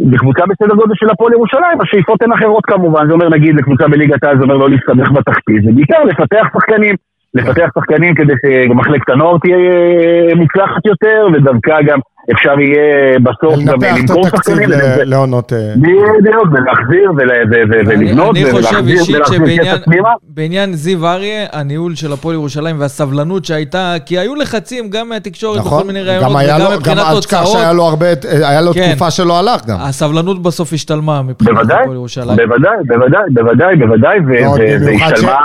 [0.00, 4.24] בקבוצה בסדר גודל של הפועל ירושלים, השאיפות הן אחרות כמובן, זה אומר נגיד לקבוצה בליגת
[4.24, 6.94] העל, זה אומר לא להסתבך בתחתית, זה בעיקר לפתח שחקנים,
[7.34, 11.98] לפתח שחקנים כדי שמחלקת הנוער תהיה אה, מוצלחת יותר, ודווקא גם
[12.32, 14.70] אפשר יהיה בסוף גם לנפח את למכור התקציב שחקנים.
[14.70, 15.52] ל- לעונות...
[15.52, 20.08] אה, בדיוק, ולהחזיר ול- ו- ו- אני- ולבנות אני חושב ולהחזיר ולהחזיר כסף פנימה.
[20.28, 25.78] בעניין זיו אריה, הניהול של הפועל ירושלים והסבלנות שהייתה, כי היו לחצים גם מהתקשורת נכון?
[25.78, 27.46] בכל מיני ראיונות, גם היה וגם גם מבחינת תשכח תוצאות.
[27.46, 28.88] שהיה לו הרבה, היה לו כן.
[28.90, 29.76] תקופה שלא הלך גם.
[29.80, 32.36] הסבלנות בסוף השתלמה מבחינת הפועל ירושלים.
[32.36, 35.40] בוודאי, בוודאי, בוודאי, בוודאי, ש- והשתלמה,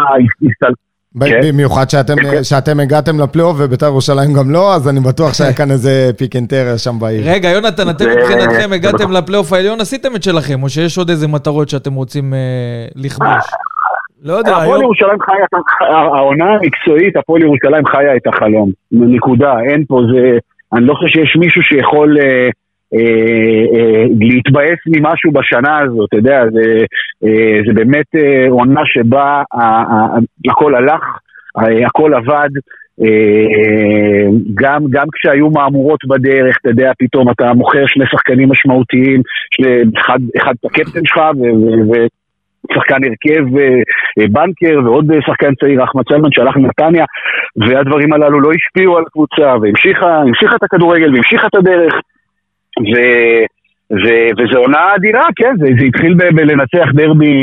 [1.19, 1.39] כן.
[1.43, 2.13] במיוחד שאתם.
[2.43, 6.49] שאתם הגעתם לפלייאוף ובית"ר ירושלים גם לא, אז אני בטוח שהיה כאן איזה פיק אנד
[6.49, 7.23] טרר שם בעיר.
[7.29, 9.11] רגע, יונתן, אתם זה- מבחינתכם זה הגעתם.
[9.11, 12.39] לפלייאוף העליון, עשיתם את שלכם, או שיש עוד איזה מטרות שאתם רוצים אה,
[12.95, 13.45] לכבוש?
[14.23, 14.83] לא יודע, הפועל היום...
[14.83, 15.45] ירושלים חיה,
[15.89, 18.71] העונה המקצועית, הפועל ירושלים חיה את החלום.
[18.91, 20.37] נקודה, אין פה, זה...
[20.77, 22.49] אני לא חושב שיש מישהו שיכול אה,
[24.19, 26.85] להתבאס ממשהו בשנה הזאת, אתה יודע, זה,
[27.23, 29.43] אה, זה באמת אה, עונה שבה
[30.49, 31.03] הכל הלך,
[31.57, 32.49] אה, הכל עבד.
[33.01, 39.21] אה, גם, גם כשהיו מהמורות בדרך, אתה יודע, פתאום אתה מוכר שני שחקנים משמעותיים,
[39.97, 42.07] אחד, אחד את הקפטן שלך, ו- ו- ו-
[42.71, 43.63] שחקן הרכב אה,
[44.19, 47.05] אה, בנקר ועוד אה, שחקן צעיר, אחמד סלמן, שהלך לנתניה,
[47.55, 51.93] והדברים הללו לא השפיעו על הקבוצה, והמשיכה המשיכה את הכדורגל והמשיכה את הדרך,
[52.79, 52.93] ו...
[53.91, 54.05] ו...
[54.37, 57.35] וזו עונה אדירה, כן, זה, זה התחיל ב- בלנצח דרבי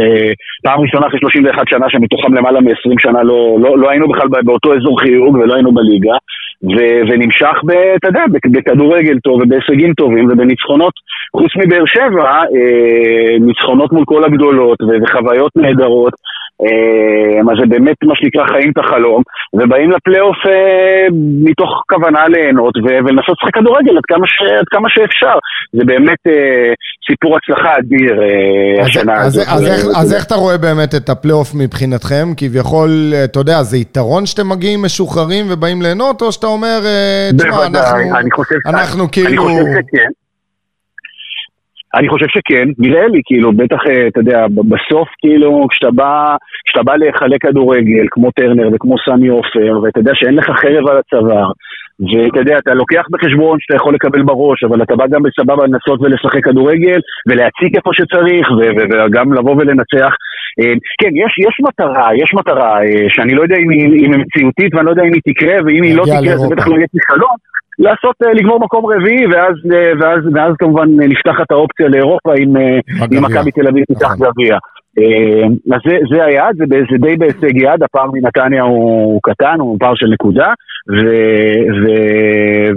[0.00, 0.32] אה,
[0.64, 4.74] פעם ראשונה אחרי 31 שנה, שמתוכם למעלה מ-20 שנה לא, לא, לא היינו בכלל באותו
[4.74, 6.16] אזור חיוג ולא היינו בליגה,
[6.62, 6.78] ו...
[7.08, 7.56] ונמשך.
[7.96, 10.92] אתה יודע, בכ- בכדורגל טוב ובהישגים טובים ובניצחונות,
[11.36, 14.88] חוץ מבאר שבע, אה, ניצחונות מול כל הגדולות ו...
[15.02, 16.14] וחוויות נהדרות,
[17.50, 19.22] אז זה באמת מה שנקרא חיים את החלום,
[19.54, 21.06] ובאים לפלייאוף אה,
[21.44, 25.36] מתוך כוונה ליהנות ולנסות לשחק כדורגל עד כמה, ש- עד כמה שאפשר.
[25.72, 26.72] זה באמת אה,
[27.10, 29.46] סיפור הצלחה אדיר אה, אז, השנה אז, הזאת.
[29.48, 32.26] אז, איך, אה, אז איך אתה רואה באמת את הפלייאוף מבחינתכם?
[32.36, 32.90] כביכול,
[33.24, 38.16] אתה יודע, זה יתרון שאתם מגיעים משוחררים ובאים ליהנות, או שאתה אומר, אה, תשמע, אנחנו,
[38.18, 39.42] אני חושב, אנחנו אני כאילו...
[39.42, 40.25] חושב שכן.
[41.96, 46.36] אני חושב שכן, נראה לי, כאילו, בטח, אה, אתה יודע, בסוף, כאילו, כשאתה בא,
[46.66, 50.96] כשאתה בא להיכלי כדורגל, כמו טרנר וכמו סמי עופר, ואתה יודע שאין לך חרב על
[50.98, 51.50] הצוואר,
[52.00, 56.00] ואתה יודע, אתה לוקח בחשבון שאתה יכול לקבל בראש, אבל אתה בא גם בסבבה לנסות
[56.02, 58.46] ולשחק כדורגל, ולהציג איפה שצריך,
[58.90, 60.12] וגם לבוא ולנצח.
[60.60, 64.20] אה, כן, יש, יש מטרה, יש מטרה, אה, שאני לא יודע אם היא, אם היא
[64.24, 66.46] מציאותית, ואני לא יודע אם היא תקרה, ואם היא לא תקרה, זה.
[66.50, 67.36] בטח לא יהיה כישלון.
[67.78, 72.56] לעשות, אה, לגמור מקום רביעי, ואז, אה, ואז, ואז כמובן אה, נפתחת האופציה לאירופה אם.
[73.12, 74.26] אם מכבי תל אביב תיקח נכון.
[74.26, 74.58] גביע.
[75.74, 79.94] אז זה, זה היעד, זה, זה די בהישג יד, הפער מנתניה הוא קטן, הוא פער
[79.94, 80.52] של נקודה,
[80.90, 81.06] ו,
[81.78, 81.86] ו,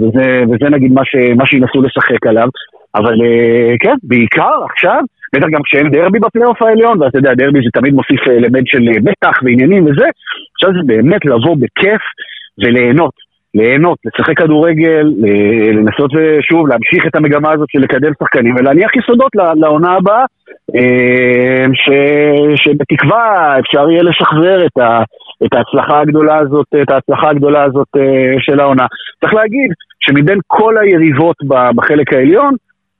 [0.00, 2.48] וזה, וזה נגיד מה, ש, מה שינסו לשחק עליו.
[2.94, 3.14] אבל
[3.80, 5.00] כן, בעיקר עכשיו,
[5.34, 9.42] בטח גם כשאין דרבי בפלייאוף העליון, ואתה יודע, דרבי זה תמיד מוסיף אלמנט של מתח
[9.42, 10.06] ועניינים וזה,
[10.54, 12.02] עכשיו זה באמת לבוא בכיף
[12.58, 13.29] וליהנות.
[13.54, 19.30] ליהנות, לשחק כדורגל, ל- לנסות ושוב להמשיך את המגמה הזאת של לקדם שחקנים ולהניח יסודות
[19.56, 20.24] לעונה הבאה,
[20.76, 25.02] אה, ש- שבתקווה אפשר יהיה לשחזר את, ה-
[25.46, 28.86] את ההצלחה הגדולה הזאת, את ההצלחה הגדולה הזאת אה, של העונה.
[29.20, 29.70] צריך להגיד
[30.00, 31.36] שמבין כל היריבות
[31.76, 32.54] בחלק העליון,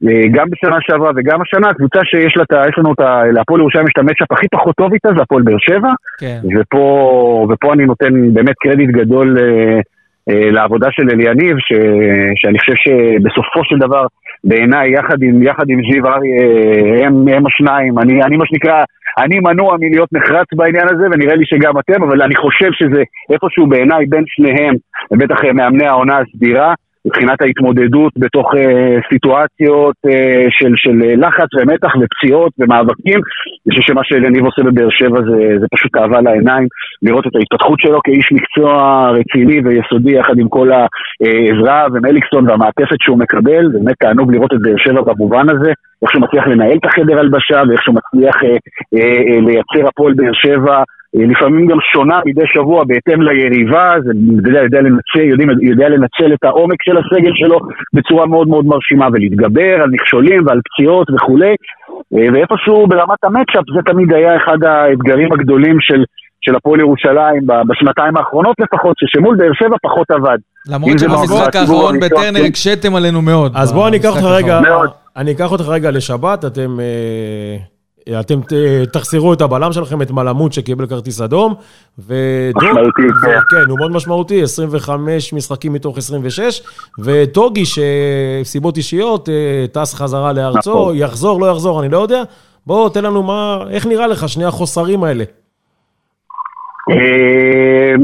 [0.09, 3.23] אה, גם בשנה שעברה וגם השנה, הקבוצה שיש לה, יש לנו את ה...
[3.33, 6.39] להפועל ירושלים יש את המצ'אפ הכי פחות טוב איתה, זה הפועל באר שבע, כן.
[6.61, 9.81] ופה, ופה אני נותן באמת קרדיט גדול אה, אה,
[10.53, 11.73] לעבודה של אליניב, ש,
[12.37, 14.05] שאני חושב שבסופו של דבר,
[14.45, 17.99] בעיניי, יחד יחד עם זיו אריה, הם, הם השניים.
[17.99, 18.83] אני, אני מה שנקרא,
[19.19, 23.03] אני מנוע מלהיות נחרץ בעניין הזה, ונראה לי שגם אתם, אבל אני חושב שזה
[23.33, 24.75] איפשהו בעיניי בין שניהם,
[25.11, 26.75] ובטח מאמני העונה הסדירה.
[27.07, 33.21] מבחינת ההתמודדות בתוך אה, סיטואציות אה, של, של לחץ ומתח ופציעות ומאבקים.
[33.67, 36.67] אני חושב שמה שאליניב עושה בבאר שבע זה, זה פשוט אהבה לעיניים,
[37.03, 38.71] לראות את ההתפתחות שלו כאיש מקצוע
[39.11, 44.61] רציני ויסודי יחד עם כל העזרה ומליקסון והמעטפת שהוא מקבל, זה באמת תענוג לראות את
[44.63, 45.73] באר שבע במובן הזה,
[46.03, 48.49] איך שהוא מצליח לנהל את החדר הלבשה ואיך שהוא מצליח אה,
[48.95, 50.83] אה, אה, לייצר הפועל באר שבע.
[51.17, 54.13] אה, לפעמים גם שונה מדי שבוע בהתאם ליריבה, זה
[54.47, 57.59] יודע, יודע, לנצל, יודעים, יודע לנצל את העומק של הסגל שלו
[57.95, 61.55] בצורה מאוד מאוד מרשימה ולהתגבר על מכשולים ועל פציעות וכולי
[62.15, 66.05] אה, ואיפשהו ברמת המצ'אפ זה תמיד היה אחד האתגרים הגדולים של,
[66.41, 70.39] של הפועל ירושלים בשנתיים האחרונות לפחות, ששמול באר שבע פחות עבד.
[70.69, 73.53] למרות שבמשחק האחרון בטרנר הקשיתם עלינו מאוד.
[73.55, 74.61] אז בוא אני אקח אותך רגע,
[75.17, 76.81] אני אקח אותך רגע לשבת, אתם...
[76.81, 77.57] אה,
[78.21, 78.41] אתם
[78.93, 81.55] תחסרו את הבלם שלכם, את מלמוד שקיבל כרטיס אדום.
[82.57, 83.39] משמעותי, כן.
[83.51, 86.63] כן, הוא מאוד משמעותי, 25 משחקים מתוך 26.
[86.99, 90.97] וטוגי, שסיבות אישיות, אה, טס חזרה לארצו, נכון.
[90.97, 92.23] יחזור, לא יחזור, אני לא יודע.
[92.67, 95.25] בוא, תן לנו מה, איך נראה לך שני החוסרים האלה?
[96.91, 97.95] אה,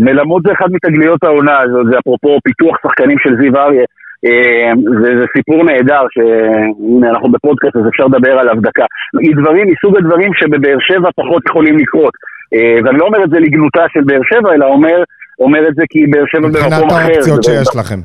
[0.00, 1.58] מלמוד זה אחד מתגליות העונה,
[1.90, 3.84] זה אפרופו פיתוח שחקנים של זיו אריה.
[4.26, 8.84] אה, זה, זה סיפור נהדר, שהנה אנחנו בפודקאסט אז אפשר לדבר עליו דקה.
[9.40, 12.14] דברים מסוג הדברים שבבאר שבע פחות יכולים לקרות.
[12.54, 15.02] אה, ואני לא אומר את זה לגנותה של באר שבע, אלא אומר,
[15.40, 16.84] אומר את זה כי באר שבע במקום אחר.
[16.84, 18.00] מבחינת האופציות שיש לכם.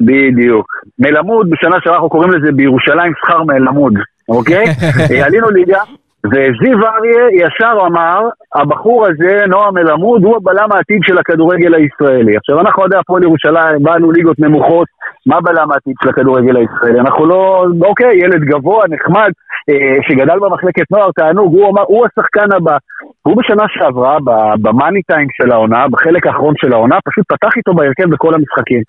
[0.00, 0.66] בדיוק.
[0.98, 3.94] מלמוד, בשנה שאנחנו קוראים לזה בירושלים שכר מלמוד,
[4.28, 4.64] אוקיי?
[5.10, 5.82] אה, עלינו ליגה,
[6.24, 12.36] וזיו אריה ישר אמר, הבחור הזה, נועם מלמוד, הוא הבלם העתיד של הכדורגל הישראלי.
[12.36, 14.88] עכשיו, אנחנו עדי הפועל ירושלים, באנו ליגות נמוכות,
[15.26, 17.00] מה בלם העתיד של הכדורגל הישראלי?
[17.00, 19.30] אנחנו לא, אוקיי, ילד גבוה, נחמד,
[19.70, 22.76] אה, שגדל במחלקת נוער, תענוג, הוא, אמר, הוא השחקן הבא.
[23.22, 24.16] הוא בשנה שעברה,
[24.62, 28.82] במאני טיים של העונה, בחלק האחרון של העונה, פשוט פתח איתו בהרכב בכל המשחקים.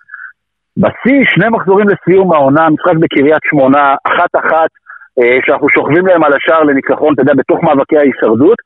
[0.78, 4.70] בשיא, שני מחזורים לסיום העונה, משחק בקריית שמונה, אחת-אחת,
[5.20, 8.58] אה, שאנחנו שוכבים להם על השער לניצחון, אתה יודע, בתוך מאבקי ההישרדות.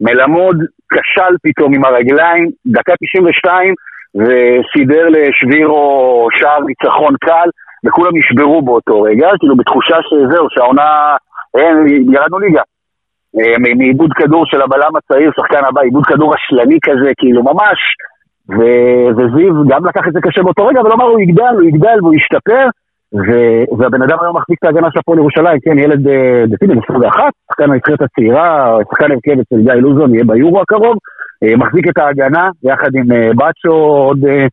[0.00, 0.56] מלמוד
[0.92, 3.74] כשל פתאום עם הרגליים, דקה 92,
[4.14, 7.48] וסידר לשבירו שער ניצחון קל,
[7.86, 11.16] וכולם נשברו באותו רגע, כאילו בתחושה שזהו, שהעונה,
[11.58, 12.62] אין, ירדנו ליגה.
[13.40, 17.78] אה, מעיבוד כדור של הבלם הצעיר, שחקן הבא, עיבוד כדור רשלני כזה, כאילו ממש.
[19.16, 22.14] וזיו גם לקח את זה קשה באותו רגע, אבל אמר הוא יגדל, הוא יגדל והוא
[22.14, 22.66] ישתפר.
[23.78, 26.08] והבן אדם היום מחזיק את ההגנה של הפועל ירושלים, כן, ילד
[26.48, 30.96] דתי בן 21, שחקן הנבחרת הצעירה, שחקן הרכב אצל גיא לוזון, יהיה ביורו הקרוב, אה,
[31.42, 34.46] מחזיק את ההגנה יחד עם אה, בצ'ו, עוד אה,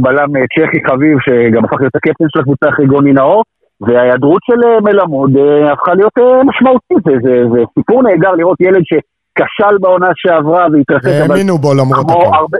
[0.00, 3.42] בלם צ'כי חביב, שגם הפך להיות הקפטן של הקבוצה אחרי גוני נאור,
[3.80, 5.30] וההיעדרות של מלמוד
[5.72, 11.58] הפכה להיות משמעותית, זה, זה, זה סיפור נהדר לראות ילד שכשל בעונה שעברה והתרסק, והאמינו
[11.58, 12.56] בו למרות הכל.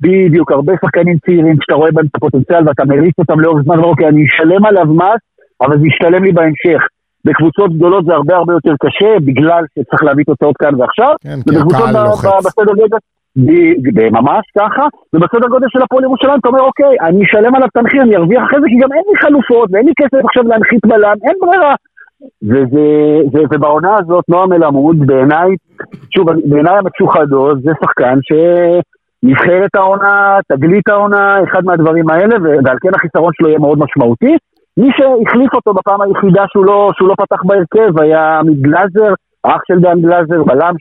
[0.00, 3.90] בדיוק, הרבה שחקנים צעירים שאתה רואה בהם את הפוטנציאל ואתה מריץ אותם לאורך זמן, ואומר,
[3.90, 5.22] אוקיי, אני אשלם עליו מס,
[5.60, 6.82] אבל זה ישתלם לי בהמשך.
[7.24, 11.14] בקבוצות גדולות זה הרבה הרבה יותר קשה, בגלל שצריך להביא תוצאות כאן ועכשיו.
[11.22, 12.46] כן, כי הקהל לוחץ.
[12.46, 12.96] בסדר גודל,
[14.10, 18.02] ממש ככה, ובסדר גודל של הפועל ירושלים אתה אומר, אוקיי, אני אשלם עליו את המחיר,
[18.02, 21.16] אני ארוויח אחרי זה, כי גם אין לי חלופות, ואין לי כסף עכשיו להנחית בלם,
[21.24, 21.74] אין ברירה.
[22.42, 25.50] וזה, ובעונה הזאת, נועם מלמוד, בעיניי,
[26.14, 28.32] שוב, בעיניי המצ'וחדו, זה שחקן ש...
[29.22, 34.36] נבחרת העונה, תגלית העונה, אחד מהדברים האלה, ועל כן החיסרון שלו יהיה מאוד משמעותי.
[34.76, 39.60] מי שהחליף אותו בפעם היחידה שהוא לא, שהוא לא פתח בהרכב היה עמית גלאזר, אח
[39.68, 40.74] של דן גלאזר, בלם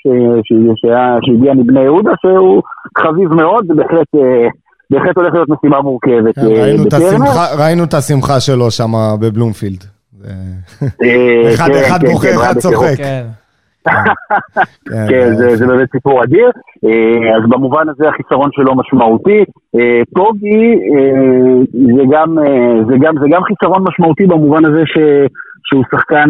[1.26, 2.62] שהגיע מבני יהודה, שהוא
[2.98, 4.08] חביב מאוד, ובהחלט...
[4.16, 4.48] אה,
[4.92, 6.36] בהחלט הולך להיות משימה מורכבת.
[6.36, 9.84] כן, אה, ראינו, את השמחה, ראינו את השמחה שלו שם בבלומפילד.
[10.26, 12.98] אה, אחד כן, אחד כן, בוכה, אחד צוחק.
[14.90, 16.52] כן, כן זה באמת סיפור אדיר.
[16.86, 19.44] אה, אז במובן הזה החיסרון שלו משמעותי.
[19.76, 20.76] אה, טוגי
[23.22, 24.84] זה גם חיסרון משמעותי במובן הזה
[25.66, 26.30] שהוא שחקן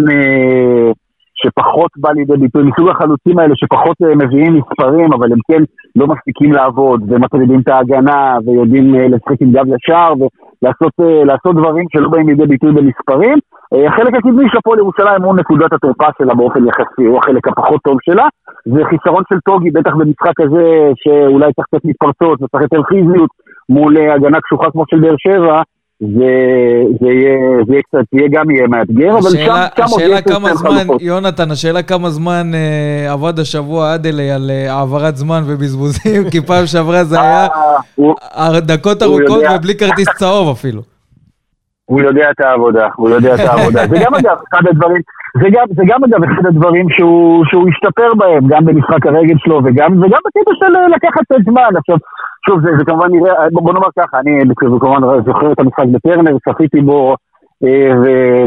[1.42, 5.64] שפחות בא לידי ביטוי, מסוג החלוצים האלה שפחות מביאים מספרים, אבל הם כן
[5.96, 10.14] לא מספיקים לעבוד, ומטרידים את ההגנה, ויודעים לשחק עם גב ישר,
[11.00, 13.38] ולעשות דברים שלא באים לידי ביטוי במספרים.
[13.88, 17.98] החלק הקדמי של הפועל ירושלים הוא נקודת התורפה שלה באופן יחסי, הוא החלק הפחות טוב
[18.02, 18.28] שלה.
[18.66, 23.30] זה חיסרון של טוגי, בטח במשחק הזה, שאולי צריך קצת מתפרצות וצריך יותר פיזיות
[23.70, 25.62] מול הגנה קשוחה כמו של באר שבע.
[26.00, 26.32] זה,
[27.02, 29.38] זה, יהיה, זה יהיה קצת, יהיה גם יהיה מאתגר, אבל שם,
[29.78, 31.02] שם השאלה כמה זמן, חלופות.
[31.02, 36.66] יונתן, השאלה כמה זמן אה, עבד השבוע אדלי על אה, העברת זמן ובזבוזים, כי פעם
[36.66, 38.16] שעברה זה היה אה, הוא-
[38.60, 39.44] דקות ארוכות.
[39.56, 40.82] ובלי כרטיס צהוב אפילו.
[41.86, 43.88] הוא יודע את העבודה, הוא יודע את העבודה.
[43.88, 45.02] זה גם אגב, אחד הדברים,
[45.42, 49.62] זה גם, זה גם אגב אחד הדברים שהוא, שהוא השתפר בהם, גם במשחק הרגל שלו
[49.64, 51.78] וגם, וגם בקטע של אה, לקחת את הזמן.
[51.78, 51.98] עכשיו,
[52.46, 56.38] שוב, זה, זה כמובן נראה, בוא, בוא נאמר ככה, אני כמובן זוכר את המשחק בטרנר,
[56.50, 57.16] צפיתי בו
[57.64, 57.92] אה,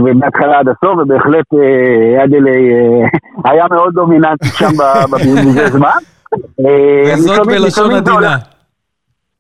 [0.05, 6.01] ומההתחלה עד הסוף, ובהחלט אה, אדלי אה, היה מאוד דומיננטי שם ב- בבזבוזי זמן.
[6.67, 8.37] אה, וזאת בלשון עדינה.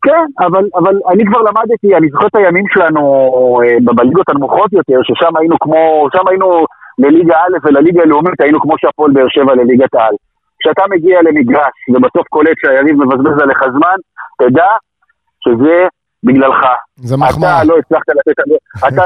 [0.02, 3.00] כן, אבל, אבל אני כבר למדתי, אני זוכר את הימים שלנו
[3.64, 6.66] אה, בליגות הנמוכות יותר, ששם היינו כמו, שם היינו
[6.98, 10.14] לליגה א' ולליגה הלאומית, היינו כמו שהפועל באר שבע לליגת העל.
[10.60, 13.96] כשאתה מגיע למגרש ובסוף קולט שהיריב מבזבז עליך זמן,
[14.38, 14.70] תדע
[15.44, 15.86] שזה
[16.24, 16.60] בגללך.
[16.96, 17.62] זה מחמאה.
[17.62, 18.38] אתה לא הצלחת לתת...
[18.88, 19.04] אתה,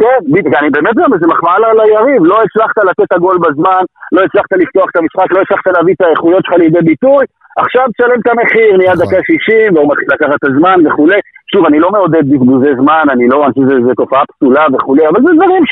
[0.00, 0.18] כן,
[0.58, 2.24] אני באמת אומר, זה מחמאה ליריב.
[2.24, 6.00] לא הצלחת לתת את הגול בזמן, לא הצלחת לפתוח את המשחק, לא הצלחת להביא את
[6.00, 7.24] האיכויות שלך לידי ביטוי,
[7.56, 9.06] עכשיו תשלם את המחיר, נהיה נכון.
[9.06, 11.20] דקה 60, והוא מתחיל לקחת את הזמן וכולי.
[11.52, 15.20] שוב, אני לא מעודד בזבוזי זמן, אני לא, אני חושב שזה תופעה פסולה וכולי, אבל
[15.22, 15.62] זה דברים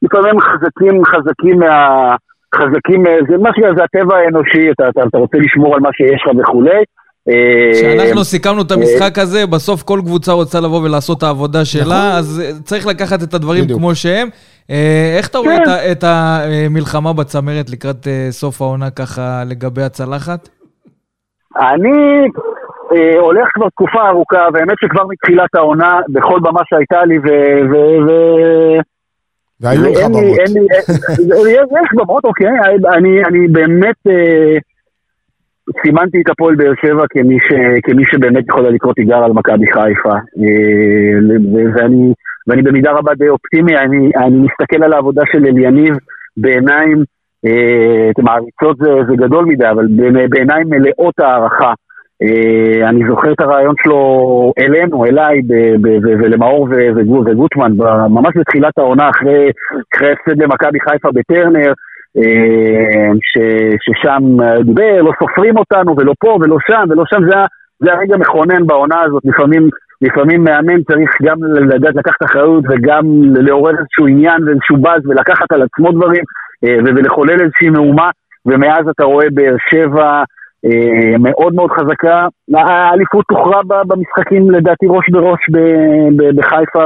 [0.00, 2.16] שלפעמים חזקים, חזקים מה...
[2.54, 6.22] חזקים, אה, זה מה שזה הטבע האנושי, אתה, אתה, אתה רוצה לשמור על מה שיש
[6.26, 6.82] לך וכולי.
[7.28, 12.16] אה, כשאנחנו סיכמנו את המשחק הזה, בסוף כל קבוצה רוצה לבוא ולעשות את העבודה שלה,
[12.18, 13.78] אז אה, צריך לקחת את הדברים בדיוק.
[13.78, 14.28] כמו שהם.
[14.70, 15.92] אה, איך אתה רואה כן.
[15.92, 20.48] את המלחמה בצמרת לקראת אה, סוף העונה ככה לגבי הצלחת?
[21.56, 22.26] אני
[22.92, 27.24] אה, הולך כבר תקופה ארוכה, והאמת שכבר מתחילת העונה, בכל במה שהייתה לי, ו...
[27.70, 27.74] ו,
[28.06, 28.12] ו
[29.60, 30.22] והיו לך במות.
[30.38, 32.46] אין לי- יש יש במות, אוקיי,
[32.96, 34.56] אני, אני באמת אה,
[35.82, 37.52] סימנתי את הפועל באר שבע כמי, ש,
[37.82, 40.12] כמי שבאמת יכולה לקרוא תיגר על מכבי חיפה.
[40.14, 41.18] אה,
[41.74, 42.12] ואני,
[42.46, 45.94] ואני במידה רבה די אופטימי, אני, אני מסתכל על העבודה של אליניב
[46.36, 47.02] בעיניים,
[47.46, 51.72] אה, מעריצות זה, זה גדול מדי, אבל בעיני- בעיניים מלאות הערכה.
[52.22, 55.40] אה, אני זוכר את הרעיון שלו אלינו, אליי,
[56.20, 56.68] ולמאור
[57.26, 57.72] וגוטמן,
[58.10, 59.50] ממש בתחילת העונה, אחרי
[59.94, 61.72] ההפסד למכבי חיפה בטרנר,
[62.18, 63.10] אה,
[63.80, 67.46] ששם אה, דיבר, לא סופרים אותנו, ולא פה ולא שם ולא שם, זה, היה-
[67.78, 69.68] זה הרגע מכונן בעונה הזאת, לפעמים,
[70.02, 73.02] לפעמים מאמן צריך גם לדעת לקחת אחריות וגם
[73.34, 76.22] לעורר איזשהו עניין ואיזשהו באז ולקחת על עצמו דברים
[76.62, 78.10] ולחולל איזושהי מהומה,
[78.46, 80.22] ומאז אתה רואה באר שבע
[81.18, 82.26] מאוד מאוד חזקה.
[82.54, 85.40] האליפות תוכרע במשחקים לדעתי ראש בראש
[86.36, 86.84] בחיפה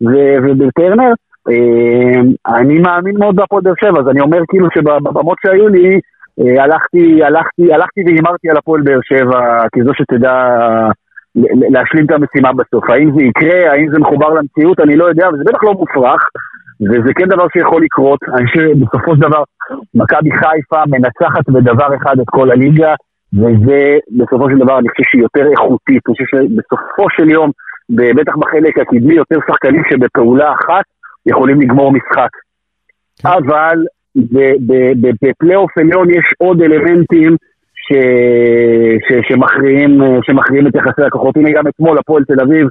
[0.00, 1.12] ובטרנר.
[1.48, 2.20] אה,
[2.56, 6.00] אני מאמין מאוד בהפועל באר שבע, אז אני אומר כאילו שבבמות שהיו לי,
[6.40, 10.34] אה, הלכתי, הלכתי, הלכתי והימרתי על הפועל באר שבע כזו שתדע
[11.70, 12.90] להשלים את המשימה בסוף.
[12.90, 16.22] האם זה יקרה, האם זה מחובר למציאות, אני לא יודע, אבל זה בטח לא מופרך,
[16.80, 18.20] וזה כן דבר שיכול לקרות.
[18.34, 19.42] אני חושב שבסופו של דבר,
[19.94, 22.94] מכבי חיפה מנצחת בדבר אחד את כל הליגה,
[23.34, 26.02] וזה בסופו של דבר אני חושב שהיא יותר איכותית.
[26.06, 27.50] אני חושב שבסופו של יום,
[27.90, 30.84] בטח בחלק הקדמי, יותר שחקנים שבפעולה אחת
[31.26, 32.30] יכולים לגמור משחק.
[33.24, 33.84] אבל
[34.16, 37.36] ב- ב- בפלייאוף עליון יש עוד אלמנטים
[37.74, 37.94] ש...
[39.08, 39.28] ש...
[39.28, 41.36] שמכריעים, שמכריעים את יחסי הכוחות.
[41.36, 42.66] הנה גם אתמול הפועל תל אביב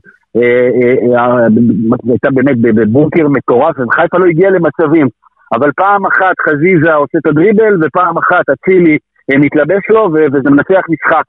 [2.10, 5.07] הייתה באמת בבונקר מטורף, וחיפה לא הגיעה למצבים.
[5.53, 8.97] אבל פעם אחת חזיזה עושה את הדריבל, ופעם אחת אצילי
[9.31, 11.23] אה, מתלבש לו, וזה מנצח משחק.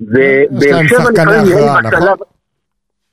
[0.00, 1.68] ובאר שבע לפעמים נראים?
[1.84, 2.22] בשלב-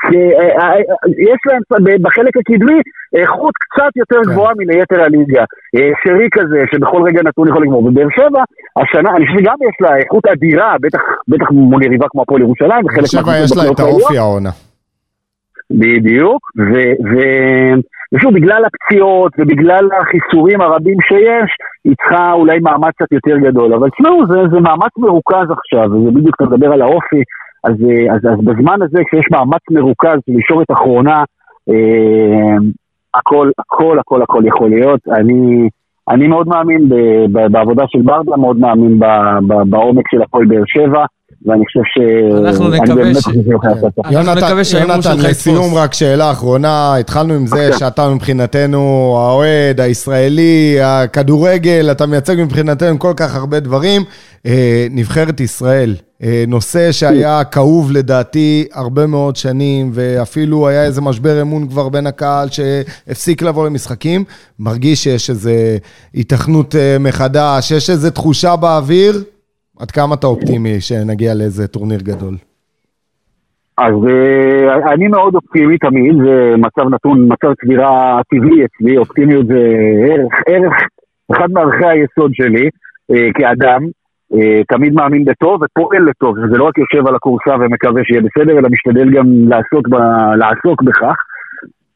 [0.06, 0.74] אה, אה,
[1.18, 2.80] יש להם בחלק הקדמי
[3.22, 4.32] איכות קצת יותר כן.
[4.32, 5.44] גבוהה מליתר הליגה.
[5.76, 7.86] אה, שרי כזה, שבכל רגע נתון יכול לגמור.
[7.86, 8.44] ובאר שבע,
[8.82, 11.00] השנה, אני חושב שגם יש לה איכות אדירה, בטח,
[11.52, 13.80] מול יריבה כמו הפועל ירושלים, באר שבע יש לה את.
[13.80, 14.50] האופי העונה.
[15.72, 17.80] בדיוק, ו- ו-
[18.14, 21.52] ושוב, בגלל הפציעות ובגלל החיסורים הרבים שיש,
[21.86, 23.74] היא צריכה אולי מאמץ קצת יותר גדול.
[23.74, 27.22] אבל תשמעו, זה, זה מאמץ מרוכז עכשיו, וזה בדיוק, אתה מדבר על האופי,
[27.64, 27.74] אז,
[28.12, 31.24] אז, אז בזמן הזה, כשיש מאמץ מרוכז של ישורת אחרונה,
[31.70, 32.58] אה,
[33.14, 35.00] הכל, הכל, הכל, הכל יכול להיות.
[35.08, 35.70] אני,
[36.10, 40.46] אני מאוד מאמין ב- ב- בעבודה של ברדה, מאוד מאמין ב- ב- בעומק של הפועל
[40.46, 41.06] באר שבע,
[41.46, 41.98] ואני חושב ש...
[42.46, 43.28] אנחנו נקווה ש-.
[43.28, 43.44] אנחנו
[44.12, 45.76] יונתן, יונתן, לסיום.
[45.76, 47.80] רק שאלה אחרונה, התחלנו עם זה אוקיי.
[47.80, 48.80] שאתה מבחינתנו
[49.20, 54.02] האוהד, הישראלי, הכדורגל, אתה מייצג מבחינתנו כל כך הרבה דברים.
[54.46, 61.42] אה, נבחרת ישראל, אה, נושא שהיה כאוב לדעתי הרבה מאוד שנים, ואפילו היה איזה משבר
[61.42, 64.24] אמון כבר בין הקהל שהפסיק לבוא למשחקים.
[64.60, 65.50] מרגיש שיש איזו
[66.14, 69.24] היתכנות אה, מחדש, יש איזו תחושה באוויר.
[69.80, 72.36] עד כמה אתה אופטימי שנגיע לאיזה טורניר גדול?
[73.78, 79.60] אז אה, אני מאוד אופטימי תמיד, זה מצב נתון, מצב צבירה טבעי אצלי, אופטימיות זה
[80.10, 80.74] ערך, ערך,
[81.32, 82.70] אחד מערכי היסוד שלי
[83.12, 83.82] אה, כאדם,
[84.34, 88.60] אה, תמיד מאמין בטוב ופועל לטוב, זה לא רק יושב על הכורסה ומקווה שיהיה בסדר,
[88.60, 89.96] אלא משתדל גם לעסוק, ב,
[90.38, 91.16] לעסוק בכך.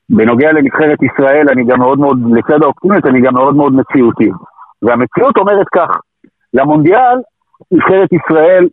[0.10, 4.30] בנוגע לנבחרת ישראל, אני גם מאוד מאוד, לצד האופטימיות, אני גם מאוד מאוד מציאותי.
[4.82, 6.00] והמציאות אומרת כך,
[6.54, 7.18] למונדיאל,
[7.72, 8.68] נבחרת ישראל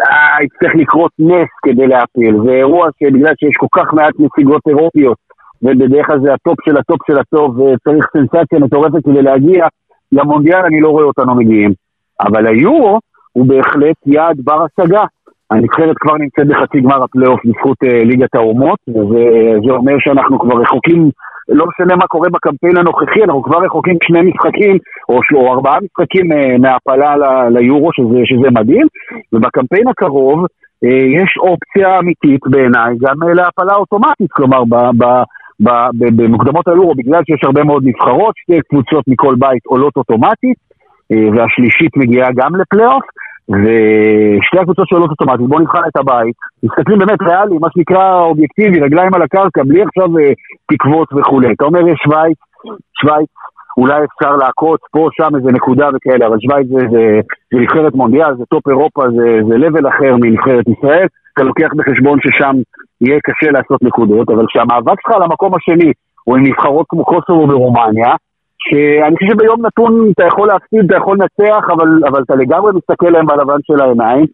[0.00, 2.36] אה, יצטרך לקרות נס כדי להפיל.
[2.44, 5.18] זה אירוע שבגלל שיש כל כך מעט נציגות אירופיות,
[5.62, 9.66] ובדרך כלל זה הטופ של הטופ של הטופ, וצריך סנסציה מטורפת כדי להגיע,
[10.12, 11.72] למונדיאל אני לא רואה אותנו מגיעים.
[12.20, 12.98] אבל היורו
[13.32, 15.04] הוא בהחלט יעד בר השגה.
[15.50, 21.10] הנבחרת כבר נמצאת בחצי גמר הפלייאוף בזכות אה, ליגת האומות, וזה אומר שאנחנו כבר רחוקים,
[21.48, 26.32] לא משנה מה קורה בקמפיין הנוכחי, אנחנו כבר רחוקים שני משחקים, או, או ארבעה משחקים
[26.32, 27.14] אה, מהעפלה
[27.50, 28.86] ליורו, שזה, שזה מדהים,
[29.32, 30.46] ובקמפיין הקרוב
[30.84, 34.74] אה, יש אופציה אמיתית בעיניי גם אה, להעפלה אוטומטית, כלומר ב,
[35.64, 35.68] ב,
[36.16, 40.56] במוקדמות היורו, בגלל שיש הרבה מאוד נבחרות, שתי קבוצות מכל בית עולות אוטומטית,
[41.10, 43.04] והשלישית מגיעה גם לפלייאוף.
[43.48, 49.14] ושתי הקבוצות שעולות אוטומטית, בואו נבחן את הבית, מסתכלים באמת ריאלי, מה שנקרא אובייקטיבי, רגליים
[49.14, 50.32] על הקרקע, בלי עכשיו אה,
[50.72, 51.52] תקוות וכולי.
[51.52, 52.38] אתה אומר יש שווייץ,
[53.00, 53.28] שווייץ,
[53.76, 57.20] אולי אפשר לעקוץ פה, שם איזה נקודה וכאלה, אבל שווייץ זה, זה,
[57.52, 62.18] זה נבחרת מונדיאל, זה טופ אירופה, זה, זה level אחר מנבחרת ישראל, אתה לוקח בחשבון
[62.20, 62.56] ששם
[63.00, 65.92] יהיה קשה לעשות נקודות, אבל כשהמאבק שלך על המקום השני
[66.24, 68.14] הוא עם נבחרות כמו קוסובו ורומניה,
[68.68, 73.08] שאני חושב שביום נתון אתה יכול להפסיד, אתה יכול לנצח, אבל, אבל אתה לגמרי מסתכל
[73.08, 74.26] להם בלבן של העיניים.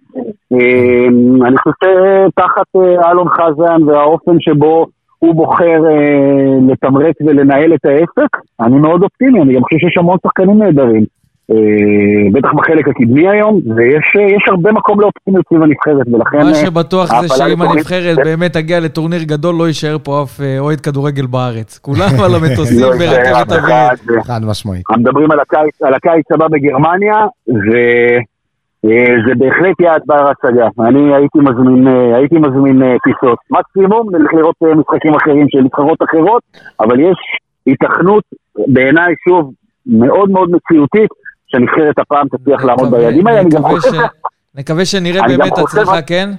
[0.52, 4.86] אמ, אני חושב שתחת אה, אלון חזן והאופן שבו
[5.18, 10.16] הוא בוחר אה, לתמרץ ולנהל את העסק, אני מאוד אופטימי, אני גם חושב שיש המון
[10.26, 11.04] שחקנים נהדרים.
[11.50, 16.38] אה, בטח בחלק הקדמי היום, ויש הרבה מקום לאופטימיות סביב הנבחרת, ולכן...
[16.38, 20.80] מה שבטוח זה שאם הנבחרת באמת תגיע לטורניר גדול, לא יישאר פה אף אה, אוהד
[20.80, 21.78] כדורגל בארץ.
[21.78, 24.26] כולם על המטוסים לא ברכבת אווירית.
[24.26, 24.82] חד משמעית.
[24.98, 25.30] מדברים
[25.82, 30.68] על הקיץ הבא בגרמניה, וזה בהחלט יעד בר השגה.
[30.88, 33.38] אני הייתי מזמין, אה, הייתי מזמין טיסות.
[33.50, 36.42] מקסימום, נלך לראות משחקים אחרים של נבחרות אחרות,
[36.80, 37.18] אבל יש
[37.66, 38.24] היתכנות,
[38.66, 39.52] בעיניי, שוב,
[39.86, 41.10] מאוד מאוד מציאותית,
[41.52, 43.40] שהנבחרת הפעם תצליח לעמוד ביעדים האלה.
[43.40, 43.98] אני גם חושב...
[44.54, 46.30] נקווה שנראה באמת הצלחה, כן?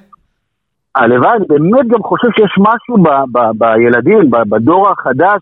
[0.96, 5.42] הלוואי, אני באמת גם חושב שיש משהו ב- ב- בילדים, ב- בדור החדש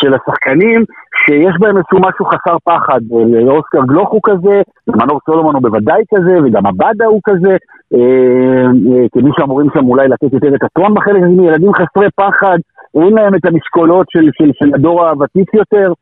[0.00, 0.84] של השחקנים,
[1.26, 3.00] שיש בהם איזשהו משהו חסר פחד.
[3.48, 7.56] אוסקר גלוך הוא כזה, מנור סולומון הוא בוודאי כזה, וגם עבדה הוא כזה,
[7.94, 12.58] אה, אה, כמי שאמורים שם אולי לתת יותר את הטון בחלק הזה, ילדים חסרי פחד,
[12.94, 15.92] אין להם את המשקולות של, של, של הדור הוותיק יותר.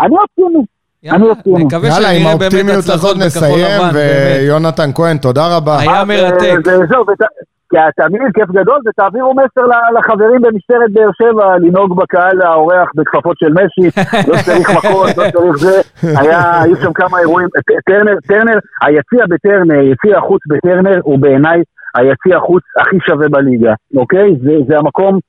[0.00, 0.64] אני אופטימי.
[1.02, 4.40] נקווה יאללה, עם שנראה באמת האופטימיות הצלחות הזאת בכחול נסיים, לבן, באמת.
[4.40, 5.78] ויונתן כהן, תודה רבה.
[5.80, 6.68] היה מרתק.
[6.68, 7.04] אה, זהו,
[7.96, 13.36] תאמין לי, כיף גדול, ותעבירו מסר ל- לחברים במשטרת באר שבע לנהוג בקהל האורח בכפפות
[13.38, 14.00] של משי,
[14.30, 19.24] לא צריך מכות, לא צריך זה, היה, היו שם כמה אירועים, ט- טרנר, טרנר, היציע
[19.28, 21.62] בטרנר, יציע החוץ בטרנר, הוא בעיניי
[21.94, 24.30] היציע החוץ הכי שווה בליגה, אוקיי?
[24.42, 25.20] זה, זה המקום, אה,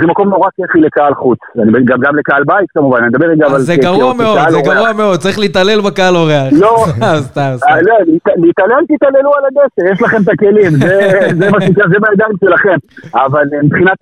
[0.00, 3.46] זה מקום נורא כיפי לקהל חוץ, אני, גם, גם לקהל בית כמובן, אני מדבר רגע
[3.46, 3.54] אבל...
[3.56, 4.60] אז זה גרוע מאוד, זה.
[4.60, 6.52] גרוע מאוד, צריך להתעלל בקהל אורח.
[6.52, 6.84] לא.
[6.96, 7.66] סתם, סתם, סתם.
[7.70, 10.98] אה, לא, להת- להתעלל תתעללו על הדשא, יש לכם את הכלים, זה,
[11.38, 12.76] זה מה שנקרא, זה בידיים שלכם.
[13.14, 13.96] אבל אה, מבחינת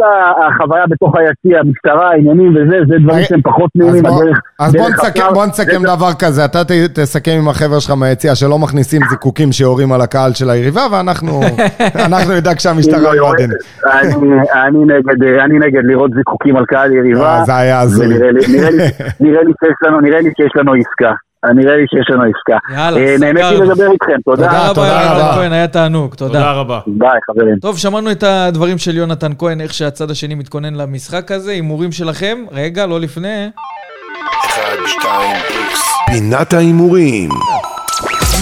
[0.47, 4.39] החוויה בתוך היציע, המשטרה, העניינים וזה, זה דברים שהם פחות אז נעימים, הדרך...
[4.61, 4.89] אז בוא
[5.47, 6.59] נסכם- דבר כזה, אתה
[6.95, 11.41] תסכם עם החבר'ה שלך מהיציע שלא מכניסים זיקוקים שיורים על הקהל של היריבה, ואנחנו
[12.07, 13.49] אנחנו נדאג שהמשטרה לא, יורדת.
[13.93, 14.15] אני-
[14.67, 17.39] אני נגד, אה, אני נגד לראות זיקוקים על קהל יריבה.
[17.39, 18.07] אה, זה היה הזוי.
[18.19, 18.43] נראה לי-
[20.37, 21.13] שיש לנו- עסקה.
[21.45, 22.75] אה, נראה לי שיש לנו עסקה.
[22.75, 23.65] יאללה, אה, נהניתי סגרנו.
[23.71, 24.49] לדבר איתכם, תודה.
[24.49, 25.21] תודה, רבה.
[25.21, 26.33] יונתן כהן, היה תענוג, תודה.
[26.33, 26.81] תודה רבה.
[26.87, 27.57] ביי חברים.
[27.59, 32.39] טוב, שמענו את הדברים של יונתן כהן, איך שהצד השני מתכונן למשחק הזה, הימורים שלכם.
[32.53, 33.51] רגע, לא לפני.
[34.47, 35.11] 1, 2,
[35.51, 35.83] איקס.
[36.11, 37.31] פינת ההימורים.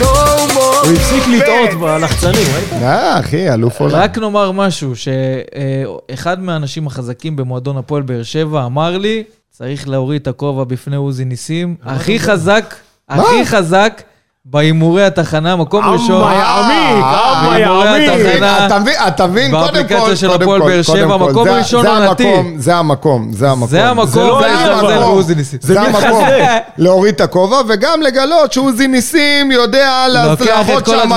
[0.03, 2.83] הוא הפסיק לטעות בלחצנים, ראית?
[2.83, 3.95] אה, אחי, אלוף עולם.
[3.95, 10.29] רק נאמר משהו, שאחד מהאנשים החזקים במועדון הפועל באר שבע אמר לי, צריך להוריד את
[10.29, 11.77] הכובע בפני עוזי ניסים.
[11.83, 12.75] הכי חזק,
[13.09, 14.03] הכי חזק
[14.47, 16.23] בהימורי התחנה, מקום ראשון.
[16.23, 18.27] אמה יעמיק, אמה בהימורי יעמיק.
[18.29, 18.67] התחנה.
[18.67, 21.31] אתה מבין, אתה מבין, קודם כל, באפליקציה של קודם הפועל כל, באר קודם שבע, כל,
[21.31, 22.25] מקום זה- ראשון זה עונתי.
[22.29, 23.69] המקום, זה המקום, זה המקום.
[23.69, 25.23] זה המקום לא להתחזק המקום.
[25.61, 31.09] זה להוריד את הכובע, וגם לגלות שעוזי ניסים יודע לוקח את לעבוד כל שם.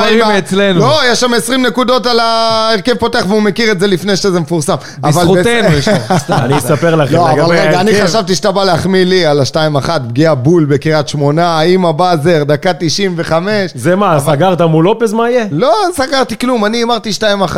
[0.80, 4.76] לא, יש שם 20 נקודות על ההרכב פותח והוא מכיר את זה לפני שזה מפורסם.
[5.04, 5.96] אבל בזכותנו יש לו.
[6.18, 6.34] סתם.
[6.44, 8.08] אני אספר לכם לא, אבל לגבי רגע, אני ההרכב.
[8.08, 12.74] חשבתי שאתה בא להחמיא לי על ה-2-1, פגיעה בול בקריית שמונה, עם הבאזר, דקה
[13.24, 13.72] 95.
[13.76, 15.46] זה מה, סגרת מול לופז מה יהיה?
[15.52, 17.58] לא סגרתי כלום, אני הימרתי 2-1.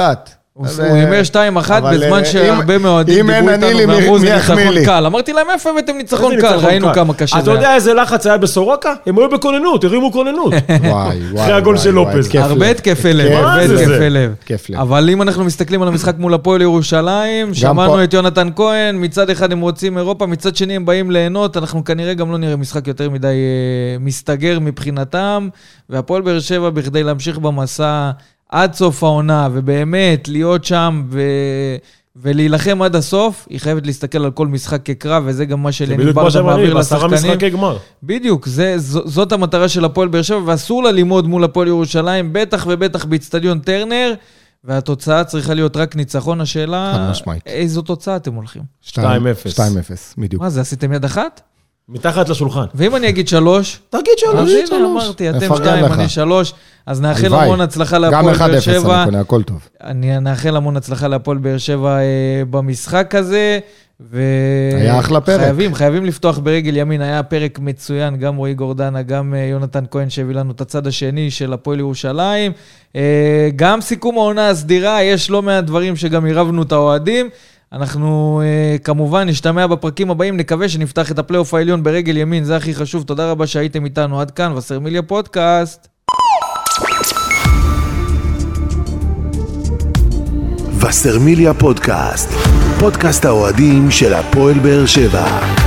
[0.60, 1.22] הוא הוא אה, הימר
[1.61, 5.06] 2-1 אבל, בזמן אה, שהרבה אין דיברו איתנו ואמרו זה ניצחון לי?" קל.
[5.06, 6.56] אמרתי להם, איפה הבאתם ניצחון קל?
[6.56, 6.94] ראינו.
[6.94, 7.52] כמה קשה אתה זה.
[7.52, 8.94] יודע איזה לחץ היה בסורוקה?
[9.06, 10.53] הם היו בכוננות, הרימו כוננות.
[10.69, 11.44] וואי, וואי.
[11.44, 12.30] אחרי הגול של לופז.
[12.36, 12.69] הרבה.
[12.69, 14.10] התקפי לב, הרבה מה זה התקפי זה?
[14.10, 14.34] לב.
[14.76, 19.52] אבל אם אנחנו מסתכלים על המשחק מול הפועל ירושלים, שמענו את יונתן כהן, מצד אחד
[19.52, 23.10] הם רוצים אירופה, מצד שני הם באים ליהנות, אנחנו כנראה גם לא נראה משחק יותר
[23.10, 25.49] מדי אה, מסתגר מבחינתם,
[25.90, 28.11] והפועל באר שבע, בכדי להמשיך במסע
[28.49, 31.21] עד סוף העונה, ובאמת להיות שם ו...
[32.15, 35.97] ולהילחם עד הסוף, היא חייבת להסתכל על כל משחק כקרב, וזה גם מה זה שלני
[35.97, 37.31] בדיוק כמו ברדה שאמרתי, מעביר בעשרה לשחקנים.
[37.31, 37.77] משחקי גמר.
[38.03, 42.34] בדיוק, זה, ז, זאת המטרה של הפועל באר שבע, ואסור לה ללמוד מול הפועל ירושלים,
[42.34, 44.13] בטח ובטח באיצטדיון טרנר,
[44.63, 46.41] והתוצאה צריכה להיות רק ניצחון.
[46.41, 47.43] השאלה, חד משמעית.
[47.47, 48.61] איזו תוצאה אתם הולכים?
[48.89, 48.99] 2-0, 2-0.
[50.17, 50.41] בדיוק.
[50.41, 51.41] מה זה, עשיתם יד אחת?
[51.89, 52.65] מתחת לשולחן.
[52.75, 53.79] ואם אני אגיד שלוש?
[53.89, 54.71] תגיד אז שלוש.
[54.71, 55.85] הנה, אמרתי, אתם שתיים.
[55.85, 56.53] אני שלוש,
[56.85, 57.33] אז נאחל.
[57.33, 58.95] המון הצלחה גם להפועל 1-0, באר שבע.
[58.95, 59.67] אני קונה, הכל טוב.
[59.83, 62.03] אני נאחל המון הצלחה להפועל באר שבע אה,
[62.49, 63.59] במשחק הזה.
[64.01, 64.21] ו...
[64.75, 65.39] היה אחלה פרק.
[65.39, 67.01] חייבים, חייבים לפתוח ברגל ימין.
[67.01, 71.31] היה פרק מצוין, גם רועי גורדנה, גם אה, יונתן כהן שהביא לנו את הצד השני
[71.31, 72.51] של הפועל ירושלים.
[72.95, 77.29] אה, גם סיכום העונה הסדירה, יש לא מעט דברים שגם עירבנו את האוהדים.
[77.73, 82.75] אנחנו אה, כמובן נשתמע בפרקים הבאים, נקווה שנפתח את הפלייאוף העליון ברגל ימין, זה הכי
[82.75, 83.03] חשוב.
[83.03, 85.87] תודה רבה שהייתם איתנו עד כאן, וסרמיליה פודקאסט.
[90.79, 92.29] וסרמיליה פודקאסט,
[92.79, 95.59] פודקאסט האוהדים של הפועל באר שבע.